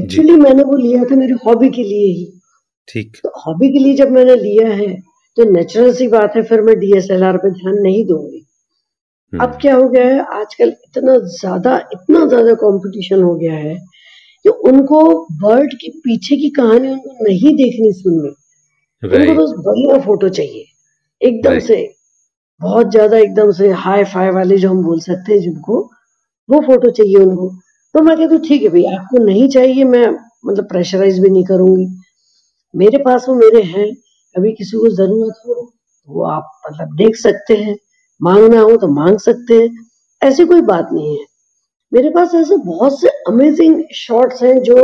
एक्चुअली 0.02 0.32
मैंने 0.32 0.62
वो 0.62 0.76
लिया 0.76 1.04
था 1.04 1.16
मेरी 1.16 1.32
हॉबी 1.32 1.70
के 1.70 1.82
लिए 1.82 2.12
ही। 2.12 2.40
ठीक। 2.88 3.16
तो 3.22 3.28
हॉबी 3.28 3.72
के 3.72 3.78
लिए 3.78 3.94
जब 3.94 4.10
मैंने 4.10 4.36
लिया 4.36 4.68
है 4.68 5.02
तो 5.36 5.44
नेचुरल 5.50 5.92
सी 5.92 6.06
बात 6.08 6.36
है 6.36 6.42
फिर 6.42 6.60
मैं 6.60 6.78
डीएसएलआर 6.78 7.36
पे 7.36 7.50
ध्यान 7.50 7.78
नहीं 7.82 8.04
दूँगी। 8.06 8.38
अब 9.32 9.40
हम्म। 9.40 9.58
क्या 9.60 9.74
हो 9.74 9.88
गया 9.88 10.04
है 10.06 10.18
आजकल 10.40 10.68
इतना 10.68 11.16
ज़्यादा 11.30 11.76
इतना 11.92 12.24
ज़्यादा 12.26 12.54
कंपटीशन 12.62 13.22
हो 13.22 13.34
गया 13.34 13.52
है 13.52 13.74
कि 14.44 14.48
उनको 14.70 15.02
बर्ड 15.42 15.74
के 15.74 15.90
पीछे 15.98 16.36
की 16.36 16.48
कहानी 16.50 16.90
उनको 16.90 17.24
नहीं 17.24 17.54
देखनी 17.56 17.92
सुननी। 17.92 18.28
उनको 19.02 19.34
बस 19.34 19.54
बढ़िया 19.58 19.98
फ़ोटो 20.04 20.28
चाहिए। 20.30 20.64
एकदम 21.20 21.58
से 21.60 21.76
बहुत 22.60 22.90
ज़्यादा 22.90 23.18
एकदम 23.18 23.50
से 23.52 23.70
हाई 23.80 24.04
फाई 24.04 24.30
वाले 24.30 24.56
जो 24.56 24.70
हम 24.70 24.82
बोल 24.84 25.00
सकते 25.00 25.32
हैं 25.32 25.40
जिनको 25.40 25.80
वो 26.48 26.60
फ़ोटो 26.66 26.90
चाहिए 26.90 27.16
उनको। 27.16 27.48
तो 27.94 28.02
मैं 28.02 28.16
कहती 28.16 28.34
हूँ 28.34 28.42
ठीक 28.44 28.62
है 28.62 28.68
भाई 28.68 28.84
आपको 28.94 29.24
नहीं 29.24 29.48
चाहिए 29.48 29.84
मैं 29.84 30.06
मतलब 30.46 30.68
प्रेशराइज 30.68 31.18
भी 31.18 31.28
नहीं 31.28 31.44
करूँगी। 31.44 31.86
मेरे 32.74 32.98
पास 32.98 33.28
वो 33.28 33.34
मेरे 33.34 33.62
हैं 33.62 33.90
कभी 34.36 34.52
किसी 34.52 34.76
को 34.76 34.88
ज़रूरत 34.88 35.42
हो 35.46 35.72
वो 36.08 36.24
आप 36.24 36.60
मतलब 36.66 36.96
देख 36.96 37.16
सकते 37.16 37.56
हैं। 37.56 37.78
मांगना 38.22 38.60
हो 38.60 38.76
तो 38.76 38.88
मांग 38.88 39.18
सकते 39.18 39.54
हैं। 39.54 39.86
ऐसी 40.22 40.44
कोई 40.44 40.60
बात 40.60 40.88
नहीं 40.92 41.18
है। 41.18 41.24
मेरे 41.92 42.10
पास 42.10 42.34
ऐसे 42.34 42.56
बहुत 42.56 43.00
से 43.00 43.08
अमेजिंग 43.08 43.82
शॉट्स 43.94 44.42
हैं 44.42 44.62
जो 44.62 44.76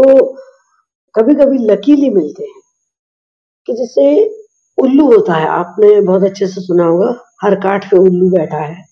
कभी 1.14 1.34
कभी 1.34 1.58
लकीली 1.58 2.10
मिलते 2.10 2.44
हैं। 2.44 2.60
कि 3.66 3.72
जैसे 3.72 4.24
उल्लू 4.78 5.06
होता 5.06 5.34
है 5.34 5.46
आपने 5.48 6.00
बहुत 6.00 6.22
अच्छे 6.22 6.46
से 6.46 6.60
सुना 6.60 6.84
होगा 6.84 7.24
हर 7.42 7.54
काठ 7.54 7.90
पे 7.90 7.96
उल्लू 7.96 8.30
बैठा 8.30 8.58
है। 8.58 8.84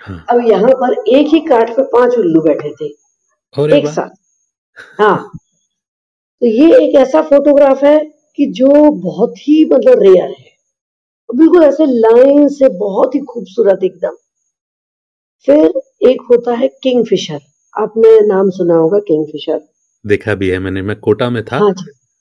हाँ। 0.00 0.26
अब 0.30 0.40
यहाँ 0.40 0.70
पर 0.72 1.04
एक 1.08 1.26
ही 1.26 1.40
काठ 1.40 1.70
पे 1.76 1.82
पाँच 1.82 2.14
उल्लू 2.14 2.40
बैठे 2.40 2.70
थे 2.70 2.86
एक 3.78 3.86
साथ। 3.86 4.08
हाँ। 5.00 5.30
तो 6.40 6.46
ये 6.46 6.84
एक 6.84 6.94
ऐसा 6.94 7.22
फोटोग्राफ 7.22 7.84
है 7.84 8.15
कि 8.38 8.46
जो 8.46 8.90
बहुत 8.90 9.34
ही 9.38 9.64
मतलब 9.64 10.02
रेयर 10.02 10.30
है। 10.30 10.56
बिल्कुल 11.36 11.64
ऐसे 11.64 11.86
लाइन 11.86 12.48
से 12.48 12.68
बहुत 12.68 13.14
ही 13.14 13.20
खूबसूरत 13.20 13.84
एकदम। 13.84 14.16
फिर 15.48 15.80
एक 16.10 16.22
होता 16.30 16.54
है 16.54 16.68
किंग 16.68 17.06
फिशर 17.06 17.40
आपने 17.74 18.26
नाम 18.26 18.50
सुना 18.50 18.74
होगा 18.74 18.98
किंग 18.98 19.26
फिशर 19.26 19.60
देखा 20.06 20.34
भी 20.34 20.48
है 20.48 20.58
मैंने 20.58 20.82
मैं 20.82 20.96
कोटा 20.96 21.30
में 21.30 21.44
था 21.44 21.56
हाँ 21.56 21.74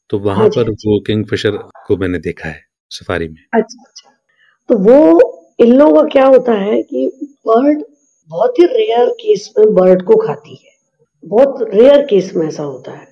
तो 0.10 0.20
वहाँ 0.20 0.38
हाँ 0.38 0.50
पर 0.50 0.70
वो 0.70 1.00
किंग 1.00 1.26
फिशर 1.26 1.52
को 1.88 1.98
मैंने 1.98 2.20
देखा 2.20 2.50
है 2.50 2.62
सफारी 2.90 3.28
में। 3.28 3.46
अच्छा 3.54 3.84
अच्छा। 3.88 4.10
तो 4.70 4.78
वो 4.78 5.22
इन 5.60 5.74
लोगों 5.74 6.02
का 6.02 6.08
क्या 6.08 6.26
होता 6.26 6.52
है 6.52 6.82
कि 6.82 7.08
बर्ड 7.48 7.84
बहुत 8.30 8.60
ही 8.60 8.66
रेयर 8.66 9.10
केस 9.10 9.54
में 9.58 9.74
बर्ड 9.74 10.04
को 10.04 10.16
खाती 10.16 10.56
है। 10.56 10.72
बहुत 11.26 11.58
रेयर 11.74 12.02
केस 12.06 12.32
में 12.36 12.48
ऐसा 12.48 12.64
होता 12.64 12.92
है। 12.92 13.08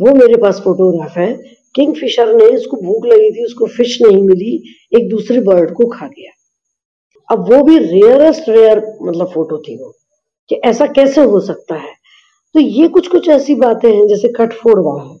वो 0.00 0.14
मेरे 0.14 0.36
पास 0.36 0.60
फोटोग्राफ 0.64 1.16
है। 1.16 1.55
किंग 1.76 1.94
फिशर 1.94 2.34
ने 2.34 2.44
उसको 2.56 2.76
भूख 2.82 3.06
लगी 3.06 3.30
थी 3.32 3.44
उसको 3.44 3.66
फ़िश 3.68 4.00
नहीं 4.02 4.22
मिली 4.22 4.54
एक 4.92 5.08
दूसरे 5.08 5.40
बर्ड 5.42 5.72
को 5.74 5.86
खा 5.88 6.06
गया 6.08 6.32
अब 7.28 7.52
वो 7.52 7.62
भी 7.64 7.78
रेयरेस्ट 7.78 8.48
रेयर 8.48 8.78
मतलब 9.02 9.32
फ़ोटो 9.32 9.58
थी 9.58 9.76
वो 9.76 9.92
कि 10.50 10.60
ऐसा 10.64 10.86
कैसे 10.92 11.20
हो 11.24 11.40
सकता 11.40 11.74
है 11.76 11.94
तो 12.54 12.60
ये 12.60 12.88
कुछ 12.88 13.08
कुछ 13.08 13.28
ऐसी 13.28 13.54
बातें 13.56 13.90
हैं 13.90 14.06
जैसे 14.06 14.28
कटफोड़वा 14.32 15.00
है 15.02 15.14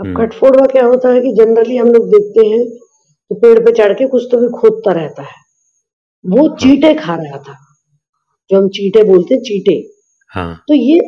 अब 0.00 0.06
हम्म। 0.06 0.16
कटफोड़वा 0.16 0.66
क्या 0.66 0.84
होता 0.84 1.12
है 1.12 1.20
कि 1.20 1.32
जनरली 1.34 1.76
हम 1.76 1.88
लोग 1.88 2.08
देखते 2.10 2.46
हैं 2.46 2.64
तो 2.70 3.34
पेड़ 3.36 3.58
पे 3.58 3.72
चढ़ 3.72 3.92
के 3.92 4.06
कुछ 4.08 4.26
तो 4.30 4.38
भी 4.38 4.48
खोदता 4.50 4.92
रहता 4.92 5.22
है 5.22 5.44
वो 6.24 6.46
हाँ। 6.46 6.56
चीटे 6.56 6.94
खा 6.94 7.14
रहा 7.14 7.38
था 7.38 7.56
जो 8.50 8.56
हम 8.56 8.68
चीटे 8.70 9.02
बोलते 9.04 9.34
हैं 9.34 9.42
चीटे 9.42 9.76
हाँ। 10.32 10.52
तो 10.68 10.74
ये 10.74 10.98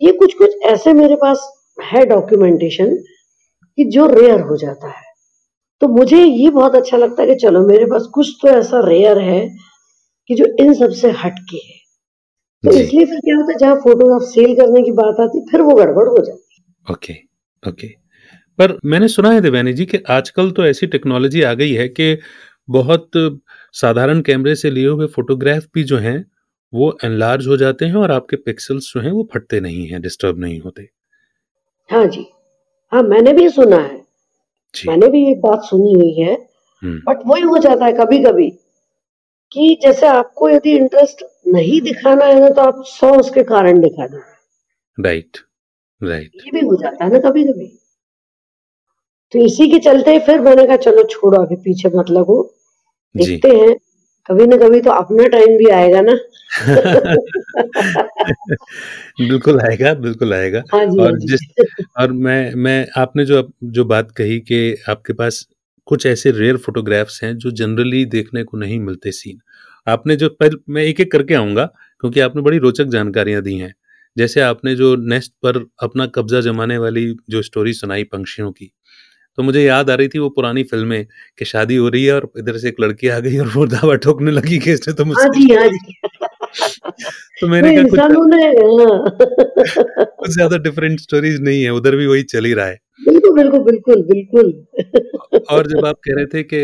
ये 0.00 0.12
कुछ 0.12 0.34
कुछ 0.34 0.56
ऐसे 0.66 0.92
मेरे 0.92 1.16
पास 1.16 1.50
है 1.84 2.04
डॉक्यूमेंटेशन 2.06 2.96
कि 3.76 3.84
जो 3.84 4.06
रेयर 4.06 4.40
हो 4.40 4.56
जाता 4.56 4.88
है। 4.88 5.04
तो 5.80 5.88
मुझे 5.88 6.24
ये 6.24 6.50
बहुत 6.50 6.74
अच्छा 6.74 6.96
लगता 6.96 7.22
है 7.22 7.28
कि 7.28 7.34
चलो 7.34 7.66
मेरे 7.66 7.84
पास 7.84 8.02
कुछ 8.14 8.36
तो 8.42 8.48
ऐसा 8.48 8.80
रेयर 8.88 9.18
है 9.18 9.56
कि 10.28 10.34
जो 10.34 10.44
इन 10.60 10.74
सबसे 10.74 11.10
हटके 11.10 11.56
है। 11.56 11.78
तो 12.64 12.70
इसलिए 12.70 13.04
फिर 13.06 13.20
क्या 13.20 13.36
होता 13.36 13.52
है 13.52 13.58
जहाँ 13.58 13.76
फोटोग्राफ 13.76 14.22
सेल 14.22 14.54
करने 14.54 14.82
की 14.82 14.92
बात 14.92 15.20
आती 15.20 15.40
फिर 15.40 15.60
वो 15.60 15.74
गड़बड़ 15.74 16.08
हो 16.08 16.24
जाती 16.24 16.62
ओके 16.92 17.14
ओके। 17.68 17.86
पर 18.58 18.78
मैंने 18.84 19.08
सुना 19.08 19.30
है 19.30 19.40
देवयानी 19.40 19.72
जी 19.72 19.86
कि 19.86 19.98
आजकल 20.10 20.50
तो 20.50 20.66
ऐसी 20.66 20.86
टेक्नोलॉजी 20.86 21.42
आ 21.42 21.54
गई 21.54 21.72
है 21.72 21.88
कि 21.88 22.18
बहुत 22.70 23.10
साधारण 23.72 24.20
कैमरे 24.20 24.54
से 24.54 24.70
लिए 24.70 24.86
हुए 24.86 25.06
फोटोग्राफ 25.06 25.64
भी 25.74 25.84
जो 25.84 25.98
हैं 25.98 26.24
वो 26.74 26.98
एनलार्ज 27.04 27.46
हो 27.46 27.56
जाते 27.56 27.84
हैं 27.84 27.94
और 27.94 28.10
आपके 28.10 28.36
पिक्सल्स 28.36 28.92
जो 28.94 29.00
हैं 29.00 29.10
वो 29.10 29.28
फटते 29.34 29.60
नहीं 29.60 29.86
हैं 29.86 30.02
डिस्टर्ब 30.02 30.38
नहीं 30.38 30.60
होते। 30.60 30.88
हाँ 31.90 32.06
जी। 32.06 32.26
हाँ 32.92 33.02
मैंने 33.02 33.32
भी 33.32 33.48
सुना 33.48 33.76
है। 33.76 33.96
जी। 34.74 34.88
मैंने 34.88 35.08
भी 35.08 35.30
एक 35.30 35.40
बात 35.40 35.62
सुनी 35.64 35.92
हुई 35.92 36.12
है। 36.12 36.32
हम्म। 36.82 36.98
बट 37.06 37.22
वही 37.26 37.42
हो 37.42 37.58
जाता 37.58 37.86
है 37.86 37.92
कभी 37.92 38.18
कभी 38.24 38.48
कि 39.52 39.78
जैसे 39.82 40.06
आपको 40.06 40.48
यदि 40.50 40.76
इंटरेस्ट 40.76 41.24
नहीं 41.46 41.80
दिखाना 41.80 42.24
है 42.24 42.40
ना 42.40 42.48
तो 42.48 42.62
आप 42.62 42.82
सौ 42.86 43.14
उसके 43.18 43.42
कारण 43.44 43.80
दिखा 43.80 44.06
दो। 44.06 44.18
राइट 44.98 45.38
राइट 46.00 46.30
ये 46.36 46.50
भी 46.50 46.66
हो 46.66 46.76
जाता 46.76 47.04
है 47.04 47.12
ना 47.12 47.18
कभी 47.18 47.44
कभी 47.44 47.66
तो 49.32 49.38
इसी 49.38 49.68
के 49.70 49.78
चलते 49.78 50.18
फिर 50.18 50.40
मैंने 50.40 50.66
कहा 50.66 50.76
चलो 50.76 51.02
छोड़ो 51.02 51.38
अभी 51.38 51.56
पीछे 51.56 51.88
मत 51.94 52.10
लगो। 52.10 52.42
जी। 53.14 53.24
देखते 53.26 53.56
हैं 53.56 53.76
कभी 54.28 54.46
ना 54.46 54.56
कभी 54.56 54.80
तो 54.80 54.90
अपना 54.90 55.28
टाइम 55.28 55.58
भी 55.58 55.70
आएगा 55.70 56.00
ना। 56.00 56.18
बिल्कुल 59.20 59.60
आएगा 59.60 59.94
बिल्कुल 59.94 60.34
आएगा। 60.34 60.62
हाँ 60.74 60.86
जी 60.86 61.00
हाँ 61.00 61.06
और 61.06 61.18
जी। 61.18 61.26
जिस 61.26 61.40
और 62.00 62.12
मैं 62.12 62.54
मैं 62.54 62.86
आपने 62.96 63.24
जो 63.24 63.52
जो 63.64 63.84
बात 63.84 64.10
कही 64.10 64.40
कि 64.40 64.76
आपके 64.88 65.12
पास 65.12 65.48
कुछ 65.86 66.06
ऐसे 66.06 66.30
रेयर 66.30 66.56
फोटोग्राफ्स 66.56 67.24
हैं 67.24 67.38
जो 67.38 67.50
जनरली 67.50 68.06
देखने 68.06 68.44
को 68.44 68.56
नहीं 68.56 68.80
मिलते 68.80 69.12
सीन 69.12 69.40
आपने 69.86 70.16
जो 70.16 70.30
पहले 70.30 70.72
मैं 70.72 70.82
एक 70.82 71.00
एक 71.00 71.12
करके 71.12 71.34
आऊँगा 71.34 71.64
क्योंकि 72.00 72.20
आपने 72.20 72.42
बड़ी 72.42 72.58
रोचक 72.58 72.84
जानकारियाँ 72.84 73.42
दी 73.42 73.58
हैं। 73.58 73.74
जैसे 74.16 74.40
आपने 74.40 74.74
जो 74.74 74.96
नेस्ट 74.96 75.32
पर 75.42 75.66
अपना 75.82 76.06
कब्जा 76.06 76.40
जमाने 76.40 76.78
वाली 76.78 77.16
जो 77.30 77.42
स्टोरी 77.42 77.72
सुनाई 77.72 78.04
पंक्षियों 78.04 78.52
की 78.52 78.72
तो 79.38 79.42
मुझे 79.42 79.62
याद 79.62 79.90
आ 79.90 79.94
रही 79.94 80.08
थी 80.08 80.18
वो 80.18 80.28
पुरानी 80.30 80.62
फ़िल्में 80.64 81.04
कि 81.38 81.44
शादी 81.44 81.76
हो 81.76 81.88
रही 81.88 82.04
है 82.04 82.14
और 82.14 82.30
इधर 82.38 82.58
से 82.58 82.68
एक 82.68 82.80
लड़की 82.80 83.08
आ 83.08 83.18
गई 83.20 83.38
और 83.38 83.48
वो 83.48 83.66
दावा 83.68 83.94
ठोकने 84.04 84.30
लगी 84.32 84.58
कि 84.58 84.72
इसने 84.72 84.94
तो 84.94 85.04
हाँ 85.04 85.08
मुझसे 85.08 85.28
जी। 85.38 85.54
हाँ 85.54 85.68
तो 87.40 87.48
मैंने 87.48 87.72
कहा 87.74 87.84
कुछ 87.86 88.00
हाँ। 88.00 88.08
कुछ 90.18 90.30
ज़्यादा 90.30 90.56
डिफरेंट 90.58 91.00
स्टोरीज 91.00 91.40
नहीं 91.42 91.62
है 91.62 91.70
उधर 91.72 91.96
भी 91.96 92.06
वही 92.06 92.22
चल 92.24 92.44
ही 92.44 92.52
रहा 92.54 92.66
है। 92.66 92.78
बिल्कुल 93.00 93.34
बिल्कुल 93.34 93.62
बिल्कुल 93.64 94.02
बिल्कुल। 94.04 94.52
और 95.50 95.66
जब 95.66 95.84
आप 95.86 95.96
कह 96.04 96.14
रहे 96.16 96.26
थे 96.26 96.42
कि 96.44 96.60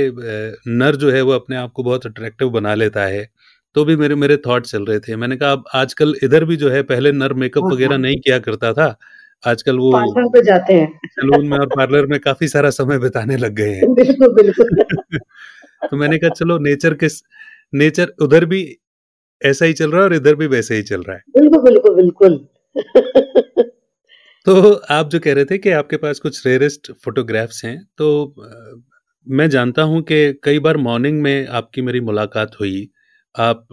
नर 0.72 0.96
जो 0.96 1.10
है 1.10 1.22
वो 1.22 1.32
अपने 1.32 1.56
आप 1.56 1.72
को 1.72 1.82
बहुत 1.82 2.06
अट्रैक्टिव 2.06 2.50
बना 2.50 2.74
लेता 2.76 3.04
है 3.06 3.26
तो 3.76 3.84
भी 3.84 3.96
मेरे 3.96 4.14
मेरे 4.16 4.36
थॉट 4.46 4.66
चल 4.66 4.84
रहे 4.84 4.98
थे। 5.00 5.16
मैंने 5.16 5.36
कहा 5.36 5.52
अब 5.52 5.64
आजकल 5.76 6.14
इधर 6.24 6.44
भी 6.44 6.56
जो 6.56 6.70
है 6.70 6.82
पहले 6.84 7.12
नर 7.12 7.32
मेकअप 7.36 7.64
हाँ 7.64 7.72
वगैरह 7.72 7.92
हाँ 7.92 7.98
नहीं 7.98 8.16
किया 8.20 8.38
करता 8.40 8.72
था 8.72 8.88
आजकल 9.46 9.78
वो 9.78 9.92
पार्लर 9.92 10.28
पे 10.28 10.42
जाते 10.42 10.72
हैं। 10.72 11.00
सैलून 11.06 11.46
में 11.48 11.58
और 11.58 11.66
पार्लर 11.66 12.06
में 12.06 12.20
काफ़ी 12.20 12.48
सारा 12.48 12.70
समय 12.70 12.98
बिताने 12.98 13.36
लग 13.36 13.52
गए 13.52 13.70
हैं। 13.70 13.94
बिल्कुल 13.94 14.34
बिल्कुल। 14.34 14.68
तो 15.90 15.96
मैंने 15.96 16.18
कहा 16.18 16.30
चलो 16.30 16.58
नेचर 16.58 16.94
के 16.94 17.06
नेचर 17.74 18.12
उधर 18.22 18.44
भी 18.44 18.78
ऐसा 19.42 19.64
ही 19.64 19.72
चल 19.72 19.90
रहा 19.90 20.00
है 20.00 20.04
और 20.04 20.14
इधर 20.14 20.34
भी 20.34 20.46
वैसे 20.46 20.76
ही 20.76 20.82
चल 20.82 21.02
रहा 21.02 21.16
है। 21.16 21.22
बिल्कुल 21.40 21.62
बिल्कुल 21.62 21.94
बिल्कुल। 21.94 22.48
तो 24.46 24.72
आप 24.90 25.08
जो 25.08 25.20
कह 25.20 25.34
रहे 25.34 25.44
थे 25.44 25.58
कि 25.58 25.70
आपके 25.70 25.96
पास 25.96 26.18
कुछ 26.18 26.46
रेयरेस्ट 26.46 26.92
फोटोग्राफ्स 27.04 27.64
हैं 27.64 27.86
तो 27.98 28.34
मैं 29.28 29.48
जानता 29.50 29.82
हूँ 29.82 30.02
कि 30.02 30.40
कई 30.44 30.58
बार 30.58 30.76
मॉर्निंग 30.76 31.22
में 31.22 31.46
आपकी 31.46 31.82
मेरी 31.82 32.00
मुलाकात 32.00 32.50
हुई 32.60 32.90
आप 33.38 33.66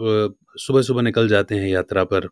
सुबह 0.56 0.82
सुबह 0.82 1.02
निकल 1.02 1.28
जाते 1.28 1.54
हैं 1.54 1.68
यात्रा 1.68 2.04
पर 2.04 2.28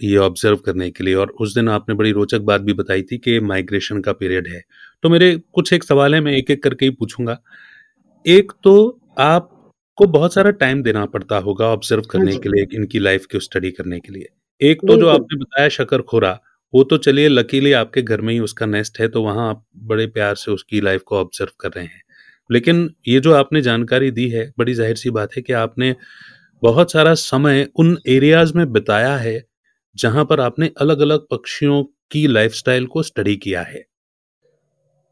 ये 0.00 0.16
ऑब्ज़र्व 0.18 0.56
करने 0.58 0.90
के 0.90 1.04
लिए 1.04 1.14
और 1.14 1.30
उस 1.40 1.54
दिन 1.54 1.68
आपने 1.68 1.94
बड़ी 1.94 2.12
रोचक 2.12 2.40
बात 2.42 2.60
भी 2.60 2.72
बताई 2.74 3.02
थी 3.02 3.18
कि 3.18 3.38
माइग्रेशन 3.42 4.00
का 4.00 4.12
पीरियड 4.14 4.48
है। 4.48 4.62
तो 5.02 5.08
मेरे 5.10 5.34
कुछ 5.52 5.72
एक 5.72 5.84
सवाल 5.84 6.14
है 6.14 6.20
मैं 6.20 6.32
एक 6.32 6.50
एक 6.50 6.62
करके 6.62 6.86
ही 6.86 6.90
पूछूँगा। 6.92 7.38
एक 8.24 8.52
तो 8.64 9.00
आपको 9.20 10.06
बहुत 10.08 10.34
सारा 10.34 10.50
टाइम 10.52 10.82
देना 10.82 11.04
पड़ता 11.06 11.38
होगा 11.38 11.66
ऑब्ज़र्व 11.68 12.02
हाँ 12.02 12.08
करने 12.12 12.36
के 12.36 12.48
लिए 12.48 12.66
इनकी 12.74 12.98
लाइफ 12.98 13.26
की 13.26 13.40
स्टडी 13.40 13.70
करने 13.72 13.98
के 14.00 14.12
लिए। 14.12 14.28
एक 14.60 14.80
तो 14.82 14.96
जो 14.96 15.08
आपने 15.08 15.38
बताया 15.38 15.68
शकर 15.70 16.02
खोरा 16.02 16.38
वो 16.74 16.82
तो 16.84 16.96
चलिए 16.98 17.28
लकीली 17.28 17.72
आपके 17.74 18.02
घर 18.02 18.20
में 18.20 18.32
ही 18.34 18.38
उसका 18.40 18.66
नेस्ट 18.66 19.00
है 19.00 19.08
तो 19.08 19.22
वहाँ 19.22 19.48
आप 19.48 19.64
बड़े 19.84 20.06
प्यार 20.08 20.34
से 20.34 20.50
उसकी 20.52 20.80
लाइफ 20.80 21.02
को 21.06 21.16
ऑब्ज़र्व 21.16 21.50
कर 21.60 21.70
रहे 21.70 21.84
हैं। 21.84 22.02
लेकिन 22.50 22.88
ये 23.08 23.20
जो 23.20 23.34
आपने 23.34 23.60
जानकारी 23.62 24.10
दी 24.10 24.28
है 24.30 24.52
बड़ी 24.58 24.74
ज़ाहिर 24.74 24.96
सी 24.96 25.10
बात 25.10 25.36
है 25.36 25.42
कि 25.42 25.52
आपने 25.54 25.94
बहुत 26.62 26.92
सारा 26.92 27.14
समय 27.16 27.66
उन 27.76 27.96
एरियाज़ 28.08 28.52
में 28.54 28.72
बिताया 28.72 29.16
है 29.18 29.42
जहाँ 29.96 30.24
पर 30.24 30.40
आपने 30.40 30.70
अलग 30.78 30.98
अलग 30.98 31.26
पक्षियों 31.30 31.84
की 32.10 32.26
लाइफस्टाइल 32.26 32.86
को 32.86 33.02
स्टडी 33.02 33.36
किया 33.36 33.62
है। 33.62 33.86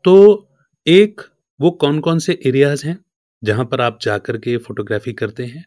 तो 0.04 0.46
एक, 0.86 1.20
वो 1.60 1.70
कौन 1.70 2.00
कौन 2.00 2.18
से 2.18 2.40
एरियाज़ 2.46 2.86
हैं 2.86 3.04
जहाँ 3.44 3.64
पर 3.64 3.80
आप 3.80 3.98
जाकर 4.02 4.38
के 4.38 4.56
फोटोग्राफी 4.56 5.12
करते 5.12 5.44
हैं? 5.44 5.64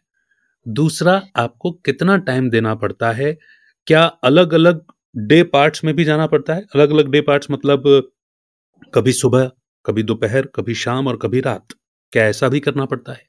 दूसरा, 0.68 1.22
आपको 1.36 1.70
कितना 1.70 2.16
टाइम 2.16 2.50
देना 2.50 2.74
पड़ता 2.74 3.12
है? 3.12 3.38
क्या 3.86 4.04
अलग 4.04 4.54
अलग 4.54 4.84
डे 5.16 5.42
पार्ट्स 5.42 5.84
में 5.84 5.94
भी 5.96 6.04
जाना 6.04 6.26
पड़ता 6.26 6.54
है? 6.54 6.66
अलग 6.74 6.90
अलग 6.90 7.08
डे 7.08 7.20
पार्ट्स 7.20 7.50
मतलब 7.50 8.10
कभी 8.94 9.12
सुबह, 9.12 9.50
कभी 9.86 10.02
दोपहर, 10.02 10.46
कभी 10.46 10.74
शाम 10.74 11.06
और 11.06 11.16
कभी 11.16 11.40
रात। 11.40 11.66
क्या 12.12 12.24
ऐसा 12.24 12.48
भी 12.48 12.60
करना 12.60 12.84
पड़ता 12.84 13.12
है? 13.12 13.26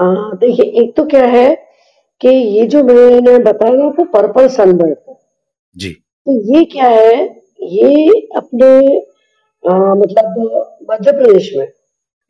देखिए, 0.00 0.64
एक 0.82 0.96
तो 0.96 1.04
क्या 1.06 1.26
है 1.26 1.69
कि 2.20 2.28
ये 2.28 2.66
जो 2.66 2.82
मैंने 2.84 3.38
बताया 3.38 3.86
आपको 3.86 4.04
पर्पल 4.04 4.48
सनबर्ड 4.48 4.96
जी। 5.76 5.90
तो 5.92 6.58
ये 6.58 6.64
क्या 6.64 6.88
है? 6.88 7.42
ये 7.62 8.10
अपने 8.36 9.00
आ, 9.70 9.94
मतलब 9.94 10.26
मध्य 10.90 11.12
प्रदेश 11.12 11.52
में 11.56 11.72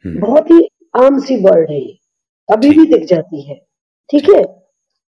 हम्म। 0.04 0.20
बहुत 0.20 0.50
ही 0.50 0.68
आम 0.96 1.18
सी 1.18 1.36
बर्ड 1.36 1.70
है 1.70 1.80
ये। 1.80 1.98
अभी 2.52 2.70
भी 2.70 2.86
दिख 2.86 3.04
जाती 3.08 3.42
है। 3.42 3.54
ठीक 4.10 4.30
है? 4.30 4.62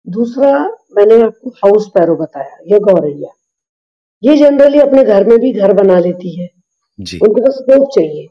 दूसरा 0.08 0.68
मैंने 0.68 1.22
आपको 1.22 1.50
हाउस 1.50 1.88
पैरो 1.88 2.16
बताया 2.16 2.56
ये 2.66 2.78
गौरैया। 2.78 3.30
ये 4.22 4.36
जनरली 4.36 4.78
अपने 4.78 5.04
घर 5.04 5.24
में 5.24 5.38
भी 5.38 5.52
घर 5.52 5.72
बना 5.72 5.98
लेती 5.98 6.40
है। 6.40 6.48
जी। 7.00 7.18
उनको 7.18 7.40
बस 7.40 7.54
स्कोप 7.54 7.88
चाहिए। 7.94 8.28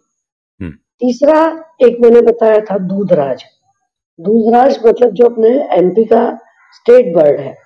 हम्म। 0.62 0.72
तीसरा 0.72 1.66
एक 1.82 1.98
मैंने 2.00 2.22
बताया 2.22 2.60
था 2.60 2.78
दूधराज। 2.78 3.44
दूधराज 4.20 4.80
मतलब 4.86 5.10
जो 5.10 5.26
अपने 5.26 5.68
एमपी 5.72 6.06
का 6.06 6.40
स्टेट 6.74 7.16
बर्ड 7.16 7.40
है। 7.40 7.58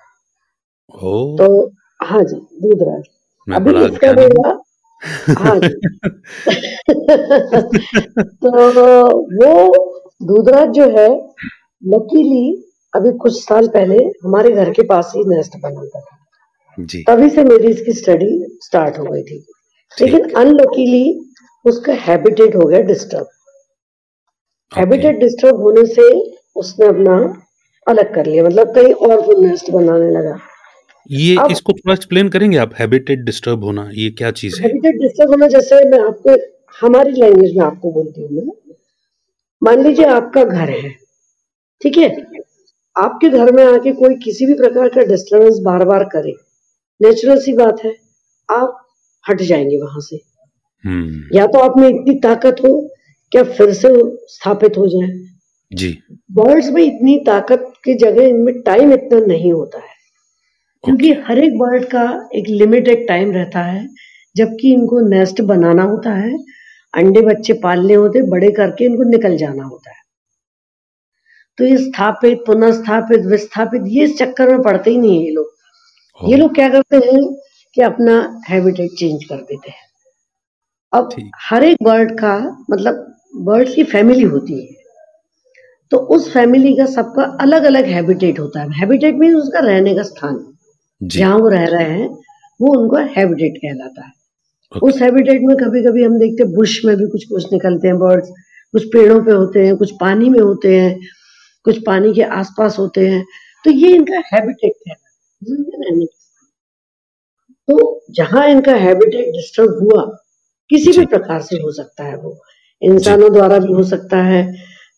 ओ। 0.94 1.36
तो 1.36 1.72
हाँ 2.02 2.22
जी 2.22 2.46
दूधराज 2.62 3.02
अभी 3.48 3.84
इसका 3.84 4.10
रहेगा 4.10 4.60
हाँ 5.38 5.58
जी। 5.58 5.68
तो 8.34 9.06
वो 9.36 9.74
दूधराज 10.22 10.68
जो 10.68 10.84
है 10.84 11.34
लकीली 11.82 12.64
अभी 12.94 13.12
कुछ 13.12 13.44
साल 13.44 13.68
पहले 13.68 14.10
हमारे 14.24 14.50
घर 14.50 14.70
के 14.70 14.82
पास 14.82 15.12
ही 15.16 15.24
नेस्ट 15.24 15.52
बनाता 15.62 16.00
था। 16.00 16.18
जी। 16.78 17.04
तभी 17.08 17.28
से 17.28 17.44
मेरी 17.44 17.68
इसकी 17.68 17.92
स्टडी 17.92 18.58
स्टार्ट 18.62 18.98
हो 18.98 19.04
गई 19.04 19.22
थी। 19.22 19.46
लेकिन 20.00 20.30
अनलकीली 20.30 21.32
उसका 21.64 21.92
हैबिटेट 21.92 22.56
हो 22.56 22.60
गया 22.60 22.80
डिस्टर्ब 22.80 23.26
हैबिटेट 24.78 25.16
डिस्टर्ब 25.16 25.56
होने 25.56 25.86
से 25.86 26.34
उसने 26.56 26.86
अपना 26.86 27.16
अलग 27.86 28.14
कर 28.14 28.26
लिया 28.26 28.44
मतलब 28.44 28.74
कहीं 28.74 28.92
और 28.92 29.20
वो 29.20 29.40
नेस्ट 29.42 29.70
बनाने 29.70 30.10
लगा। 30.10 30.38
ये 31.10 31.36
अब 31.36 31.50
इसको 31.50 31.72
थोड़ा 31.72 31.94
एक्सप्लेन 31.94 32.28
करेंगे 32.28 32.56
आप 32.56 32.74
हैबिटेट 32.78 33.24
डिस्टर्ब 33.24 33.64
होना 33.64 33.88
ये 33.94 34.10
क्या 34.10 34.30
चीज़ 34.32 34.54
है? 34.56 34.66
हैबिटेट 34.66 35.00
डिस्टर्ब 35.00 35.30
होना 35.30 35.46
जैसे 35.48 35.84
मैं 35.90 35.98
आपको 36.00 36.36
हमारी 36.80 37.10
लैंग्वेज 37.12 37.56
में 37.56 37.64
आपको 37.64 37.90
बोलती 37.92 38.22
हूँ 38.22 38.30
मैं। 38.32 38.52
मान 39.62 39.82
लीजिए 39.82 40.06
आपका 40.06 40.44
घर 40.44 40.70
है 40.70 40.90
ठीक 41.82 41.98
है? 41.98 42.08
आपके 42.96 43.28
घर 43.28 43.52
में 43.52 43.64
आके 43.64 43.92
कोई 43.92 44.14
किसी 44.14 44.46
भी 44.46 44.54
प्रकार 44.54 44.88
का 44.88 45.02
डिस्टर्बेंस 45.04 45.58
बार 45.62 45.84
बार 45.84 46.04
करे 46.04 46.34
नेचुरल 47.00 47.38
सी 47.40 47.52
बात 47.52 47.84
है 47.84 47.94
आप 48.48 48.80
हट 49.24 49.42
जाएँगे 49.42 49.76
वहाँ 49.76 50.00
से। 50.00 50.20
हम्म। 50.84 51.36
या 51.36 51.46
तो 51.46 51.58
आप 51.58 51.76
में 51.78 51.88
इतनी 51.88 52.14
ताकत 52.20 52.56
हो 52.64 52.80
क्या 53.32 53.42
फिर 53.52 53.72
से 53.72 53.88
स्थापित 54.28 54.78
हो 54.78 54.86
जाए। 54.86 55.08
जी। 55.74 55.98
बर्ड्स 56.32 56.70
में 56.70 56.82
इतनी 56.82 57.18
ताकत 57.26 57.72
की 57.84 57.94
जगह 57.94 58.22
इनमें 58.22 58.62
टाइम 58.62 58.92
इतना 58.92 59.20
नहीं 59.20 59.52
होता 59.52 59.78
है। 59.78 59.94
क्योंकि 60.84 61.12
हर 61.12 61.38
एक 61.38 61.58
बर्ड 61.58 61.84
का 61.84 62.28
एक 62.34 62.48
लिमिटेड 62.48 63.08
टाइम 63.08 63.32
रहता 63.32 63.60
है 63.60 63.88
जबकि 64.36 64.72
इनको 64.72 65.00
नेस्ट 65.00 65.40
बनाना 65.40 65.82
होता 65.82 66.10
है 66.10 66.38
अंडे 66.94 67.20
बच्चे 67.20 67.52
पालने 67.52 67.94
होते 67.94 68.22
बड़े 68.22 68.50
करके 68.50 68.84
इनको 68.84 69.02
निकल 69.02 69.36
जाना 69.36 69.64
होता 69.64 69.90
है। 69.90 70.02
तो 71.58 71.64
ये 71.64 71.76
स्थापित 71.76 72.38
पुनर्स्थापित 72.46 73.20
विस्थापित 73.20 73.82
ये 73.86 74.04
इस 74.04 74.18
चक्कर 74.18 74.48
में 74.48 74.62
पड़ते 74.62 74.90
ही 74.90 74.96
नहीं 74.96 75.18
है 75.18 75.24
ये 75.24 75.30
लोग। 75.30 75.50
ये 76.30 76.36
लोग 76.36 76.54
क्या 76.54 76.68
करते 76.68 76.96
हैं 76.96 77.34
कि 77.74 77.82
अपना 77.82 78.42
हैबिटेट 78.48 78.90
चेंज 78.98 79.24
कर 79.24 79.36
देते 79.36 79.70
हैं। 79.70 79.86
अब 80.92 81.30
हर 81.40 81.64
एक 81.64 81.76
बर्ड 81.82 82.18
का 82.18 82.64
मतलब 82.70 83.16
बर्ड्स 83.36 83.74
की 83.74 83.84
फैमिली 83.84 84.22
होती 84.22 84.66
है। 84.66 84.83
तो 85.94 85.98
उस 86.14 86.32
फैमिली 86.32 86.74
का 86.76 86.84
सबका 86.86 87.24
अलग 87.40 87.64
अलग 87.64 87.84
हैबिटेट 87.86 88.38
होता 88.38 88.60
है। 88.60 88.78
हैबिटेट 88.78 89.14
मीन 89.16 89.34
उसका 89.36 89.58
रहने 89.60 89.94
का 89.94 90.02
स्थान। 90.02 90.38
जहाँ 91.00 91.36
वो 91.38 91.48
रह 91.48 91.66
रहे 91.66 91.90
हैं 91.90 92.08
वो 92.60 92.72
उनका 92.72 93.00
हैबिटेट 93.16 93.58
कहलाता 93.58 94.06
है। 94.06 94.12
okay. 94.72 94.82
उस 94.82 95.00
हैबिटेट 95.02 95.42
में 95.42 95.56
कभी 95.56 95.82
कभी 95.84 96.04
हम 96.04 96.18
देखते 96.18 96.44
हैं 96.44 96.52
बुश 96.54 96.80
में 96.84 96.96
भी 96.96 97.06
कुछ 97.08 97.24
कुछ 97.24 97.52
निकलते 97.52 97.88
हैं 97.88 97.98
बर्ड्स 97.98 98.28
कुछ 98.74 98.84
पेड़ों 98.86 99.20
पे 99.24 99.32
होते 99.32 99.66
हैं 99.66 99.76
कुछ 99.76 99.92
पानी 100.00 100.30
में 100.30 100.40
होते 100.40 100.74
हैं 100.80 100.98
कुछ 101.66 101.78
पानी 101.86 102.12
के 102.14 102.22
आसपास 102.40 102.78
होते 102.78 103.06
हैं। 103.08 103.24
तो 103.64 103.70
ये 103.70 103.94
इनका 103.94 104.22
हैबिटेट 104.32 104.74
है 104.88 104.94
तो 107.68 108.04
जहाँ 108.12 108.46
इनका 108.48 108.74
हैबिटेट 108.78 109.32
डिस्टर्ब 109.32 109.78
हुआ 109.82 110.04
किसी 110.70 110.98
भी 110.98 111.06
प्रकार 111.06 111.40
से 111.42 111.56
हो 111.56 111.72
सकता 111.72 112.04
है 112.04 112.16
वो। 112.16 112.38
इंसानों 112.82 113.32
द्वारा 113.32 113.58
भी 113.58 113.72
हो 113.72 113.82
सकता 113.86 114.22
है 114.24 114.46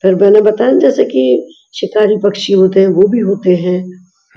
फिर 0.06 0.14
मैंने 0.14 0.40
बताया 0.40 0.72
जैसे 0.78 1.04
कि 1.04 1.22
शिकारी 1.74 2.16
पक्षी 2.16 2.52
होते 2.52 2.80
हैं 2.80 2.88
वो 2.88 3.06
भी 3.08 3.20
होते 3.20 3.54
हैं। 3.56 3.78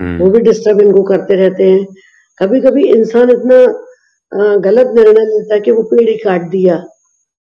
हम्म। 0.00 0.18
वो 0.18 0.30
भी 0.30 0.40
डिस्टर्ब 0.40 0.80
इनको 0.80 1.02
करते 1.02 1.34
रहते 1.34 1.64
हैं। 1.64 1.84
कभी 2.38 2.60
कभी 2.60 2.86
इंसान 2.86 3.30
इतना 3.30 3.58
गलत 4.64 4.90
निर्णय 4.94 5.24
लेता 5.24 5.54
है 5.54 5.60
कि 5.60 5.70
वो 5.70 5.82
पेड़ 5.82 6.08
ही 6.10 6.16
काट 6.16 6.48
दिया 6.50 6.76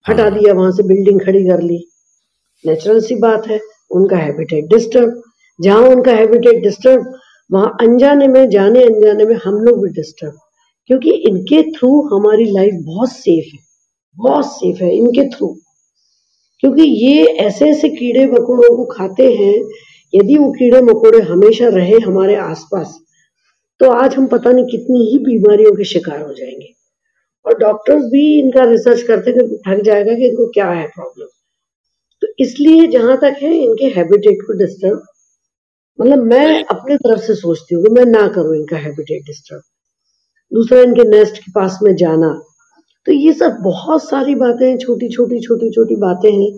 हटा 0.07 0.23
हाँ। 0.23 0.33
दिया 0.35 0.55
वहाँ 0.55 0.71
से 0.73 0.83
बिल्डिंग 0.83 1.21
खड़ी 1.21 1.45
कर 1.49 1.61
ली। 1.61 1.79
नेचुरल 2.67 3.01
सी 3.01 3.15
बात 3.15 3.49
है 3.49 3.61
उनका 3.91 4.17
हैबिटेट 4.17 4.65
डिस्टर्ब 4.65 5.23
जहाँ 5.59 5.81
उनका 5.89 6.13
हैबिटेट 6.13 6.63
डिस्टर्ब 6.63 7.13
वहाँ 7.51 7.77
अनजाने 7.81 8.29
में 8.29 8.49
जाने 8.51 8.85
अनजाने 8.85 9.25
में 9.25 9.37
हम 9.45 9.55
लोग 9.55 9.83
भी 9.85 9.91
डिस्टर्ब 9.93 10.39
क्योंकि 10.87 11.11
इनके 11.11 11.63
थ्रू 11.73 11.91
हमारी 12.15 12.45
लाइफ 12.45 12.75
बहुत 12.75 13.13
सेफ़ 13.13 13.53
है 13.53 13.59
बहुत 14.17 14.47
सेफ़ 14.47 14.83
है 14.85 14.97
इनके 14.97 15.29
थ्रू 15.29 15.57
क्योंकि 16.65 16.83
ये 16.83 17.25
ऐसे 17.25 17.71
ऐसे 17.71 17.89
कीड़े 17.89 18.27
मकोड़ों 18.27 18.77
को 18.77 18.85
खाते 18.85 19.35
हैं, 19.35 19.65
यदि 20.15 20.39
वो 20.39 20.53
कीड़े 20.53 20.81
मकोड़े 20.81 21.21
हमेशा 21.21 21.69
रहे 21.69 21.99
हमारे 21.99 22.37
आसपास 22.37 23.01
तो 23.81 23.91
आज 23.91 24.15
हम 24.15 24.27
पता 24.27 24.51
नहीं 24.51 24.65
कितनी 24.65 25.11
ही 25.11 25.19
बीमारियों 25.19 25.73
के 25.73 25.85
शिकार 25.85 26.23
हो 26.23 26.35
जाएँगे। 26.35 26.75
और 27.47 27.59
डॉक्टर्स 27.59 28.05
भी 28.05 28.41
इनका 28.41 28.65
रिसर्च 28.65 29.03
करते 29.03 29.33
कि 29.33 29.61
थक 29.69 29.83
जाएगा 29.83 30.15
कि 30.15 30.29
इनको 30.29 30.47
क्या 30.47 30.71
है 30.71 30.87
प्रॉब्लम। 30.87 31.27
तो 32.21 32.29
इसलिए 32.39 32.87
जहाँ 32.87 33.17
तक 33.17 33.37
है, 33.43 33.55
इनके 33.57 33.85
हैबिटेट 33.87 34.39
को 34.43 34.59
डिस्टर्ब 34.59 35.03
मतलब 36.01 36.19
मैं 36.19 36.65
अपने 36.65 36.97
तरफ़ 36.97 37.21
से 37.21 37.35
सोचती 37.35 37.75
हूँ 37.75 37.85
कि 37.85 37.91
मैं 37.91 38.05
ना 38.05 38.29
करूँ 38.29 38.57
इनका 38.57 38.77
हैबिटेट 38.77 39.23
डिस्टर्ब। 39.23 39.63
दूसरा, 40.53 40.81
इनके 40.81 41.05
नेस्ट 41.05 41.39
के 41.39 41.53
पास 41.53 41.79
में 41.83 41.97
जाना 41.97 42.43
तो 43.07 43.13
ये 43.13 43.33
सब 43.33 43.57
बहुत 43.63 44.05
सारी 44.05 44.35
बातें 44.35 44.69
हैं 44.69 44.79
छोटी 44.79 45.09
छोटी 45.09 45.41
छोटी 45.41 45.71
छोटी 45.71 45.97
बातें 45.97 46.31
हैं 46.33 46.53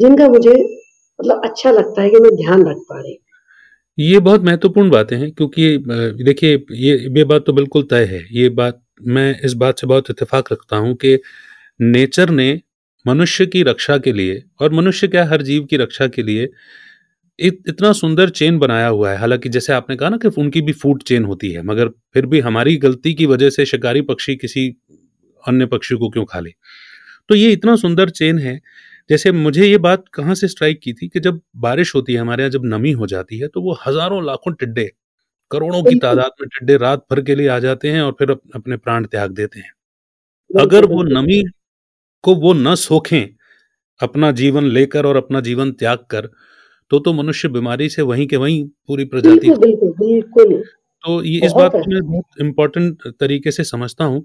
जिनका 0.00 0.28
मुझे 0.28 0.50
मतलब 1.20 1.40
अच्छा 1.44 1.70
लगता 1.70 2.02
है 2.02 2.10
कि 2.10 2.16
मैं 2.16 2.34
ध्यान 2.36 2.66
रख 2.68 2.76
पा 2.76 3.00
रही 3.00 3.18
ये 3.98 4.18
बहुत 4.20 4.42
महत्वपूर्ण 4.42 4.90
बातें 4.90 5.16
हैं 5.16 5.30
क्योंकि 5.32 5.78
देखिए 6.24 6.64
ये 6.72 6.96
ये 7.18 7.24
बात 7.24 7.44
तो 7.46 7.52
बिल्कुल 7.52 7.82
तय 7.82 8.04
है। 8.04 8.24
ये 8.32 8.48
बात 8.48 8.82
मैं 9.06 9.40
इस 9.44 9.52
बात 9.52 9.78
से 9.78 9.86
बहुत 9.86 10.10
इत्तेफाक 10.10 10.52
रखता 10.52 10.76
हूँ 10.76 10.94
कि 10.94 11.18
नेचर 11.80 12.30
ने 12.30 12.60
मनुष्य 13.06 13.46
की 13.46 13.62
रक्षा 13.62 13.98
के 13.98 14.12
लिए 14.12 14.42
और 14.60 14.72
मनुष्य 14.72 15.08
क्या 15.08 15.24
हर 15.24 15.42
जीव 15.42 15.64
की 15.64 15.76
रक्षा 15.76 16.06
के 16.06 16.22
लिए 16.22 16.48
इत, 17.38 17.62
इतना 17.68 17.92
सुंदर 17.92 18.28
चेन 18.30 18.58
बनाया 18.58 18.88
हुआ 18.88 19.10
है। 19.10 19.18
हालाँकि 19.18 19.48
जैसे 19.48 19.72
आपने 19.72 19.96
कहा 19.96 20.08
ना 20.08 20.16
कि 20.16 20.28
उनकी 20.28 20.60
भी 20.60 20.72
फ़ूड 20.72 21.02
चेन 21.02 21.24
होती 21.24 21.50
है 21.52 21.62
मगर 21.62 21.88
फिर 22.14 22.26
भी 22.26 22.40
हमारी 22.40 22.76
गलती 22.76 23.14
की 23.14 23.26
वजह 23.26 23.50
से 23.50 23.66
शिकारी 23.66 24.00
पक्षी 24.02 24.36
किसी 24.36 24.68
अन्य 25.44 25.66
पक्षी 25.68 25.96
को 25.96 26.08
क्यों 26.10 26.24
खा 26.26 26.40
ले? 26.40 26.50
तो 27.30 27.34
ये 27.34 27.50
इतना 27.52 27.76
सुंदर 27.78 28.10
चेन 28.12 28.38
है 28.40 28.60
जैसे 29.10 29.32
मुझे 29.32 29.66
ये 29.66 29.78
बात 29.80 30.04
कहाँ 30.14 30.34
से 30.34 30.48
स्ट्राइक 30.48 30.80
की 30.82 30.92
थी 30.92 31.08
कि 31.08 31.20
जब 31.20 31.40
बारिश 31.58 31.94
होती 31.94 32.12
है 32.14 32.20
हमारे 32.20 32.42
यहाँ 32.42 32.50
जब 32.52 32.64
नमी 32.66 32.92
हो 32.94 33.06
जाती 33.08 33.38
है 33.38 33.48
तो 33.48 33.62
वो 33.62 33.78
हज़ारों 33.86 34.24
लाखों 34.26 34.52
टिड्डे 34.54 34.90
करोड़ों 35.50 35.82
की 35.82 35.98
तादाद 35.98 36.32
में 36.40 36.48
टिड्डे 36.48 36.76
रात 36.78 37.04
भर 37.10 37.20
के 37.22 37.34
लिए 37.34 37.48
आ 37.48 37.58
जाते 37.60 37.90
हैं 37.90 38.00
और 38.02 38.12
फिर 38.18 38.30
अपने 38.30 38.76
प्राण 38.78 39.04
त्याग 39.06 39.30
देते 39.32 39.60
हैं। 39.60 39.72
अगर 40.50 40.84
वो 40.86 41.02
नमी 41.04 41.42
को 42.24 42.34
वो 42.36 42.52
न 42.54 42.74
सोखें 42.76 43.28
अपना 44.00 44.30
जीवन 44.32 44.64
लेकर 44.66 45.06
और 45.06 45.16
अपना 45.16 45.40
जीवन 45.40 45.72
त्याग 45.74 45.98
कर 46.10 46.28
तो 46.90 46.98
तो 46.98 47.12
मनुष्य 47.12 47.48
बीमारी 47.50 47.88
से 47.88 48.02
वहीं 48.04 48.26
के 48.26 48.36
वहीं 48.36 48.64
पूरी 48.88 49.04
प्रजाति 49.06 49.48
बिल्कुल 49.50 49.90
बिल्कुल 49.98 50.54
तो 51.04 51.22
ये 51.24 51.40
इस 51.46 51.52
बात 51.52 51.72
को 51.72 51.90
मैं 51.90 52.02
बहुत 52.02 52.40
इम्पोर्टेंट 52.40 53.02
तरीके 53.20 53.50
से 53.50 53.64
समझता 53.64 54.04
हूँ। 54.04 54.24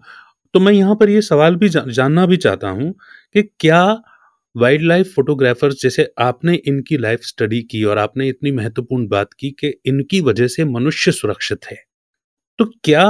तो 0.53 0.59
मैं 0.59 0.73
यहाँ 0.73 0.95
पर 0.95 1.09
ये 1.09 1.21
सवाल 1.21 1.55
भी 1.55 1.69
जा, 1.69 1.83
जानना 1.87 2.25
भी 2.25 2.37
चाहता 2.37 2.69
हूँ 2.69 2.91
कि 3.35 3.43
क्या 3.59 3.83
वाइल्ड 4.55 4.83
लाइफ 4.83 5.13
फोटोग्राफर्स 5.15 5.81
जैसे 5.81 6.13
आपने 6.19 6.55
इनकी 6.67 6.97
लाइफ 6.97 7.21
स्टडी 7.23 7.61
की 7.61 7.83
और 7.83 7.97
आपने 7.97 8.27
इतनी 8.29 8.51
महत्वपूर्ण 8.51 9.07
बात 9.07 9.33
की 9.33 9.51
कि 9.51 9.73
इनकी 9.85 10.21
वजह 10.21 10.47
से 10.47 10.65
मनुष्य 10.65 11.11
सुरक्षित 11.11 11.65
है 11.65 11.77
तो 12.59 12.65
क्या 12.83 13.05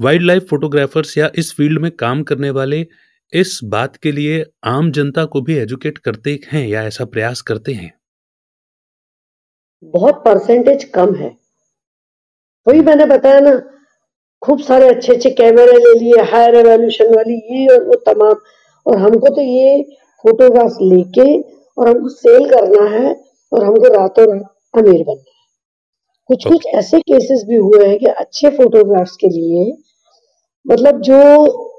वाइल्ड 0.00 0.22
लाइफ 0.22 0.46
फोटोग्राफर्स 0.50 1.16
या 1.18 1.30
इस 1.36 1.54
फ़ील्ड 1.54 1.78
में 1.78 1.90
काम 1.90 2.22
करने 2.22 2.50
वाले 2.50 2.86
इस 3.32 3.60
बात 3.64 3.96
के 3.96 4.12
लिए 4.12 4.44
आम 4.64 4.90
जनता 4.92 5.24
को 5.24 5.40
भी 5.40 5.54
एजुकेट 5.54 5.98
करते 5.98 6.38
हैं 6.52 6.66
या 6.68 6.82
ऐसा 6.82 7.04
प्रयास 7.04 7.40
करते 7.42 7.72
हैं? 7.72 7.92
बहुत 9.82 10.22
परसेंटेज 10.24 10.84
कम 10.84 11.14
है। 11.14 11.36
वही 12.66 12.80
मैंने 12.80 13.06
बताया 13.06 13.40
ना 13.40 13.50
खूब 14.42 14.60
सारे 14.62 14.88
अच्छे 14.88 15.12
अच्छे 15.14 15.30
कैमरे 15.32 15.72
ले 15.74 15.92
लिए 16.00 16.22
हाई 16.30 16.50
रेवोल्यूशन 16.52 17.14
वाली 17.14 17.34
ये 17.52 17.66
और 17.68 17.84
वो 17.84 17.94
तमाम। 18.06 18.34
और 18.86 18.98
हमको 18.98 19.34
तो 19.34 19.40
ये 19.42 19.82
फोटोग्राफ 20.24 20.76
लेके 20.82 21.40
और 21.40 21.88
हमको 21.88 22.08
सेल 22.10 22.48
करना 22.50 22.84
है 22.90 23.14
और 23.52 23.64
हमको 23.64 23.92
रातों 23.94 24.26
रात 24.26 24.78
अमीर 24.78 25.02
बनना 25.02 25.30
है। 25.30 25.36
कुछ 26.30 26.46
कुछ 26.46 26.66
ऐसे 26.74 27.00
केसेस 27.02 27.44
भी 27.48 27.56
हुए 27.56 27.86
हैं 27.86 27.98
कि 27.98 28.06
अच्छे 28.06 28.50
फोटोग्राफ्स 28.56 29.16
के 29.16 29.28
लिए 29.28 29.72
मतलब 30.66 31.00
जो 31.00 31.20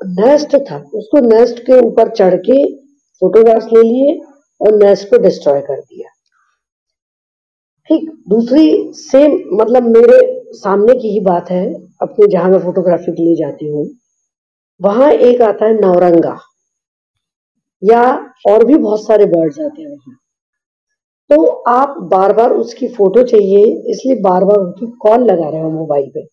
नेस्ट 0.05 0.55
था 0.69 0.77
उसको 0.95 1.19
नेस्ट 1.27 1.59
के 1.65 1.79
ऊपर 1.87 2.09
चढ़ 2.11 2.35
के 2.45 2.63
फोटोग्राफ्स 3.21 3.73
ले 3.73 3.81
लिए 3.83 4.19
और 4.61 4.75
नेस्ट 4.75 5.09
को 5.09 5.17
डिस्ट्रॉय 5.23 5.61
कर 5.61 5.79
दिया। 5.79 6.09
ठीक 7.89 8.09
दूसरी 8.29 8.91
सेम 8.93 9.39
मतलब 9.53 9.87
मेरे 9.89 10.17
सामने 10.55 10.93
की 10.93 11.09
ही 11.09 11.19
बात 11.21 11.49
है। 11.51 11.65
अपने 12.01 12.27
जहाँ 12.27 12.49
मैं 12.49 12.59
फोटोग्राफी 12.59 13.11
के 13.11 13.23
लिए 13.23 13.35
जाती 13.35 13.67
हूँ, 13.67 13.87
वहाँ 14.81 15.11
एक 15.11 15.41
आता 15.41 15.65
है 15.65 15.73
नवरंगा 15.81 16.37
या 17.81 18.01
और 18.49 18.65
भी 18.65 18.77
बहुत 18.77 19.05
सारे 19.05 19.25
बर्ड्स 19.25 19.59
आते 19.59 19.81
हैं 19.81 19.89
वहाँ। 19.89 20.15
तो 21.29 21.45
आप 21.69 21.97
बार 22.11 22.33
बार 22.33 22.51
उसकी 22.51 22.87
फ़ोटो 22.87 23.23
चाहिए, 23.23 23.65
इसलिए 23.91 24.21
बार 24.21 24.43
बार 24.45 24.57
उनकी 24.57 24.85
कॉल 25.01 25.23
लगा 25.23 25.49
रहे 25.49 25.61
हो 25.61 25.69
मोबाइल 25.71 26.09
पे। 26.15 26.27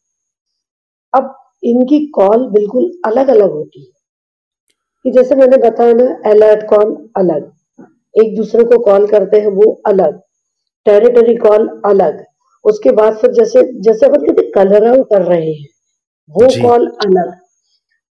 अब 1.12 1.34
इनकी 1.62 2.06
कॉल 2.06 2.46
बिल्कुल 2.50 2.90
अलग 3.06 3.28
अलग 3.28 3.52
होती 3.52 3.80
है। 3.80 3.92
कि 5.04 5.10
जैसे 5.10 5.34
मैंने 5.34 5.56
बताया 5.58 5.92
ना 5.92 6.04
अलर्ट 6.30 6.66
कॉल 6.68 6.94
अलग, 7.16 7.50
एक 8.14 8.34
दूसरे 8.36 8.64
को 8.64 8.78
कॉल 8.84 9.06
करते 9.06 9.40
हैं 9.40 9.48
वो 9.48 9.70
अलग 9.86 10.18
टेरिटरी 10.86 11.34
कॉल 11.36 11.68
अलग, 11.86 12.24
उसके 12.64 12.90
बाद 12.92 13.16
फिर 13.16 13.32
जैसे 13.32 13.62
जैसे 13.82 14.06
अपन 14.06 14.26
कहते 14.26 14.35
कलर 14.58 15.02
कर 15.02 15.22
रहे 15.22 15.52
हैं। 15.52 15.66
वो 16.30 16.68
कॉल 16.68 16.86
अलग। 16.86 17.32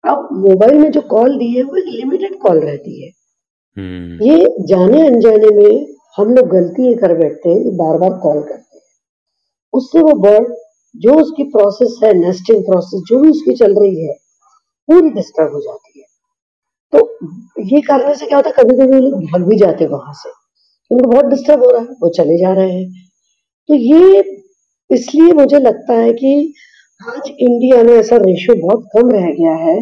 अब 0.03 0.27
मोबाइल 0.31 0.77
में 0.77 0.91
जो 0.91 1.01
कॉल 1.01 1.37
दी 1.37 1.47
है 1.47 1.63
वो 1.63 1.75
एक 1.75 1.83
लिमिटेड 1.87 2.39
कॉल 2.39 2.59
रहती 2.59 3.03
है। 3.03 3.11
हम्म। 3.77 4.23
ये 4.23 4.55
जाने 4.59 5.07
अनजाने 5.07 5.49
में 5.49 5.93
हम 6.17 6.33
लोग 6.33 6.47
गलती 6.47 6.93
कर 6.95 7.17
बैठते 7.17 7.49
हैं 7.49 7.77
बार 7.77 7.97
बार 7.97 8.19
कॉल 8.19 8.41
करते 8.41 8.75
हैं। 8.75 8.81
उससे 9.73 9.99
वो 9.99 10.13
बर्ड 10.13 10.53
जो 10.95 11.13
उसकी 11.13 11.43
प्रोसेस 11.43 11.99
है 12.03 12.13
नेस्टिंग 12.13 12.63
प्रोसेस 12.65 13.01
जो 13.07 13.19
भी 13.19 13.29
उसकी 13.29 13.53
चल 13.55 13.73
रही 13.73 14.07
है 14.07 14.13
पूरी 14.87 15.09
डिस्टर्ब 15.09 15.53
हो 15.53 15.59
जाती 15.59 15.99
है। 15.99 16.05
तो 16.93 17.17
ये 17.63 17.81
करने 17.81 18.15
से 18.15 18.25
क्या 18.25 18.37
होता 18.37 18.49
है 18.49 18.55
कभी 18.59 18.75
कभी 18.75 18.99
लोग 18.99 19.23
भाग 19.23 19.49
भी 19.49 19.57
जाते 19.57 19.83
हैं 19.83 19.91
वहाँ 19.91 20.13
से। 20.13 20.29
उनको 20.91 21.09
बहुत 21.09 21.25
डिस्टर्ब 21.25 21.63
हो 21.63 21.69
रहा 21.69 21.81
है 21.81 21.87
वो 21.87 22.09
चले 22.09 22.37
जा 22.37 22.53
रहे 22.53 22.71
हैं। 22.71 22.91
तो 23.67 23.73
ये 23.73 24.21
इसलिए 24.89 25.33
मुझे 25.33 25.59
लगता 25.59 25.93
है 25.93 26.13
कि 26.13 26.53
आज 27.01 27.29
इंडिया 27.29 27.83
में 27.83 27.93
ऐसा 27.93 28.17
रेशियो 28.17 28.55
बहुत 28.67 28.83
कम 28.95 29.11
रह 29.11 29.25
गया 29.31 29.55
है 29.55 29.79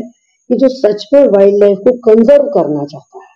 कि 0.49 0.55
जो 0.55 0.67
सच 0.67 1.07
में 1.13 1.27
वाइल्ड 1.27 1.63
लाइफ 1.63 1.77
को 1.77 1.91
कंजर्व 2.07 2.43
करना 2.43 2.85
चाहता 2.85 3.19
है। 3.19 3.29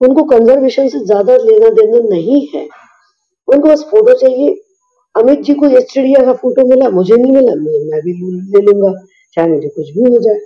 उनको 0.00 0.22
कंजर्वेशन 0.22 0.88
से 0.88 0.98
ज़्यादा 0.98 1.36
लेना 1.36 1.68
देना 1.68 1.98
नहीं 2.08 2.46
है। 2.54 2.66
उनको 3.48 3.68
बस 3.68 3.82
फ़ोटो 3.90 4.14
चाहिए। 4.18 4.54
अमित 5.14 5.40
जी 5.40 5.54
को 5.54 5.66
ये 5.66 5.80
चिड़िया 5.80 6.24
का 6.24 6.32
फ़ोटो 6.32 6.66
मिला, 6.68 6.88
मुझे 6.90 7.16
नहीं 7.16 7.32
मिला, 7.32 7.54
मैं 7.54 8.00
भी 8.02 8.12
ले 8.52 8.62
लूँगा। 8.62 8.92
चाहे 9.36 9.48
मुझे 9.48 9.68
कुछ 9.68 9.90
भी 9.90 10.10
हो 10.10 10.18
जाए। 10.18 10.38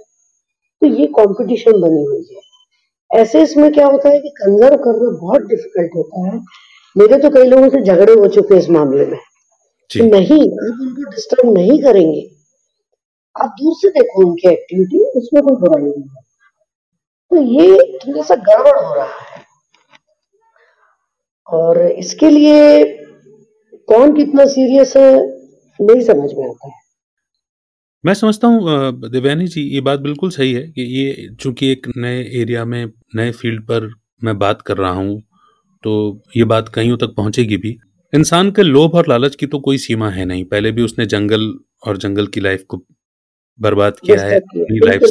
तो 0.82 0.86
ये 0.86 1.06
कंपटीशन 1.06 1.80
बनी 1.80 2.04
हुई 2.04 2.26
है। 2.32 3.20
ऐसे 3.20 3.42
इसमें 3.42 3.72
क्या 3.72 3.86
होता 3.86 4.08
है 4.08 4.18
कि 4.18 4.28
कंजर्व 4.28 4.76
करना 4.76 5.18
बहुत 5.20 5.42
डिफ़िकल्ट 5.42 5.96
होता 5.96 6.26
है। 6.26 6.40
मेरे 6.96 7.18
तो 7.18 7.30
कई 7.30 7.44
लोगों 7.44 7.68
से 7.68 7.80
झगड़े 7.82 8.12
हो 8.12 8.26
चुके 8.26 8.54
हैं 8.54 8.60
इस 8.62 8.70
मामले 8.70 9.06
में। 9.06 9.18
नहीं 9.90 10.40
आप 10.62 10.80
उनको 10.80 11.10
डिस्टर्ब 11.10 11.52
नहीं 11.52 11.78
करेंगे। 11.82 12.28
आप 13.36 13.54
दूर 13.60 13.74
से 13.76 13.88
देखो 13.90 14.24
उनकी 14.24 14.48
एक्टिविटी 14.48 14.98
उसमें 15.18 15.42
कोई 15.42 15.56
बुराई 15.56 15.82
नहीं 15.82 16.02
है। 16.02 16.22
तो 17.30 17.42
ये 17.52 17.98
थोड़ा 17.98 18.22
सा 18.22 18.34
गड़बड़ 18.48 18.76
हो 18.76 18.94
रहा 18.94 19.06
है। 19.06 19.42
और 21.46 21.80
इसके 21.82 22.30
लिए 22.30 22.84
कौन 23.88 24.14
कितना 24.16 24.44
सीरियस 24.46 24.96
है 24.96 25.12
नहीं 25.80 26.00
समझ 26.02 26.30
में 26.34 26.48
आता 26.48 26.68
है। 26.68 26.74
मैं 28.04 28.14
समझता 28.14 28.48
हूँ 28.48 29.10
दिव्यानी 29.10 29.46
जी 29.46 29.62
ये 29.64 29.80
बात 29.80 30.00
बिल्कुल 30.00 30.30
सही 30.30 30.52
है 30.52 30.62
कि 30.62 30.82
ये 30.82 31.28
चूँकि 31.40 31.70
एक 31.72 31.86
नए 31.96 32.20
एरिया 32.42 32.64
में 32.64 32.84
नए 33.16 33.30
फ़ील्ड 33.32 33.62
पर 33.62 33.90
मैं 34.24 34.38
बात 34.38 34.62
कर 34.62 34.76
रहा 34.76 34.92
हूँ 34.92 35.20
तो 35.84 35.92
ये 36.36 36.44
बात 36.44 36.68
कहीं 36.68 36.96
तक 36.96 37.14
पहुंचेगी 37.16 37.56
भी। 37.56 37.78
इंसान 38.12 38.50
के 38.50 38.62
लोभ 38.62 38.94
और 38.94 39.08
लालच 39.08 39.34
की 39.34 39.46
तो 39.46 39.58
कोई 39.60 39.78
सीमा 39.78 40.08
है 40.10 40.24
नहीं। 40.24 40.44
पहले 40.44 40.70
भी 40.72 40.82
उसने 40.82 41.06
जंगल 41.06 41.52
और 41.86 41.96
जंगल 41.96 42.26
की 42.26 42.40
लाइफ 42.40 42.64
को 42.68 42.82
बर्बाद 43.60 43.98
किया 44.00 44.20
है 44.22 44.38
अपनी 44.38 44.78
लाइफ 44.86 45.02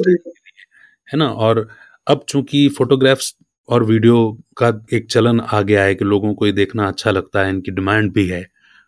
है 1.07 1.17
ना? 1.17 1.27
और 1.27 1.67
अब 2.07 2.25
चूँकि 2.29 2.67
फोटोग्राफ्स 2.77 3.35
और 3.69 3.83
वीडियो 3.83 4.31
का 4.57 4.67
एक 4.93 5.09
चलन 5.11 5.39
आ 5.41 5.61
गया 5.61 5.83
है 5.83 5.95
कि 5.95 6.05
लोगों 6.05 6.33
को 6.33 6.45
ये 6.45 6.51
देखना 6.51 6.87
अच्छा 6.87 7.11
लगता 7.11 7.43
है 7.43 7.49
इनकी 7.49 7.71
डिमांड 7.71 8.11
भी 8.13 8.27
है 8.27 8.45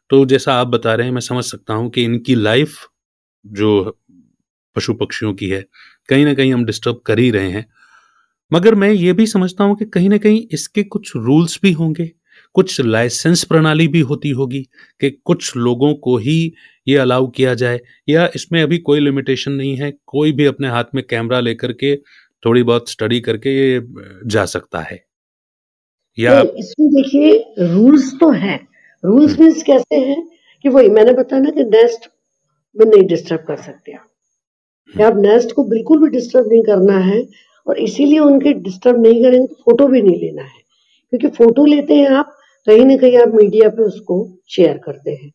तो 0.10 0.26
जैसा 0.26 0.54
आप 0.54 0.68
बता 0.68 0.94
रहे 0.96 1.08
हैं 1.08 1.14
मैं 1.14 1.22
समझ 1.22 1.44
सकता 1.46 1.74
हूँ 1.74 1.90
कि 1.90 2.04
इनकी 2.04 2.36
लाइफ 2.36 2.78
जो 3.46 3.98
पशु 4.76 4.94
पक्षियों 4.94 5.34
की 5.34 5.50
है 5.50 5.64
कहीं 6.10 6.26
ना 6.26 6.34
कहीं 6.34 6.54
हम 6.54 6.66
डिस्टर्ब 6.66 7.02
कर 7.06 7.20
ही 7.20 7.30
रहे 7.32 7.50
हैं। 7.52 7.66
मगर 8.52 8.76
मैं 8.76 8.92
ये 8.92 9.14
भी 9.14 9.26
समझता 9.28 9.64
हूँ 9.64 9.76
कि 9.78 9.86
कहीं 9.86 10.10
ना 10.10 10.18
कहीं 10.18 10.46
इसके 10.54 10.84
कुछ 10.86 11.12
रूल्स 11.16 11.60
भी 11.64 11.72
होंगे। 11.72 12.12
कुछ 12.56 12.82
लाइसेंस 12.82 13.44
प्रणाली 13.44 13.88
भी 13.88 14.00
होती 14.00 14.30
होगी 14.30 14.62
कि 15.02 15.10
कुछ 15.26 15.56
लोगों 15.58 15.94
को 15.94 16.18
ही 16.18 16.54
ये 16.88 16.98
अलाउ 16.98 17.28
किया 17.28 17.54
जाए 17.54 17.80
या 18.10 18.30
इसमें 18.36 18.62
अभी 18.64 18.78
कोई 18.78 19.00
लिमिटेशन 19.00 19.52
नहीं 19.52 19.76
है 19.76 19.92
कोई 20.06 20.32
भी 20.32 20.46
अपने 20.46 20.68
हाथ 20.68 20.96
में 20.96 21.04
कैमरा 21.10 21.40
लेकर 21.40 21.72
के 21.74 21.96
थोड़ी 22.44 22.64
बहुत 22.64 22.90
स्टडी 22.90 23.20
करके 23.20 23.56
ये 23.58 23.82
जा 24.26 24.46
सकता 24.46 24.80
है 24.80 25.04
या 26.18 26.42
इसमें 26.42 26.90
देखिए 26.90 27.32
रूल्स 27.60 28.12
तो 28.20 28.30
है 28.32 28.56
रूल्स। 29.04 29.40
मीन्स 29.40 29.64
कैसे 29.64 29.96
हैं 29.96 30.30
कि 30.64 30.70
वही 30.70 30.90
मैंने 30.90 31.14
बताया 31.14 31.42
ना 31.42 31.50
कि 31.50 31.64
नेस्ट 31.64 32.10
में 32.76 32.86
नहीं 32.86 33.04
डिस्टर्ब 33.04 33.44
कर 33.48 33.58
सकते 33.58 33.92
आप 33.92 34.08
हम्म। 34.96 35.06
आप 35.06 35.14
नेस्ट 35.18 35.52
को 35.52 35.64
बिल्कुल 35.64 36.02
भी 36.02 36.10
डिस्टर्ब 36.10 36.48
नहीं 36.48 36.64
करना 36.64 36.98
है 36.98 37.28
और 37.68 37.78
इसीलिए 37.78 38.20
उनके 38.20 38.54
डिस्टर्ब 38.54 39.02
नहीं 39.02 39.24
करेंगे 39.24 39.48
तो 39.48 39.56
फ़ोटो 39.56 39.88
भी 39.88 40.02
नहीं 40.02 40.20
लेना 40.20 40.42
है 40.42 40.60
क्योंकि 41.10 41.28
फ़ोटो 41.28 41.66
लेते 41.66 41.94
हैं 41.94 42.10
आप 42.10 42.36
कहीं 42.70 42.86
ना 42.86 42.96
कहीं 42.98 43.18
आप 43.18 43.36
मीडिया 43.36 43.70
पे 43.70 43.84
उसको 43.84 44.16
शेयर 44.50 44.78
करते 44.78 45.12
हैं। 45.12 45.32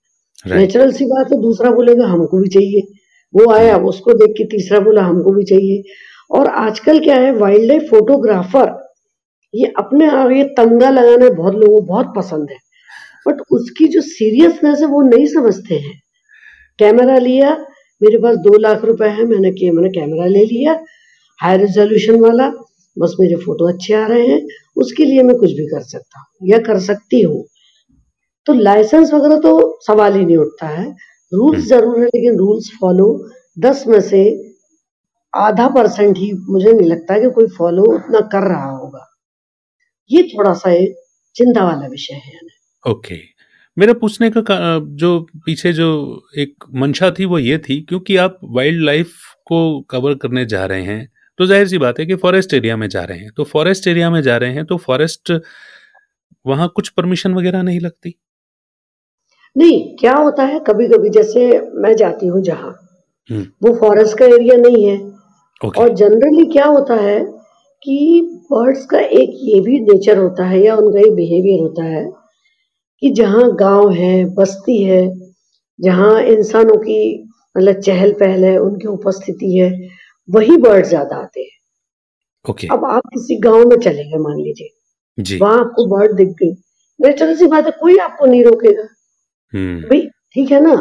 नेचुरल 0.57 0.93
सी 0.93 1.05
बात 1.05 1.33
है 1.33 1.41
दूसरा 1.43 1.71
बोलेगा 1.71 2.07
हमको 2.07 2.39
भी 2.39 2.49
चाहिए। 2.49 2.81
वो 3.35 3.51
आया। 3.53 3.77
उसको 3.77 4.13
देख 4.13 4.35
के 4.37 4.45
तीसरा 4.45 4.81
बोला 4.81 5.03
हमको 5.03 5.33
भी 5.33 5.45
चाहिए। 5.45 5.83
और 6.31 6.47
आजकल 6.47 7.01
क्या 7.01 7.17
है 7.17 7.33
वाइल्ड 7.33 7.65
लाइफ 7.65 7.83
फोटोग्राफर 7.91 8.73
ये 9.55 9.73
अपने 9.79 10.11
आगे 10.11 10.45
तंगा 10.45 10.91
लगाना 10.91 11.29
बहुत 11.31 11.55
लोगों 11.55 11.81
को 11.81 11.87
बहुत 11.87 12.13
पसंद 12.17 12.51
है। 12.51 12.57
बट 13.29 13.41
उसकी 13.51 13.89
जो 13.89 14.01
सीरियसनेस 14.01 14.81
है 14.81 14.87
वो 14.87 15.03
नहीं 15.03 15.27
समझते 15.27 15.75
हैं। 15.75 16.01
कैमरा 16.79 17.19
लिया 17.19 17.51
मेरे 18.03 18.19
पास 18.19 18.37
दो 18.37 18.59
लाख 18.59 18.85
रुपए 18.85 19.09
है 19.09 19.25
मैंने 19.25 19.71
मैंने 19.71 19.89
कैमरा 19.91 20.27
ले 20.27 20.45
लिया। 20.45 20.85
हाई 21.39 21.57
रेजोल्यूशन 21.57 22.21
वाला 22.21 22.53
बस 22.99 23.17
मेरे 23.21 23.37
फ़ोटो 23.37 23.69
अच्छे 23.69 23.95
आ 23.95 24.07
रहे 24.07 24.27
हैं 24.27 24.47
उसके 24.77 25.05
लिए 25.05 25.23
मैं 25.23 25.37
कुछ 25.37 25.51
भी 25.51 25.67
कर 25.67 25.83
सकता 25.83 26.21
हूँ 26.21 26.49
या 26.51 26.59
कर 26.59 26.81
सकती 26.81 27.21
हूँ। 27.23 27.45
तो 28.47 28.53
लाइसेंस 28.53 29.15
वगैरह 29.15 29.39
तो 29.39 29.79
सवाल 29.81 30.15
ही 30.15 30.25
नहीं 30.25 30.37
उठता 30.37 30.67
है। 30.67 30.97
Rules 31.33 31.59
hmm. 31.59 31.69
ज़रूर 31.69 31.99
है 31.99 32.07
लेकिन 32.07 32.39
रूल्स 32.39 32.71
फॉलो 32.81 33.31
दस 33.59 33.85
में 33.87 34.01
से 34.01 34.51
आधा 35.37 35.69
परसेंट 35.69 36.19
ही 36.19 36.33
मुझे 36.51 36.73
नहीं 36.73 36.89
लगता 36.89 37.19
कि 37.19 37.31
कोई 37.31 37.47
फॉलो 37.47 37.83
उतना 37.83 38.21
कर 38.21 38.49
रहा 38.49 38.71
होगा। 38.71 39.07
ये 40.11 40.23
थोड़ा 40.23 40.55
सा 40.55 40.73
एक 40.73 40.95
चिंता 41.37 41.65
वाला 41.65 41.87
विषय 41.87 42.15
है 42.15 42.41
ओके 42.91 43.15
okay. 43.15 43.27
मेरा 43.79 43.93
पूछने 43.93 44.31
का 44.31 44.79
जो 44.79 45.21
पीछे 45.47 45.73
जो 45.73 45.89
एक 46.39 46.65
मंशा 46.75 47.11
थी 47.11 47.25
वो 47.25 47.39
ये 47.39 47.59
थी 47.59 47.81
क्योंकि 47.81 48.17
आप 48.17 48.39
वाइल्ड 48.45 48.83
लाइफ 48.83 49.13
को 49.47 49.81
कवर 49.81 50.15
करने 50.15 50.45
जा 50.47 50.67
रहे 50.67 50.83
हैं 50.83 51.09
तो 51.39 51.47
ज़ाहिर 51.47 51.69
सी 51.69 51.79
बात 51.79 51.99
है 51.99 52.07
कि 52.07 52.15
फॉरेस्ट 52.17 52.55
एरिया 52.55 52.77
में 52.77 52.89
जा 52.89 53.05
रहे 53.05 53.19
हैं 53.19 53.31
तो 53.37 53.45
फॉरेस्ट 53.45 53.87
एरिया 53.89 54.11
में 54.11 54.21
जा 54.23 54.37
रहे 54.37 54.53
हैं 54.53 54.65
तो 54.65 54.77
फॉरेस्ट 54.79 55.33
वहाँ 56.45 56.69
कुछ 56.77 56.89
परमिशन 56.91 57.35
वगैरह 57.35 57.63
नहीं 57.63 57.81
लगती 57.81 58.15
नहीं 59.57 59.81
क्या 59.97 60.13
होता 60.15 60.45
है 60.45 60.59
कभी 60.67 60.89
कभी 60.89 61.11
जैसे 61.11 61.47
मैं 61.77 61.95
जाती 61.97 62.27
हूँ 62.27 62.43
जहाँ 62.43 62.71
हम्म। 63.31 63.45
वो 63.63 63.75
फॉरेस्ट 63.77 64.19
का 64.19 64.27
एरिया 64.27 64.57
नहीं 64.59 64.85
है 64.85 64.97
okay. 64.97 65.81
और 65.81 65.95
जनरली 65.95 66.45
क्या 66.53 66.65
होता 66.67 66.95
है 66.97 67.21
कि 67.83 68.21
बर्ड्स 68.53 68.85
का 68.87 68.99
एक 68.99 69.31
ये 69.43 69.61
भी 69.61 69.79
नेचर 69.83 70.19
होता 70.19 70.45
है 70.47 70.61
या 70.61 70.77
उनका 70.77 71.01
एक 71.01 71.15
बिहेवियर 71.15 71.61
होता 71.61 71.85
है 71.85 72.05
कि 73.03 73.11
जहाँ 73.13 73.51
गाँव 73.57 73.91
है 73.93 74.25
बस्ती 74.35 74.83
है 74.83 75.03
जहाँ 75.79 76.21
इंसानों 76.23 76.77
की 76.79 77.01
मतलब 77.57 77.81
चहल 77.81 78.13
पहल 78.13 78.45
है 78.45 78.57
उनकी 78.59 78.89
उपस्थिति 78.89 79.57
है 79.59 79.71
वही 80.29 80.57
बर्ड 80.57 80.87
ज़्यादा 80.87 81.17
आते 81.17 81.41
हैं। 81.41 81.51
Okay. 82.45 82.69
अब 82.73 82.85
आप 82.85 83.03
किसी 83.15 83.37
गाँव 83.41 83.65
में 83.69 83.77
चले 83.79 84.05
गए 84.05 84.19
मान 84.23 84.39
लीजिए 84.39 85.39
वहाँ 85.39 85.59
आपको 85.61 85.87
बर्ड 85.89 86.17
दिख 86.17 86.29
गई। 86.43 86.51
नेचुरल 87.01 87.37
सी 87.37 87.47
बात 87.47 87.65
है 87.67 87.71
कोई 87.81 87.97
आपको 87.99 88.27
नहीं 88.27 88.45
रोकेगा। 88.45 88.83
hmm. 88.83 89.89
भाई 89.91 90.01
ठीक 90.35 90.51
है 90.53 90.61
ना? 90.61 90.75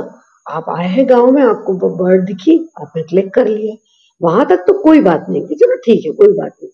आप 0.48 0.66
आए 0.70 0.88
हैं 0.88 1.08
गाँव 1.10 1.32
में 1.32 1.42
आपको 1.44 1.74
बर्ड 1.98 2.26
दिखी 2.26 2.58
आपने 2.82 3.04
क्लिक 3.04 3.34
कर 3.34 3.48
लिया। 3.48 3.76
वहाँ 4.22 4.46
तक 4.50 4.64
तो 4.68 4.74
कोई 4.84 5.02
बात 5.02 5.26
नहीं 5.30 5.46
कि 5.48 5.56
चलो 5.56 5.76
ठीक 5.86 6.06
है 6.06 6.12
कोई 6.14 6.34
बात 6.38 6.52
नहीं। 6.64 6.72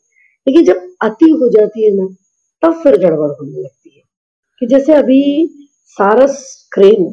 लेकिन 0.47 0.65
जब 0.65 0.87
अति 1.03 1.29
हो 1.31 1.49
जाती 1.49 1.85
है 1.85 1.91
ना 1.95 2.07
तब 2.63 2.81
फिर 2.83 2.97
गड़बड़ 2.97 3.29
होने 3.29 3.61
लगती 3.61 3.95
है। 3.97 4.03
कि 4.61 4.65
जैसे 4.67 4.93
अभी 4.93 5.21
सारस 5.97 6.69
क्रेन 6.73 7.09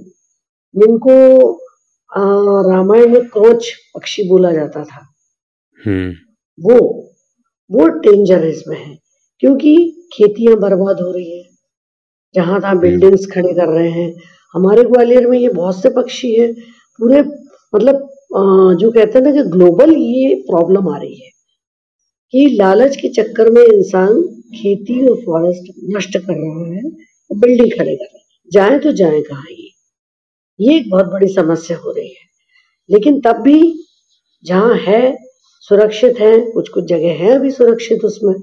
जिनको 0.74 1.16
रामायण 2.70 3.12
में 3.12 3.28
कोच 3.28 3.70
पक्षी 3.94 4.28
बोला 4.28 4.52
जाता 4.52 4.84
था 4.84 4.96
हम्म। 4.96 5.15
वो 6.58 6.76
वो 7.70 7.86
डेंजर 7.88 8.44
इसमें 8.46 8.78
है 8.78 8.96
क्योंकि 9.42 9.74
खेतियाँ 10.12 10.56
बर्बाद 10.56 11.00
हो 11.00 11.10
रही 11.12 11.38
है। 11.38 11.44
जहाँ 12.34 12.60
तहां 12.60 12.78
बिल्डिंग्स 12.78 13.22
हम्म। 13.22 13.32
खड़े 13.34 13.52
कर 13.54 13.68
रहे 13.68 13.90
हैं। 13.90 14.12
हमारे 14.54 14.82
ग्वालियर 14.84 15.26
में 15.26 15.38
ये 15.38 15.48
बहुत 15.48 15.82
से 15.82 15.90
पक्षी 15.90 16.34
है। 16.34 16.52
पूरे 16.98 17.20
मतलब 17.74 18.08
जो 18.80 18.90
कहते 18.92 19.18
हैं 19.18 19.24
ना 19.26 19.32
कि 19.32 19.48
ग्लोबल 19.50 19.96
ये 19.96 20.34
प्रॉब्लम 20.34 20.88
आ 20.88 20.96
रही 20.98 21.14
है। 21.14 21.30
कि 22.32 22.46
लालच 22.56 22.96
के 22.96 23.08
चक्कर 23.08 23.50
में 23.50 23.62
इंसान 23.62 24.22
खेती 24.54 25.08
और 25.08 25.16
फॉरेस्ट 25.16 25.72
नष्ट 25.96 26.18
कर 26.18 26.32
रहा 26.32 26.74
है 26.74 26.82
और 27.30 27.38
बिल्डिंग 27.38 27.70
खड़े 27.78 27.96
कर 27.96 28.04
रहा 28.04 28.18
है। 28.18 28.24
जाए 28.52 28.78
तो 28.78 28.92
जाए 28.92 29.20
कहा 29.22 29.44
ये? 29.50 29.68
ये 30.60 30.76
एक 30.76 30.90
बहुत 30.90 31.06
बड़ी 31.06 31.28
समस्या 31.28 31.76
हो 31.76 31.90
रही 31.92 32.08
है। 32.08 32.26
लेकिन 32.90 33.20
तब 33.20 33.36
भी 33.42 33.60
जहाँ 34.44 34.74
है 34.76 35.25
सुरक्षित 35.68 36.20
है 36.20 36.40
कुछ 36.50 36.68
कुछ 36.68 36.84
जगह 36.84 37.24
है 37.24 37.34
अभी 37.34 37.50
सुरक्षित 37.50 38.04
उसमें। 38.04 38.34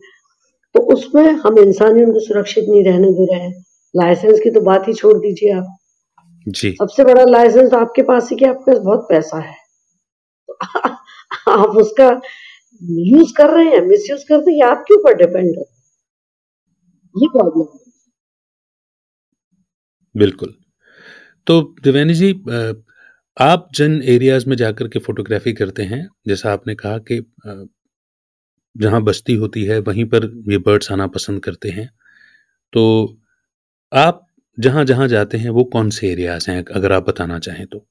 तो 0.75 0.93
उसमें 0.93 1.31
हम 1.31 1.59
इंसान 1.59 1.97
ही 1.97 2.03
उनको 2.03 2.19
सुरक्षित 2.19 2.65
नहीं 2.69 2.83
रहने 2.83 3.11
दे 3.11 3.25
रहे 3.33 3.41
हैं। 3.41 3.63
लाइसेंस 3.95 4.39
की 4.39 4.49
तो 4.49 4.61
बात 4.61 4.87
ही 4.87 4.93
छोड़ 4.93 5.17
दीजिए 5.17 5.51
आप। 5.51 5.77
जी। 6.47 6.71
सबसे 6.71 7.03
बड़ा 7.03 7.23
लाइसेंस 7.23 7.71
तो 7.71 7.77
आपके 7.77 8.01
पास 8.01 8.29
ही 8.31 8.37
कि 8.37 8.45
आपके 8.45 8.71
पास 8.71 8.81
बहुत 8.81 9.07
पैसा 9.09 9.37
है। 9.39 9.55
आप 11.49 11.77
उसका 11.77 12.21
यूज़ 12.81 13.33
कर 13.37 13.49
रहे 13.49 13.65
हैं 13.65 13.81
मिस 13.81 14.09
यूज़ 14.09 14.25
करते 14.29 14.51
हैं 14.51 14.63
आपके 14.63 14.93
ऊपर 14.93 15.13
डिपेंड 15.13 15.57
है? 15.57 15.65
ये 17.15 17.27
प्रॉब्लम 17.27 17.65
बिल्कुल। 20.15 20.53
तो 21.47 21.75
दिव्यानी 21.83 22.13
जी 22.13 22.33
आप 23.37 23.67
जिन 23.75 24.01
एरियाज़ 24.03 24.47
में 24.49 24.55
जाकर 24.55 24.87
के 24.87 24.99
फोटोग्राफी 24.99 25.51
करते 25.53 25.83
हैं 25.83 26.07
जैसा 26.27 26.51
आपने 26.53 26.75
कहा 26.75 26.97
कि 27.11 27.19
जहाँ 28.75 29.01
बस्ती 29.03 29.33
होती 29.35 29.63
है 29.65 29.79
वहीं 29.79 30.05
पर 30.09 30.25
ये 30.51 30.57
बर्ड्स 30.57 30.91
आना 30.91 31.07
पसंद 31.07 31.43
करते 31.43 31.69
हैं 31.69 31.89
तो 32.73 32.83
आप 33.91 34.25
जहाँ 34.57 34.83
जहाँ 34.85 35.07
जाते 35.07 35.37
हैं 35.37 35.49
वो 35.49 35.63
कौन 35.73 35.89
से 35.89 36.11
एरियाज़ 36.11 36.49
हैं 36.51 36.63
अगर 36.75 36.91
आप 36.91 37.07
बताना 37.07 37.39
चाहें 37.39 37.65
तो? 37.67 37.85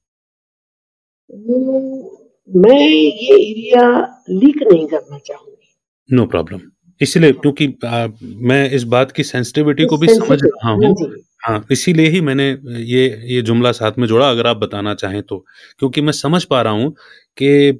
मैं 2.49 2.79
ये 2.79 3.35
एरिया 3.35 3.89
लीक 4.29 4.61
नहीं 4.71 4.87
करना 4.87 5.17
चाहूँगी। 5.17 6.15
नो 6.15 6.25
प्रॉब्लम 6.25 6.61
इसलिए 7.01 7.31
क्योंकि 7.33 7.67
मैं 8.47 8.69
इस 8.71 8.83
बात 8.95 9.11
की 9.11 9.23
सेंसिटिविटी 9.23 9.85
को 9.85 9.97
भी 9.97 10.07
समझ 10.07 10.39
रहा 10.43 10.71
हूँ। 10.71 10.95
हाँ, 11.43 11.65
इसीलिए 11.71 12.07
ही 12.09 12.19
मैंने 12.21 12.49
ये 12.83 13.05
ये 13.27 13.41
जुमला 13.43 13.71
साथ 13.73 13.97
में 13.99 14.07
जोड़ा 14.07 14.29
अगर 14.29 14.47
आप 14.47 14.57
बताना 14.57 14.93
चाहें 14.95 15.21
तो। 15.23 15.37
क्योंकि 15.79 16.01
मैं 16.01 16.11
समझ 16.13 16.43
पा 16.45 16.61
रहा 16.61 16.73
हूँ 16.73 16.91
कि 17.37 17.79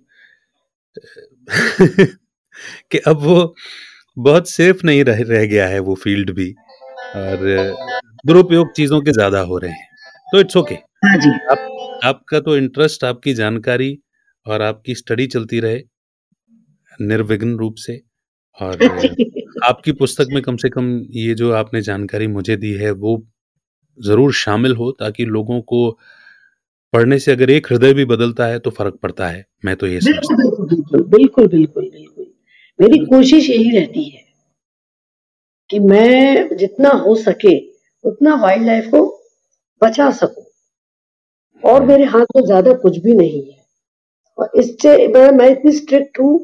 कि 2.92 2.98
अब 3.08 3.22
वो 3.22 3.56
बहुत 4.18 4.50
सेफ़ 4.50 4.86
नहीं 4.86 5.04
रह 5.04 5.22
रह 5.30 5.46
गया 5.48 5.68
है 5.68 5.80
वो 5.82 5.96
फ़ील्ड 5.96 6.32
भी 6.32 6.52
और 7.18 7.46
दुरुपयोग 8.26 8.72
चीज़ों 8.74 9.02
के 9.02 9.12
ज़्यादा 9.12 9.40
हो 9.44 9.58
रहे 9.58 9.72
हैं। 9.72 9.88
तो 10.28 10.40
इट्स 10.40 10.58
ओके 10.58 10.76
हाँ 11.06 11.18
जी। 11.18 11.30
आप 11.52 12.02
आपका 12.06 12.40
तो 12.42 12.58
इंटरेस्ट 12.58 13.04
आपकी 13.04 13.34
जानकारी 13.34 13.98
और 14.46 14.62
आपकी 14.62 14.96
स्टडी 14.96 15.28
चलती 15.28 15.60
रहे 15.60 15.82
निर्विघ्न 17.00 17.56
रूप 17.58 17.76
से 17.78 18.02
और 18.60 18.84
आपकी 19.66 19.92
पुस्तक 19.94 20.28
में 20.32 20.42
कम 20.44 20.58
से 20.58 20.70
कम 20.70 20.90
ये 21.18 21.34
जो 21.36 21.52
आपने 21.54 21.82
जानकारी 21.82 22.28
मुझे 22.30 22.56
दी 22.58 22.72
है 22.76 22.92
वो 22.94 23.18
ज़रूर 24.00 24.34
शामिल 24.34 24.76
हो 24.76 24.92
ताकि 24.92 25.26
लोगों 25.28 25.62
को 25.64 25.90
पढ़ने 26.94 27.20
से 27.20 27.32
अगर 27.32 27.50
एक 27.50 27.68
हृदय 27.72 27.94
भी 27.94 28.06
बदलता 28.06 28.46
है 28.46 28.60
तो 28.60 28.70
फ़र्क 28.70 28.96
पड़ता 29.04 29.28
है। 29.28 29.46
मैं 29.66 29.76
तो 29.76 29.88
ये 29.88 30.00
बिल्कुल, 30.00 30.36
बिल्कुल, 30.38 30.66
बिल्कुल, 30.68 31.04
बिल्कुल, 31.10 31.48
बिल्कुल, 31.48 31.90
बिल्कुल। 31.90 32.26
मेरी 32.80 33.06
कोशिश 33.06 33.50
यही 33.50 33.78
रहती 33.78 34.04
है 34.10 34.22
कि 35.70 35.80
मैं 35.82 36.56
जितना 36.58 36.90
हो 37.00 37.16
सके 37.16 37.58
उतना 38.04 38.36
वाइल्ड 38.36 38.66
लाइफ 38.66 38.90
को 38.92 39.02
बचा 39.82 40.10
सकूँ 40.12 40.46
और 41.64 41.86
मेरे 41.86 42.04
हाथ 42.06 42.26
में 42.36 42.44
ज़्यादा 42.46 42.74
कुछ 42.78 42.98
भी 42.98 43.14
नहीं 43.14 43.42
है 43.44 43.58
और 44.38 44.52
इससे 44.56 44.98
मैं 45.08 45.30
मैं 45.32 45.50
इतनी 45.50 45.72
स्ट्रिक्ट 45.72 46.20
हूँ 46.20 46.38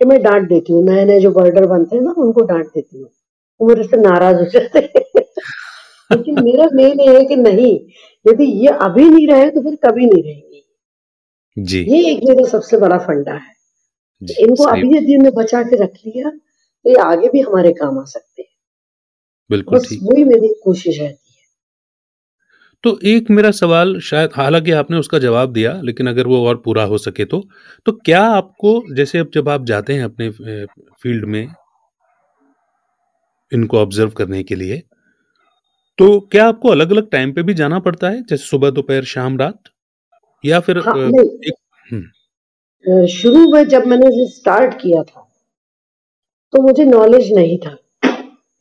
कि 0.00 0.04
मैं 0.04 0.22
डांट 0.22 0.48
देती 0.48 0.72
हूँ। 0.72 0.84
नए-नए 0.84 1.20
जो 1.20 1.30
बर्डर 1.32 1.66
बनते 1.66 1.96
हैं 1.96 2.02
ना 2.02 2.14
उनको 2.18 2.42
डांट 2.46 2.66
देती 2.66 2.98
हूँ। 2.98 3.08
वो 3.60 3.68
मेरे 3.68 3.84
से 3.84 3.96
नाराज़ 3.98 4.36
हो 4.36 4.44
जाते 4.50 4.78
हैं। 4.78 5.22
लेकिन 6.10 6.42
मेरा 6.44 6.68
मेन 6.72 7.00
ये 7.00 7.18
है 7.18 7.24
कि 7.24 7.36
नहीं, 7.36 7.74
यदि 8.26 8.44
ये 8.44 8.68
अभी 8.68 9.08
नहीं 9.10 9.26
रहे 9.28 9.50
तो 9.50 9.62
फिर 9.62 9.74
कभी 9.86 10.06
नहीं 10.06 10.22
रहेंगे। 10.22 10.62
जी। 11.56 11.80
ये 11.84 12.10
एक 12.10 12.20
मेरा 12.24 12.48
सबसे 12.48 12.76
बड़ा 12.76 12.98
फंडा 12.98 13.32
है। 13.32 13.52
जी, 14.22 14.34
इनको 14.42 14.64
अभी 14.64 14.96
यदि 14.96 15.14
हमने 15.14 15.30
बचा 15.30 15.62
के 15.62 15.76
रख 15.76 15.92
लिया, 16.06 16.30
तो 16.30 16.90
ये 16.90 16.96
आगे 16.96 17.28
भी 17.28 17.40
हमारे 17.40 17.72
काम 17.72 17.98
आ 17.98 18.04
सकते 18.04 18.42
हैं। 18.42 18.48
बिल्कुल 19.50 19.78
बस। 19.78 19.98
वही 20.02 20.24
मेरी 20.24 20.54
कोशिश 20.64 21.00
रहती 21.00 21.10
है। 21.10 21.16
तो 22.84 22.98
एक 23.04 23.30
मेरा 23.30 23.50
सवाल 23.50 23.98
शायद 24.00 24.30
हालाँकि 24.34 24.70
आपने 24.70 24.96
उसका 24.96 25.18
जवाब 25.18 25.52
दिया, 25.52 25.80
लेकिन 25.82 26.06
अगर 26.06 26.26
वो 26.26 26.46
और 26.46 26.56
पूरा 26.56 26.84
हो 26.84 26.98
सके 26.98 27.24
तो। 27.24 27.48
तो 27.86 27.92
क्या 27.92 28.22
आपको 28.22 28.94
जैसे 28.94 29.18
अब 29.18 29.30
जब 29.34 29.48
आप 29.48 29.64
जाते 29.64 29.94
हैं 29.94 30.04
अपने 30.04 30.30
फ़ील्ड 30.30 31.24
में 31.24 31.48
इनको 33.52 33.78
ऑब्ज़र्व 33.78 34.10
करने 34.10 34.42
के 34.42 34.54
लिए, 34.54 34.82
तो 35.98 36.20
क्या 36.20 36.46
आपको 36.46 36.68
अलग-अलग 36.68 37.10
टाइम 37.10 37.32
पे 37.32 37.42
भी 37.42 37.54
जाना 37.54 37.78
पड़ता 37.78 38.08
है? 38.08 38.22
जैसे 38.22 38.44
सुबह, 38.44 38.70
दोपहर, 38.70 39.04
शाम, 39.04 39.38
रात? 39.38 39.58
या 40.44 40.60
फिर 40.60 40.78
हाँ, 40.78 41.06
अ, 41.06 41.08
एक 41.46 41.54
हुँ, 41.92 43.06
शुरू 43.06 43.52
में 43.52 43.64
जब 43.64 43.86
मैंने 43.86 44.06
ये 44.06 44.26
स्टार्ट 44.26 44.74
किया 44.74 45.02
था, 45.02 45.20
तो 46.52 46.62
मुझे 46.62 46.84
नॉलेज 46.84 47.32
नहीं 47.32 47.58
था। 47.58 47.78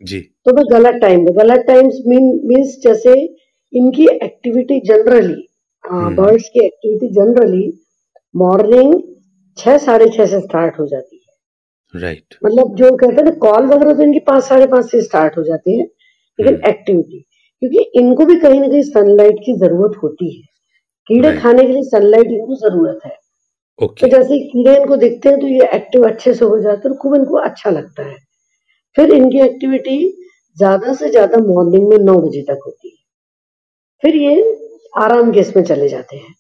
जी। 0.04 0.20
तो 0.20 0.54
मैं 0.54 0.64
गलत 0.72 1.02
टाइम 1.02 1.26
पे 1.26 1.34
गलत 1.34 1.60
टाइम्स 1.60 1.96
मीन्स 2.08 2.80
जैसे 2.84 3.36
इनकी 3.74 4.08
एक्टिविटी 4.24 4.80
जनरली 4.80 5.50
बर्ड्स 5.92 6.50
की 6.50 6.66
एक्टिविटी 6.66 7.08
जनरली 7.08 7.74
मॉर्निंग 8.36 9.02
6 9.58 9.78
साढ़े 9.78 10.10
6 10.10 10.26
से 10.26 10.40
स्टार्ट 10.40 10.80
हो 10.80 10.88
जाती 10.88 11.16
है। 11.16 11.28
राइट। 12.02 12.36
मतलब 12.46 12.76
जो 12.76 12.96
कहते 12.96 13.16
हैं 13.16 13.24
ना 13.24 13.32
कॉल 13.32 13.66
वगैरह 13.66 13.94
तो 13.94 14.04
इनकी 14.04 14.20
5 14.20 14.44
साढ़े 14.44 14.68
5 14.68 14.86
से 14.86 15.02
स्टार्ट 15.02 15.38
हो 15.38 15.44
जाती 15.44 15.80
है, 15.80 15.88
लेकिन 16.40 16.62
एक्टिविटी 16.70 17.20
क्योंकि 17.62 18.00
इनको 18.00 18.26
भी 18.26 18.36
कहीं 18.36 18.60
ना 18.62 18.68
कहीं 18.68 18.82
सनलाइट 18.84 19.36
की 19.46 19.54
ज़रूरत 19.58 19.98
होती 20.04 20.36
है। 20.38 20.44
कीड़े 21.08 21.38
खाने 21.38 21.64
के 21.64 21.74
लिए 21.74 21.84
सनलाइट 21.84 22.28
इनको 22.28 22.56
ज़रूरत 22.56 23.00
है। 23.06 23.12
तो 24.02 24.08
जैसे 24.08 24.40
कीड़े 24.40 24.76
इनको 24.78 24.96
देखते 24.96 25.30
हैं 25.30 25.40
तो 25.40 25.48
ये 25.48 25.70
एक्टिव 25.74 26.08
अच्छे 26.08 26.34
से 26.34 26.46
हो 26.46 26.60
जाते 26.60 26.90
हैं 26.90 26.98
खूब 26.98 27.16
इनको 27.16 27.38
अच्छा 27.38 27.70
लगता 27.70 28.04
है। 28.04 28.18
फिर 28.98 29.12
इनकी 29.12 29.40
एक्टिविटी 29.40 29.98
ज़्यादा 30.58 30.94
से 30.94 31.10
ज़्यादा 31.10 31.38
मॉर्निंग 31.38 31.88
में 31.90 31.98
नौ 31.98 32.20
बजे 32.22 32.42
तक 32.42 32.60
होती 32.66 32.90
है। 32.90 32.96
फिर 34.04 34.16
ये 34.16 34.60
आराम 34.98 35.32
के 35.32 35.40
इसमें 35.40 35.64
चले 35.64 35.90
जाते 35.90 36.18
हैं। 36.18 36.34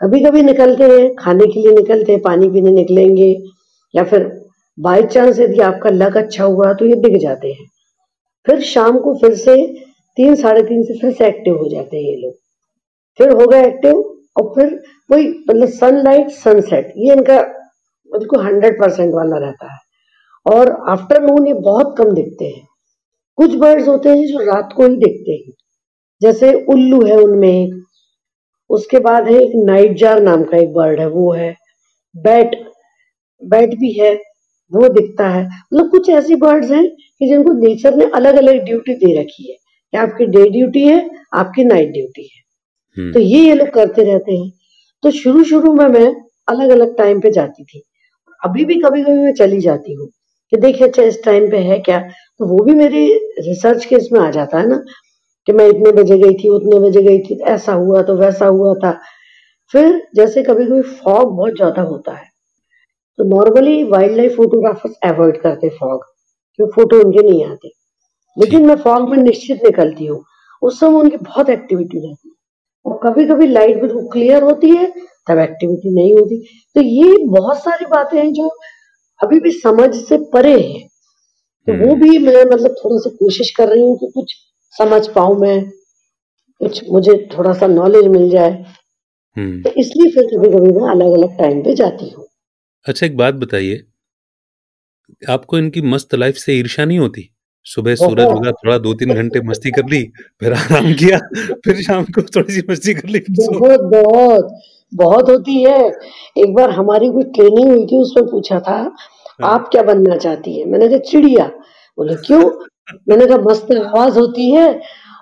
कभी-कभी 0.00 0.42
निकलते 0.42 0.84
हैं, 0.84 1.14
खाने 1.14 1.46
के 1.46 1.60
लिए 1.60 1.72
निकलते 1.72 2.12
हैं, 2.12 2.20
पानी 2.22 2.50
पीने 2.50 2.70
निकलेंगे 2.70 3.36
या 3.94 4.04
फिर 4.04 4.24
बाय 4.78 5.02
चांस 5.02 5.38
यदि 5.40 5.60
आपका 5.60 5.90
लक 5.90 6.16
अच्छा 6.16 6.44
हुआ 6.44 6.72
तो 6.72 6.86
ये 6.86 6.94
दिख 6.94 7.16
जाते 7.20 7.52
हैं। 7.52 7.66
फिर 8.46 8.60
शाम 8.60 8.98
को 8.98 9.14
फिर 9.14 9.34
से 9.34 9.66
तीन 10.16 10.34
साढ़े 10.34 10.62
तीन 10.62 10.82
से 10.82 10.98
फिर 10.98 11.12
से 11.12 11.26
एक्टिव 11.26 11.56
हो 11.56 11.68
जाते 11.68 11.96
हैं 11.96 12.04
ये 12.04 12.16
लोग। 12.16 12.32
फिर 13.18 13.30
हो 13.30 13.46
गए 13.46 13.66
एक्टिव 13.66 13.96
और 14.36 14.52
फिर 14.54 14.82
वही 15.10 15.28
मतलब 15.50 15.68
सनलाइट, 15.68 16.28
सनसेट 16.28 16.92
ये 16.96 17.12
इनका 17.12 17.42
बिल्कुल 18.12 18.44
100% 18.46 19.14
वाला 19.14 19.36
रहता 19.36 19.72
है 19.72 19.78
और 20.46 20.70
आफ्टरनून 20.88 21.46
ये 21.46 21.54
बहुत 21.54 21.94
कम 21.98 22.14
दिखते 22.14 22.44
हैं। 22.44 22.66
कुछ 23.36 23.54
बर्ड्स 23.54 23.88
होते 23.88 24.08
हैं 24.08 24.26
जो 24.26 24.38
रात 24.38 24.72
को 24.76 24.86
ही 24.86 24.96
दिखते 24.96 25.32
हैं। 25.32 25.52
जैसे 26.22 26.52
उल्लू 26.64 27.04
है 27.04 27.16
उनमें 27.16 27.48
एक, 27.48 27.84
उसके 28.70 28.98
बाद 28.98 29.28
है 29.28 29.34
एक 29.34 29.52
नाइट 29.54 29.66
नाइटजार 29.66 30.20
नाम 30.20 30.44
का 30.44 30.56
एक 30.56 30.72
बर्ड 30.72 31.00
है 31.00 31.08
वो 31.08 31.32
है, 31.32 31.56
बैट 32.16 32.68
बैट 33.42 33.74
भी 33.74 33.92
है, 33.92 34.14
वो 34.72 34.88
दिखता 34.88 35.28
है। 35.28 35.44
मतलब 35.44 35.90
कुछ 35.90 36.08
ऐसी 36.08 36.34
बर्ड्स 36.34 36.70
हैं 36.70 36.84
कि 37.20 37.28
जिनको 37.28 37.52
नेचर 37.60 37.94
ने 37.94 38.04
अलग-अलग 38.14 38.64
ड्यूटी 38.64 38.94
दे 38.96 39.20
रखी 39.20 39.50
है, 39.50 39.56
कि 39.92 39.98
आपकी 39.98 40.26
डे 40.26 40.48
ड्यूटी 40.50 40.86
है, 40.86 41.10
आपकी 41.34 41.64
नाइट 41.64 41.92
ड्यूटी 41.92 42.22
है। 42.24 42.42
तो 43.12 43.20
ये 43.20 43.40
ये 43.40 43.54
लोग 43.54 43.68
करते 43.70 44.02
रहते 44.04 44.32
हैं। 44.32 44.50
तो 45.02 45.10
शुरू-शुरू 45.12 45.72
में 45.74 45.86
मैं 45.88 46.06
अलग-अलग 46.48 46.96
टाइम 46.98 47.20
पे 47.20 47.30
जाती 47.30 47.64
थी। 47.64 47.82
अभी 48.42 48.64
भी 48.64 48.74
कभी-कभी 48.80 49.18
मैं 49.18 49.32
चली 49.34 49.60
जाती 49.60 49.94
हूँ, 49.94 50.08
कि 50.52 50.56
देखिए 50.56 50.88
अच्छा 50.88 51.02
इस 51.02 51.22
टाइम 51.24 51.50
पे 51.50 51.58
है 51.60 51.78
क्या? 51.80 51.98
तो 52.40 52.46
वो 52.46 52.64
भी 52.64 52.74
मेरी 52.74 53.06
रिसर्च 53.40 53.84
के 53.84 53.96
इसमें 53.96 54.20
आ 54.20 54.30
जाता 54.30 54.58
है 54.58 54.68
ना, 54.68 54.76
कि 55.48 55.52
मैं 55.52 55.66
इतने 55.68 55.92
बजे 55.92 56.18
गई 56.18 56.34
थी, 56.34 56.48
उतने 56.48 56.80
बजे 56.80 57.02
गई 57.02 57.18
थी, 57.20 57.38
ऐसा 57.44 57.72
हुआ 57.74 58.02
तो 58.02 58.16
वैसा 58.16 58.46
हुआ 58.46 58.74
था। 58.74 58.92
फिर 59.74 60.02
जैसे 60.16 60.42
कभी-कभी 60.42 60.82
फॉग 60.82 61.36
बहुत 61.36 61.56
ज़्यादा 61.56 61.82
होता 61.82 62.12
है, 62.12 62.26
तो 63.18 63.24
normally 63.26 63.82
wild 63.84 64.16
life 64.16 64.36
photographers 64.36 64.94
avoid 65.04 65.40
करते 65.40 65.68
फॉग, 65.70 66.04
क्यों 66.56 66.68
फ़ोटो 66.68 67.00
उनके 67.04 67.22
नहीं 67.22 67.44
आते। 67.44 67.68
लेकिन 68.38 68.66
मैं 68.66 68.76
फॉग 68.76 69.08
में 69.10 69.18
निश्चित 69.18 69.64
निकलती 69.64 70.06
हूँ, 70.06 70.24
उस 70.62 70.80
समय 70.80 70.94
उनकी 70.94 71.16
बहुत 71.16 71.50
एक्टिविटी 71.50 71.98
रहती 71.98 72.28
है 72.28 72.34
और 72.86 73.00
कभी-कभी 73.02 73.46
लाइट 73.46 73.80
बिल्कुल 73.80 74.08
क्लियर 74.12 74.42
होती 74.42 74.70
है, 74.70 74.94
तब 75.28 75.38
एक्टिविटी 75.38 75.94
नहीं 75.94 76.14
होती। 76.14 76.38
तो 76.74 76.80
ये 76.80 77.24
बहुत 77.24 77.58
सारी 77.58 77.86
बातें 77.86 78.18
हैं 78.18 78.32
जो 78.32 78.48
अभी 79.22 79.40
भी 79.40 79.50
समझ 79.50 79.94
से 79.94 80.18
परे 80.18 80.60
हैं। 80.60 80.88
तो 81.66 81.72
वो 81.86 81.94
भी 81.94 82.18
मैं 82.18 82.44
मतलब 82.44 82.74
थोड़ा-सा 82.84 83.10
कोशिश 83.10 83.50
कर 83.50 83.68
रही 83.68 83.82
हूँ 83.82 83.96
कि 83.98 84.06
कुछ 84.06 84.34
समझ 84.78 85.08
पाऊ 85.08 85.38
मैं, 85.38 85.70
कुछ 86.58 86.90
मुझे 86.90 87.28
थोड़ा-सा 87.38 87.66
नॉलेज 87.66 88.06
मिल 88.06 88.30
जाए। 88.30 88.64
तो 89.62 89.70
इसलिए 89.70 90.12
फिर 90.12 90.24
कभी-कभी 90.24 90.72
मैं 90.72 90.90
अलग-अलग 90.90 91.38
टाइम 91.38 91.62
पे 91.62 91.74
जाती 91.74 92.10
हूँ। 92.10 92.26
अच्छा 92.86 93.06
एक 93.06 93.16
बात 93.16 93.34
बताइए 93.34 93.84
आपको 95.30 95.58
इनकी 95.58 95.82
मस्त 95.82 96.14
लाइफ़ 96.14 96.36
से 96.36 96.54
ईर्ष्या 96.54 96.84
नहीं 96.84 96.98
होती? 96.98 97.30
सुबह 97.64 97.94
सूरज 97.94 98.26
उगा, 98.26 98.50
थोड़ा 98.52 98.78
2-3 98.78 99.14
घंटे 99.14 99.40
मस्ती 99.40 99.70
कर 99.70 99.82
ली, 99.90 100.02
फिर 100.40 100.52
आराम 100.52 100.92
किया, 100.94 101.18
फिर 101.64 101.82
शाम 101.82 102.04
को 102.04 102.22
थोड़ी-सी 102.22 102.62
मस्ती 102.70 102.94
कर 102.94 103.08
ली, 103.08 103.18
बहुत, 103.30 103.80
बहुत, 103.80 104.60
बहुत 104.94 105.30
होती 105.30 105.62
है। 105.64 105.92
एक 106.38 106.54
बार 106.54 106.70
हमारी 106.70 107.08
कोई 107.08 107.22
ट्रेनिंग 107.24 107.68
हुई 107.68 107.86
थी 107.86 107.96
उसमें 107.98 108.26
पूछा 108.26 108.60
था, 108.60 108.72
हाँ। 108.72 109.50
आप 109.52 109.68
क्या 109.72 109.82
बनना 109.82 110.16
चाहती 110.16 110.58
है 110.58 110.64
मैंने 110.64 110.88
कहा 110.88 110.98
चिड़िया। 110.98 111.46
बोले 111.98 112.14
क्यों? 112.14 112.50
मैंने 113.08 113.26
कहा 113.26 113.38
मस्त 113.38 113.72
आवाज़ 113.72 114.18
होती 114.18 114.50
है 114.50 114.80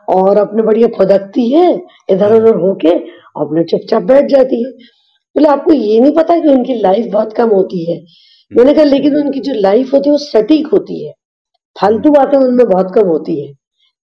और 0.09 0.37
अपने 0.37 0.63
बढ़िया 0.63 0.89
फुदकती 0.89 1.49
है, 1.51 1.67
हाँ। 1.67 1.81
इधर-उधर 2.11 2.55
होके 2.57 2.91
अपने 3.41 3.65
चुपचाप 3.65 4.03
बैठ 4.03 4.27
जाती 4.27 4.65
है। 4.65 4.71
बोले 5.37 5.49
आपको 5.49 5.73
ये 5.73 6.01
नहीं 6.01 6.13
पता 6.13 6.39
कि 6.39 6.49
उनकी 6.49 6.75
लाइफ़ 6.75 7.07
बहुत 7.07 7.33
कम 7.33 7.49
होती 7.49 7.93
है? 7.93 8.05
मैंने 8.53 8.75
कहा 8.75 8.85
लेकिन 8.85 9.17
उनकी 9.17 9.41
जो 9.41 9.53
लाइफ़ 9.61 9.93
होती 9.93 10.09
है 10.09 10.13
वो 10.13 10.19
सटीक 10.21 10.67
होती 10.69 11.05
है, 11.07 11.13
फालतू 11.77 12.11
बातें 12.13 12.39
उनमें 12.39 12.67
बहुत 12.69 12.95
कम 12.95 13.07
होती 13.09 13.41
है 13.41 13.53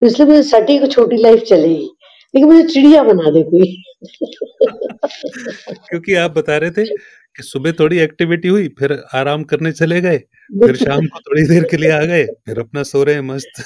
तो 0.02 0.08
इसलिए 0.08 0.28
मुझे 0.28 0.44
सटीक 0.44 0.92
छोटी 0.92 1.18
लाइफ़ 1.18 1.44
चलेगी, 1.46 1.90
लेकिन 2.34 2.50
मुझे 2.50 2.64
चिड़िया 2.70 3.04
बना 3.04 3.32
दे 3.32 3.44
कोई। 3.44 3.84
क्योंकि 5.90 6.14
आप 6.16 6.32
बता 6.32 6.58
रहे 6.58 6.72
थे 6.72 6.86
कि 6.86 7.44
सुबह 7.44 7.72
थोड़ी 7.72 8.00
एक्टिविटी 8.00 8.48
हुई, 8.48 8.68
फिर 8.80 8.94
आराम 9.16 9.44
करने 9.44 9.72
चले 9.72 10.02
गए, 10.02 10.18
फिर 10.62 10.76
शाम 10.76 11.06
को 11.08 11.20
थोड़ी 11.20 11.44
देर 11.48 11.64
के 11.72 11.78
लिए 11.78 11.92
आ 11.92 12.04
गए, 12.04 12.26
फिर 12.46 12.60
अपना 12.60 12.84
सो 12.84 13.04
रहे 13.04 13.16
हैं 13.16 13.22
मस्त। 13.24 13.64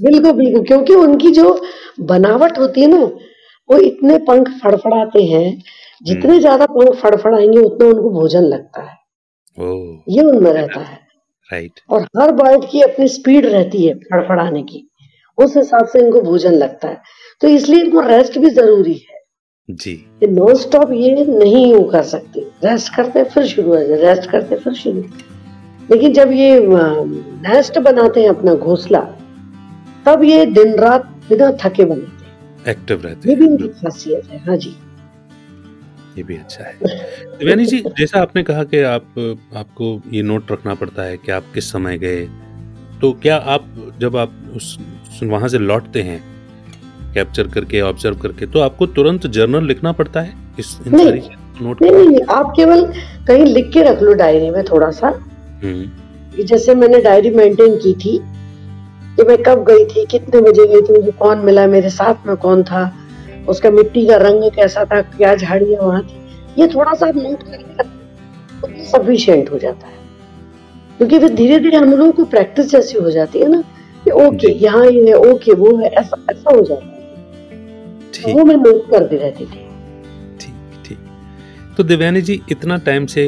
बिल्कुल, 0.00 0.32
बिल्कुल 0.32 0.64
क्योंकि 0.66 0.94
उनकी 0.94 1.30
जो 1.32 1.60
बनावट 2.02 2.58
होती 2.58 2.80
है 2.80 2.86
ना, 2.88 2.98
वो 3.70 3.78
इतने 3.80 4.18
पंख 4.28 4.48
फड़फड़ाते 4.62 5.22
हैं, 5.24 5.48
जितने 6.02 6.38
ज़्यादा 6.40 6.66
पंख 6.66 6.94
फड़फड़ाएँगे 6.96 7.58
उतना 7.60 7.88
उनको 7.88 8.10
भोजन 8.10 8.42
लगता 8.46 8.82
है। 8.82 8.96
ओह! 9.60 10.02
ये 10.08 10.22
उनमें 10.22 10.52
रहता 10.52 10.80
है 10.80 11.04
राइट। 11.52 11.80
और 11.90 12.02
हर 12.02 12.32
बर्ड 12.32 12.64
की 12.70 12.80
अपनी 12.80 13.08
स्पीड 13.08 13.46
रहती 13.46 13.86
है 13.86 13.94
फड़फड़ाने 13.94 14.62
की, 14.62 14.90
उस 15.38 15.56
हिसाब 15.56 15.86
से 15.86 15.98
इनको 15.98 16.20
भोजन 16.20 16.52
लगता 16.52 16.88
है। 16.88 17.02
तो 17.40 17.48
इसलिए 17.48 17.84
इनको 17.84 18.00
रेस्ट 18.00 18.38
भी 18.38 18.50
ज़रूरी 18.50 18.92
है। 18.92 19.14
जी। 19.70 20.06
नॉन 20.22 20.54
स्टॉप 20.54 20.92
ये 20.92 21.24
नहीं 21.24 21.74
वो 21.74 21.84
कर 21.84 22.02
सकते, 22.02 22.40
रेस्ट 22.40 22.96
करते 22.96 23.24
फिर 23.24 23.44
शुरू 23.44 23.68
हो 23.68 23.84
जाए 23.84 24.00
रेस्ट 24.00 24.30
करते 24.30 24.56
फिर 24.56 24.72
शुरू। 24.72 25.00
लेकिन 25.90 26.12
जब 26.12 26.32
ये 26.32 26.66
नेस्ट 27.48 27.78
बनाते 27.78 28.22
हैं 28.22 28.28
अपना 28.28 28.54
घोंसला, 28.54 29.00
तब 30.06 30.22
ये 30.24 30.46
दिन-रात 30.46 31.04
बिना 31.04 31.52
थके 31.52 31.84
बनाते 31.84 32.24
हैं। 32.24 32.62
एक्टिव 32.68 33.02
रहते 33.02 33.28
हैं 33.28 33.36
ये 33.36 33.36
भी 33.36 33.46
इनकी 33.46 33.68
खासियत 33.68 34.26
है। 34.30 34.38
हाँ 34.38 34.56
जी। 34.56 34.76
ये 36.18 36.22
भी 36.22 36.36
अच्छा 36.36 36.64
है। 36.64 36.74
देवयानी 37.38 37.64
जी, 37.66 37.80
जैसा 37.98 38.20
आपने 38.20 38.42
कहा 38.42 38.64
कि 38.64 38.80
आप 38.82 39.18
आपको 39.56 40.00
ये 40.12 40.22
नोट 40.22 40.52
रखना 40.52 40.74
पड़ता 40.74 41.02
है 41.02 41.16
कि 41.16 41.32
आप 41.32 41.44
किस 41.54 41.70
समय 41.72 41.98
गए, 41.98 42.28
तो 43.00 43.12
क्या 43.12 43.36
आप 43.36 43.64
जब 44.00 44.16
आप 44.16 44.32
उस 44.56 44.76
वहाँ 45.22 45.48
से 45.48 45.58
लौटते 45.58 46.02
हैं 46.02 46.22
कैप्चर 47.14 47.48
करके 47.48 47.80
ऑब्ज़र्व 47.80 48.16
करके 48.18 48.46
तो 48.46 48.60
आपको 48.60 48.86
तुरंत 48.86 49.26
जर्नल 49.26 49.66
लिखना 49.66 49.92
पड़ता 49.92 50.20
है 50.20 50.34
इस 50.58 50.78
इन 50.86 50.98
सारी 50.98 51.20
नोट 51.62 51.82
नहीं 51.82 51.92
नहीं 51.92 52.06
नहीं, 52.06 52.20
आप 52.30 52.52
केवल 52.56 52.84
कहीं 53.26 53.44
लिख 53.44 53.70
के 53.72 53.82
रख 53.82 54.02
लो 54.02 54.14
डायरी 54.14 54.50
में 54.50 54.62
थोड़ा 54.64 54.90
सा 54.90 55.08
हम्म। 55.08 55.90
कि 56.36 56.42
जैसे 56.42 56.74
मैंने 56.74 57.00
डायरी 57.00 57.30
मेंटेन 57.30 57.76
की 57.76 57.92
थी 57.94 58.18
कि 59.16 59.22
मैं 59.22 59.36
कब 59.42 59.64
गई 59.64 59.84
थी 59.84 60.04
कितने 60.06 60.40
बजे 60.40 60.66
गई 60.66 60.80
थी 60.80 60.92
मुझे 60.92 61.10
कौन 61.18 61.38
मिला 61.38 61.66
मेरे 61.66 61.90
साथ 61.90 62.26
में 62.26 62.36
कौन 62.36 62.62
था 62.62 62.82
उसका 63.48 63.70
मिट्टी 63.70 64.06
का 64.06 64.16
रंग 64.16 64.50
कैसा 64.52 64.84
था 64.84 65.00
क्या 65.02 65.34
झाड़ियाँ 65.34 65.82
वहाँ 65.82 66.02
थी 66.02 66.22
ये 66.58 66.66
थोड़ा 66.74 66.94
सा 66.94 67.10
नोट 67.16 67.42
करके 67.42 68.84
सफिशियंट 68.84 69.50
हो 69.50 69.58
जाता 69.58 69.86
है। 69.86 69.92
क्योंकि 70.98 71.18
फिर 71.18 71.34
धीरे 71.34 71.58
धीरे 71.58 71.76
हम 71.76 71.90
लोगों 71.90 72.12
को 72.12 72.24
प्रैक्टिस 72.26 72.70
जैसी 72.70 72.98
हो 72.98 73.10
जाती 73.10 73.38
है 73.38 73.48
ना 73.48 73.60
कि 74.04 74.10
ओके 74.10 74.52
यहाँ 74.54 74.84
ये 74.86 75.06
है 75.08 75.14
ओके 75.30 75.54
वो 75.54 75.76
है 75.76 75.88
ऐसा 75.90 76.16
ऐसा 76.30 76.54
हो 76.56 76.62
जाता 76.62 76.84
है। 76.84 76.92
ठीक। 78.14 78.34
वो 78.36 78.44
मैं 78.44 78.56
नोट 78.56 78.90
करती 78.90 79.16
रहती 79.16 79.44
थी। 79.44 79.64
ठीक 80.40 80.54
ठीक। 80.86 80.98
तो 81.76 81.82
दिव्यानी 81.84 82.20
जी 82.22 82.40
इतना 82.50 82.76
टाइम 82.86 83.06
से 83.06 83.24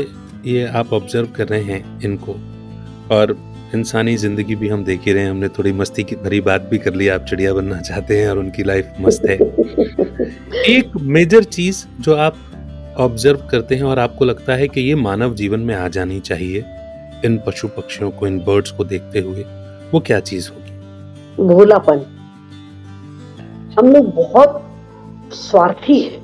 ये 0.47 0.67
आप 0.75 0.93
ऑब्ज़र्व 0.93 1.29
कर 1.37 1.49
रहे 1.49 1.63
हैं 1.63 2.01
इनको 2.05 2.37
और 3.15 3.37
इंसानी 3.75 4.17
ज़िंदगी 4.17 4.55
भी 4.55 4.69
हम 4.69 4.85
देख 4.85 5.01
ही 5.07 5.13
रहे 5.13 5.23
हैं। 5.23 5.31
हमने 5.31 5.49
थोड़ी 5.49 5.73
मस्ती 5.73 6.05
की 6.05 6.17
भरी 6.17 6.41
बात 6.41 6.63
भी 6.63 6.79
कर 6.79 6.95
ली 6.95 7.09
आप 7.09 7.25
चिड़िया 7.25 7.55
बनना 7.55 7.81
चाहते 7.81 8.21
हैं 8.21 8.29
और 8.29 8.39
उनकी 8.39 8.63
लाइफ 8.63 8.93
मस्त 9.01 9.23
है। 9.25 9.37
एक 10.69 10.93
मेजर 11.01 11.43
चीज़ 11.43 11.85
जो 12.01 12.15
आप 12.15 12.37
ऑब्ज़र्व 12.99 13.49
करते 13.51 13.75
हैं 13.75 13.83
और 13.83 13.99
आपको 13.99 14.25
लगता 14.25 14.53
है 14.53 14.69
कि 14.69 14.81
ये 14.81 14.95
मानव 14.95 15.35
जीवन 15.35 15.61
में 15.61 15.75
आ 15.75 15.89
जानी 15.89 16.21
चाहिए 16.21 16.65
इन 17.25 17.43
पशु 17.47 17.69
पक्षियों 17.69 18.11
को 18.11 18.27
इन 18.27 18.39
बर्ड्स 18.39 18.71
को 18.71 18.85
देखते 18.85 19.21
हुए 19.21 19.45
वो 19.93 20.01
क्या 20.01 20.21
चीज़ 20.21 20.51
होगी? 20.51 20.73
भोलापन। 21.45 22.05
हम 23.79 23.93
लोग 23.93 24.15
बहुत 24.15 24.63
स्वार्थी 25.33 26.01
है। 26.01 26.21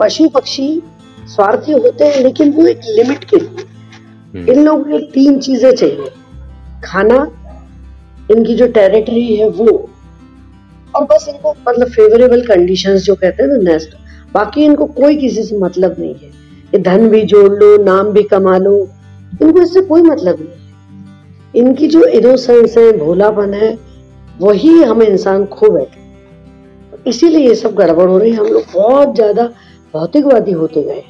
पशु 0.00 0.28
पक्षी 0.28 0.82
स्वार्थी 1.26 1.72
होते 1.72 2.04
हैं 2.04 2.20
लेकिन 2.22 2.52
वो 2.52 2.66
एक 2.66 2.80
लिमिट 2.88 3.24
के 3.24 3.36
लिए। 3.36 3.75
इन 4.38 4.64
लोगों 4.64 4.82
को 4.82 4.98
तीन 5.12 5.38
चीज़ें 5.40 5.70
चाहिए। 5.72 6.10
खाना, 6.84 7.16
इनकी 8.28 8.54
जो 8.54 8.66
टेरिटरी 8.68 9.36
है 9.36 9.48
वो। 9.50 9.68
और 10.94 11.04
बस 11.04 11.26
इनको 11.28 11.54
मतलब 11.68 11.88
फेवरेबल 11.90 12.42
कंडीशंस 12.46 13.02
जो 13.04 13.14
कहते 13.14 13.42
हैं 13.42 13.50
ना 13.50 13.56
नेस्ट 13.62 13.96
बाकी 14.34 14.64
इनको 14.64 14.86
कोई 14.94 15.16
किसी 15.16 15.42
से 15.42 15.58
मतलब 15.58 15.96
नहीं 15.98 16.14
है। 16.14 16.28
ये 16.72 16.78
धन 16.80 17.08
भी 17.08 17.22
जोड़ 17.24 17.52
लो, 17.52 17.76
नाम 17.84 18.12
भी 18.12 18.22
कमा 18.24 18.56
लो, 18.58 18.76
इनको 19.42 19.62
इससे 19.62 19.80
कोई 19.82 20.02
मतलब 20.02 20.40
नहीं 20.40 20.48
है। 20.50 20.64
इनकी 21.54 21.86
जो 21.86 22.04
इनोसेंस 22.04 22.76
है, 22.78 22.90
भोलापन 22.98 23.54
है, 23.54 23.76
वही 24.40 24.82
हम 24.82 25.02
इंसान 25.02 25.44
खो 25.48 25.70
बैठे 25.70 26.04
इसीलिए 27.06 27.48
ये 27.48 27.54
सब 27.54 27.74
गड़बड़ 27.74 28.08
हो 28.08 28.18
रही 28.18 28.30
है। 28.30 28.36
हम 28.36 28.46
लोग 28.46 28.62
बहुत 28.74 29.14
ज़्यादा 29.14 29.42
भौतिकवादी 29.94 30.52
होते 30.52 30.82
गए 30.82 31.02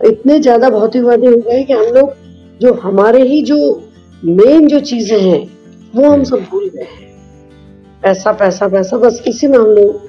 इतने 0.00 0.38
ज़्यादा 0.40 0.70
भौतिकवादी 0.70 1.26
हो 1.26 1.36
गए 1.38 1.62
कि 1.64 1.72
हम 1.72 1.86
लोग 1.94 2.12
जो 2.60 2.74
हमारे 2.74 3.22
ही 3.22 3.42
जो 3.42 3.88
मेन 4.24 4.68
जो 4.68 4.80
चीज़ें 4.80 5.20
हैं 5.20 5.58
वो 5.94 6.10
हम 6.10 6.24
सब 6.24 6.36
भूल 6.36 6.68
गए 6.68 6.82
हैं। 6.82 7.10
पैसा 8.02 8.32
पैसा 8.32 8.68
पैसा 8.68 8.96
बस 8.96 9.22
इसी 9.26 9.46
में 9.46 9.58
हम 9.58 9.66
लोग 9.66 10.02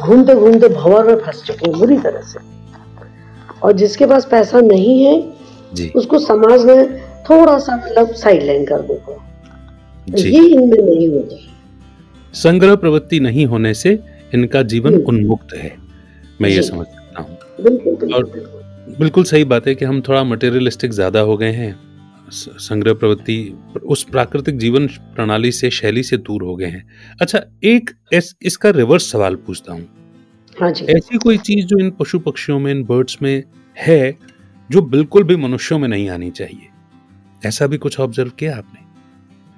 घूमते 0.00 0.34
घूमते 0.34 0.68
भंवर 0.68 1.06
में 1.06 1.16
फंस 1.16 1.42
चुके 1.46 1.70
हैं 1.70 1.78
बुरी 1.78 1.96
तरह 1.96 2.20
से। 2.20 2.38
और 3.62 3.72
जिसके 3.72 4.06
पास 4.06 4.28
पैसा 4.30 4.60
नहीं 4.60 5.04
है 5.04 5.32
जी। 5.74 5.92
उसको 5.96 6.18
समाज 6.18 6.64
में 6.64 7.00
थोड़ा 7.00 7.58
सा 7.58 7.76
मतलब 7.76 8.14
साइडलाइन 8.14 8.64
कर 8.64 8.80
दो 8.80 9.22
ये 10.16 10.48
इनमें 10.48 10.78
नहीं 10.78 11.08
होता। 11.08 11.36
संग्रह 12.34 12.74
प्रवृत्ति 12.74 13.20
नहीं 13.20 13.46
होने 13.46 13.74
से 13.74 13.98
इनका 14.34 14.62
जीवन 14.62 14.94
हम्म। 14.94 15.04
उन्मुक्त 15.04 15.54
है। 15.54 15.76
मैं 16.40 16.50
ये। 16.50 16.62
समझ 16.62 16.86
सकता 16.86 17.22
हूँ। 17.22 17.38
बिल्कुल 17.60 18.14
और- 18.14 18.55
बिल्कुल 18.88 19.24
सही 19.24 19.44
बात 19.44 19.66
है 19.66 19.74
कि 19.74 19.84
हम 19.84 20.00
थोड़ा 20.00 20.22
मटेरियलिस्टिक 20.24 20.90
ज़्यादा 20.90 21.20
हो 21.20 21.36
गए 21.36 21.52
हैं। 21.52 21.74
संग्रह 22.30 22.94
प्रवृत्ति 22.94 23.36
उस 23.84 24.02
प्राकृतिक 24.04 24.58
जीवन 24.58 24.86
प्रणाली 24.86 25.50
से 25.52 25.70
शैली 25.70 26.02
से 26.02 26.16
दूर 26.16 26.42
हो 26.42 26.54
गए 26.56 26.66
हैं। 26.66 26.86
अच्छा 27.20 27.40
एक 27.64 27.90
इस, 28.12 28.34
इसका 28.42 28.70
रिवर्स 28.70 29.10
सवाल 29.12 29.34
पूछता 29.36 29.72
हूँ। 29.72 29.88
हाँ 30.56 30.70
जी। 30.70 30.84
ऐसी 30.86 31.18
कोई 31.18 31.38
चीज़ 31.38 31.66
जो 31.66 31.78
इन 31.78 31.90
पशु 31.90 32.18
पक्षियों 32.18 32.58
में 32.58 32.70
इन 32.72 32.84
बर्ड्स 32.84 33.18
में 33.22 33.42
है 33.76 34.18
जो 34.70 34.82
बिल्कुल 34.82 35.22
भी 35.22 35.36
मनुष्यों 35.36 35.78
में 35.78 35.88
नहीं 35.88 36.08
आनी 36.10 36.30
चाहिए? 36.30 36.68
ऐसा 37.42 37.66
भी 37.66 37.78
कुछ 37.78 37.98
ऑब्ज़र्व 38.00 38.30
किया 38.30 38.56
आपने? 38.56 38.84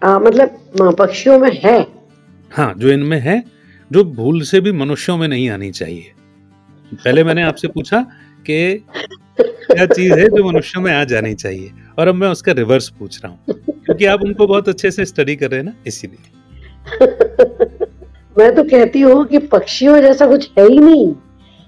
आ, 0.03 0.19
मतलब 0.19 0.59
हाँ, 0.81 0.93
पक्षियों 0.93 1.39
में 1.39 1.51
है। 1.65 1.81
हाँ 2.51 2.73
जो 2.77 2.89
इनमें 2.89 3.19
है 3.21 3.43
जो 3.91 4.05
भूल 4.05 4.41
से 4.43 4.61
भी 4.61 4.73
मनुष्यों 4.73 5.17
में 5.17 5.29
नहीं 5.29 5.49
आनी 5.51 5.71
चाहिए। 5.71 6.13
पहले 6.93 7.25
मैंने 7.25 7.43
आपसे 7.43 7.69
पूछा 7.69 8.07
कि 8.51 8.85
क्या 9.39 9.87
चीज़ 9.87 10.13
है 10.13 10.29
जो 10.29 10.45
मनुष्य 10.45 10.81
में 10.81 10.93
आ 10.93 11.05
जानी 11.05 11.35
चाहिए? 11.35 11.71
और 11.99 12.09
अब 12.09 12.15
मैं 12.15 12.29
उसका 12.29 12.53
रिवर्स 12.53 12.89
पूछ 12.89 13.21
रहा 13.25 13.33
हूँ, 13.33 13.39
क्योंकि 13.85 14.05
आप 14.05 14.23
उनको 14.25 14.47
बहुत 14.47 14.69
अच्छे 14.69 14.91
से 14.91 15.05
स्टडी 15.05 15.37
कर 15.37 15.51
रहे 15.51 15.61
हैं 15.61 15.67
ना, 15.67 15.75
इसीलिए। 15.87 16.37
मैं 18.39 18.55
तो 18.55 18.63
कहती 18.65 19.01
हूँ 19.01 19.25
कि 19.27 19.39
पक्षियों 19.39 20.01
जैसा 20.01 20.27
कुछ 20.27 20.51
है 20.59 20.67
ही 20.69 20.79
नहीं। 20.79 21.15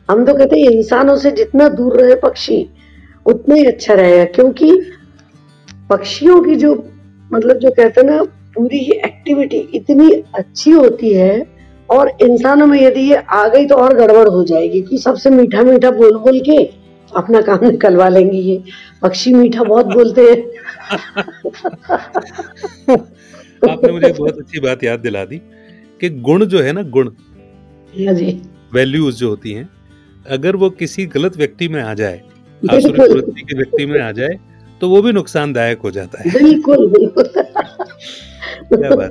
हम 0.08 0.24
तो 0.24 0.34
कहते 0.34 0.60
हैं, 0.60 0.70
इंसानों 0.70 1.16
से 1.16 1.30
जितना 1.30 1.68
दूर 1.68 2.00
रहे 2.00 2.14
पक्षी, 2.14 2.70
उतना 3.26 3.54
ही 3.54 3.64
अच्छा 3.64 3.94
रहेगा, 3.94 4.24
क्योंकि 4.24 4.72
पक्षियों 5.90 6.40
की 6.42 6.54
जो 6.54 6.74
मतलब 7.32 7.58
जो 7.58 7.70
कहते 7.70 8.00
हैं 8.00 8.08
ना, 8.08 8.22
पूरी 8.54 8.78
ही 8.78 8.92
एक्टिविटी 9.04 9.58
इतनी 9.74 10.10
अच्छी 10.34 10.70
होती 10.70 11.12
है 11.14 11.59
और 11.90 12.08
इंसानों 12.22 12.66
में 12.66 12.80
यदि 12.80 13.00
ये 13.00 13.16
आ 13.30 13.46
गई 13.48 13.66
तो 13.66 13.74
और 13.74 13.94
गड़बड़ 13.94 14.28
हो 14.28 14.44
जाएगी 14.44 14.80
कि 14.82 14.98
सबसे 14.98 15.30
मीठा 15.30 15.62
मीठा 15.62 15.90
बोल 15.90 16.16
बोल 16.18 16.40
के 16.40 16.56
अपना 17.16 17.40
काम 17.40 17.66
निकलवा 17.66 18.08
लेंगे 18.08 18.38
ये। 18.38 18.62
पक्षी 19.02 19.32
मीठा 19.34 19.62
बहुत 19.62 19.86
बोलते 19.86 20.22
हैं। 20.22 20.36
आपने 23.70 23.92
मुझे 23.92 24.12
बहुत 24.12 24.38
अच्छी 24.38 24.60
बात 24.60 24.84
याद 24.84 25.00
दिला 25.00 25.24
दी 25.24 25.36
कि 26.00 26.08
गुण 26.20 26.44
जो 26.44 26.60
है 26.62 26.72
ना 26.72 26.82
गुण 26.82 27.10
हाँ 27.94 28.14
जी। 28.14 28.40
वैल्यूज़ 28.74 29.16
जो 29.16 29.28
होती 29.28 29.52
हैं 29.52 29.68
अगर 30.30 30.56
वो 30.56 30.70
किसी 30.70 31.06
गलत 31.06 31.36
व्यक्ति 31.36 31.68
में 31.68 31.82
आ 31.82 31.94
जाए 31.94 32.20
के 32.62 33.56
व्यक्ति 33.56 33.86
में 33.86 34.00
आ 34.00 34.10
जाए 34.12 34.38
तो 34.80 34.88
वो 34.88 35.02
भी 35.02 35.12
नुकसानदायक 35.12 35.78
हो 35.78 35.90
जाता 35.90 36.22
है। 36.22 36.30
बिल्कुल 36.32 36.86
बिल्कुल। 36.88 37.24
क्या 38.72 38.90
बात। 38.96 39.10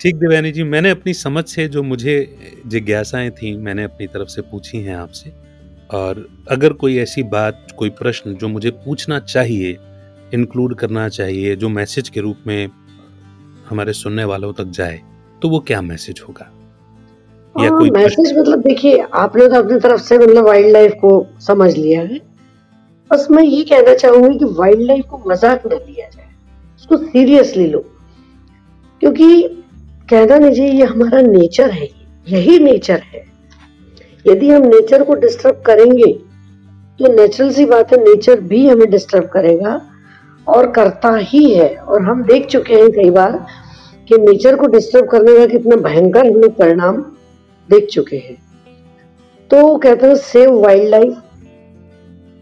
ठीक 0.00 0.16
दिव्यानी 0.16 0.50
जी 0.52 0.62
मैंने 0.64 0.90
अपनी 0.90 1.12
समझ 1.14 1.44
से 1.44 1.66
जो 1.68 1.82
मुझे 1.82 2.14
जिज्ञासाएँ 2.66 3.30
थी 3.32 3.56
मैंने 3.56 3.82
अपनी 3.84 4.06
तरफ़ 4.06 4.28
से 4.28 4.42
पूछी 4.42 4.78
हैं 4.78 4.94
आपसे। 4.96 5.32
और 5.90 6.26
अगर 6.50 6.72
कोई 6.72 6.96
ऐसी 6.98 7.22
बात 7.28 7.66
कोई 7.78 7.90
प्रश्न 7.90 8.34
जो 8.34 8.48
मुझे 8.48 8.70
पूछना 8.84 9.18
चाहिए 9.18 9.76
इंक्लूड 10.34 10.74
करना 10.74 11.08
चाहिए 11.08 11.56
जो 11.56 11.68
मैसेज 11.68 12.08
के 12.08 12.20
रूप 12.20 12.46
में 12.46 12.68
हमारे 13.68 13.92
सुनने 13.92 14.24
वालों 14.24 14.52
तक 14.52 14.70
जाए 14.70 15.00
तो 15.42 15.48
वो 15.48 15.60
क्या 15.60 15.80
मैसेज 15.82 16.20
होगा? 16.28 16.50
या 17.54 17.70
हाँ, 17.70 17.78
कोई 17.78 17.90
मैसेज 17.90 18.32
मतलब 18.38 18.62
देखिए 18.62 18.98
आपने 18.98 19.48
तो 19.48 19.62
अपनी 19.62 19.78
तरफ़ 19.80 20.00
से 20.00 20.18
मतलब 20.18 20.46
वाइल्ड 20.46 20.72
लाइफ 20.72 20.92
को 21.00 21.26
समझ 21.40 21.76
लिया 21.76 22.00
है। 22.02 22.20
बस 23.10 23.26
मैं 23.30 23.42
ये 23.42 23.62
कहना 23.64 23.94
चाहूँगी 23.96 24.38
कि 24.38 24.44
वाइल्ड 24.56 24.82
लाइफ 24.82 25.04
को 25.10 25.22
मज़ाक 25.28 25.66
न 25.66 25.84
लिया 25.86 26.08
जाए 26.08 26.28
उसको 26.76 26.96
सीरियसली 26.98 27.66
लो। 27.66 27.84
क्योंकि 29.02 29.56
कहना 30.10 30.36
नहीं 30.38 30.54
चाहिए 30.54 30.72
ये 30.72 30.84
हमारा 30.84 31.20
नेचर 31.22 31.70
है, 31.70 31.88
यही 32.26 32.58
नेचर 32.58 33.02
है। 33.04 33.24
यदि 34.24 34.50
हम 34.50 34.66
नेचर 34.66 35.02
को 35.04 35.14
डिस्टर्ब 35.16 35.62
करेंगे 35.66 36.12
तो 37.00 37.12
नेचुरल 37.12 37.50
सी 37.52 37.64
बात 37.66 37.92
है 37.92 37.98
नेचर 37.98 38.40
भी 38.42 38.66
हमें 38.68 38.90
डिस्टर्ब 38.90 39.28
करेगा 39.28 39.80
और 40.46 40.70
करता 40.72 41.14
ही 41.18 41.44
है। 41.50 41.68
और 41.68 42.02
हम 42.02 42.22
देख 42.24 42.46
चुके 42.46 42.74
हैं 42.74 42.90
कई 42.92 43.10
बार 43.10 43.38
कि 44.08 44.18
नेचर 44.18 44.56
को 44.56 44.66
डिस्टर्ब 44.66 45.08
करने 45.08 45.36
का 45.38 45.46
कितना 45.46 45.76
भयंकर 45.78 46.26
हम 46.26 46.36
लोग 46.36 46.56
परिणाम 46.56 46.96
देख 47.68 47.86
चुके 47.88 48.16
हैं। 48.16 48.36
तो 49.50 49.76
कहते 49.76 50.06
हैं 50.06 50.14
सेव 50.16 50.58
वाइल्ड 50.60 50.88
लाइफ 50.88 51.22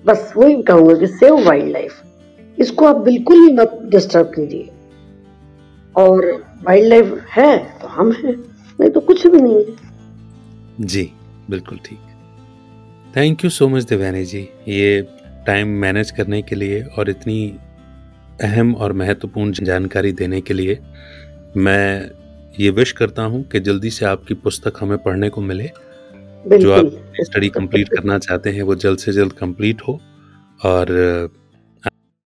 बस 0.04 0.32
वही 0.36 0.62
कहूँगा 0.62 0.94
कि 0.94 1.06
सेव 1.08 1.46
वाइल्ड 1.46 1.72
लाइफ 1.72 2.02
इसको 2.58 2.86
आप 2.86 2.96
बिल्कुल 3.02 3.36
ही 3.38 3.52
मत 3.54 3.78
डिस्टर्ब 3.90 4.26
कीजिए। 4.28 4.68
और 5.98 6.26
वाइल्ड 6.64 6.88
लाइफ 6.88 7.24
है 7.30 7.56
तो 7.80 7.88
हम 7.88 8.12
हैं। 8.14 8.34
नहीं 8.78 8.90
तो 8.90 9.00
कुछ 9.00 9.26
भी 9.26 9.40
नहीं 9.40 9.64
है। 9.64 10.86
जी 10.86 11.10
बिल्कुल 11.50 11.78
ठीक। 11.84 11.98
Thank 13.16 13.44
you 13.44 13.50
so 13.50 13.68
much 13.68 13.84
Devyani 13.84 14.24
ji 14.24 14.48
ये 14.68 15.00
टाइम 15.46 15.68
मैनेज 15.80 16.10
करने 16.10 16.42
के 16.42 16.56
लिए 16.56 16.82
और 16.98 17.10
इतनी 17.10 17.40
अहम 18.42 18.74
और 18.74 18.92
महत्वपूर्ण 18.92 19.64
जानकारी 19.64 20.12
देने 20.12 20.40
के 20.40 20.54
लिए 20.54 20.78
मैं 21.56 22.10
ये 22.60 22.70
विश 22.70 22.92
करता 22.92 23.22
हूँ 23.22 23.42
कि 23.42 23.60
जल्दी 23.60 23.90
से 23.90 24.04
आपकी 24.06 24.34
पुस्तक 24.34 24.74
हमें 24.80 24.98
पढ़ने 24.98 25.28
को 25.28 25.40
मिले। 25.40 25.70
जो 26.58 26.72
आप 26.72 26.90
स्टडी 27.20 27.48
कंप्लीट 27.48 27.88
करना 27.88 28.18
चाहते 28.18 28.50
हैं 28.50 28.62
वो 28.62 28.74
जल्द 28.76 28.98
से 28.98 29.12
जल्द 29.12 29.32
कंप्लीट 29.32 29.82
हो। 29.88 29.98
और 30.60 30.86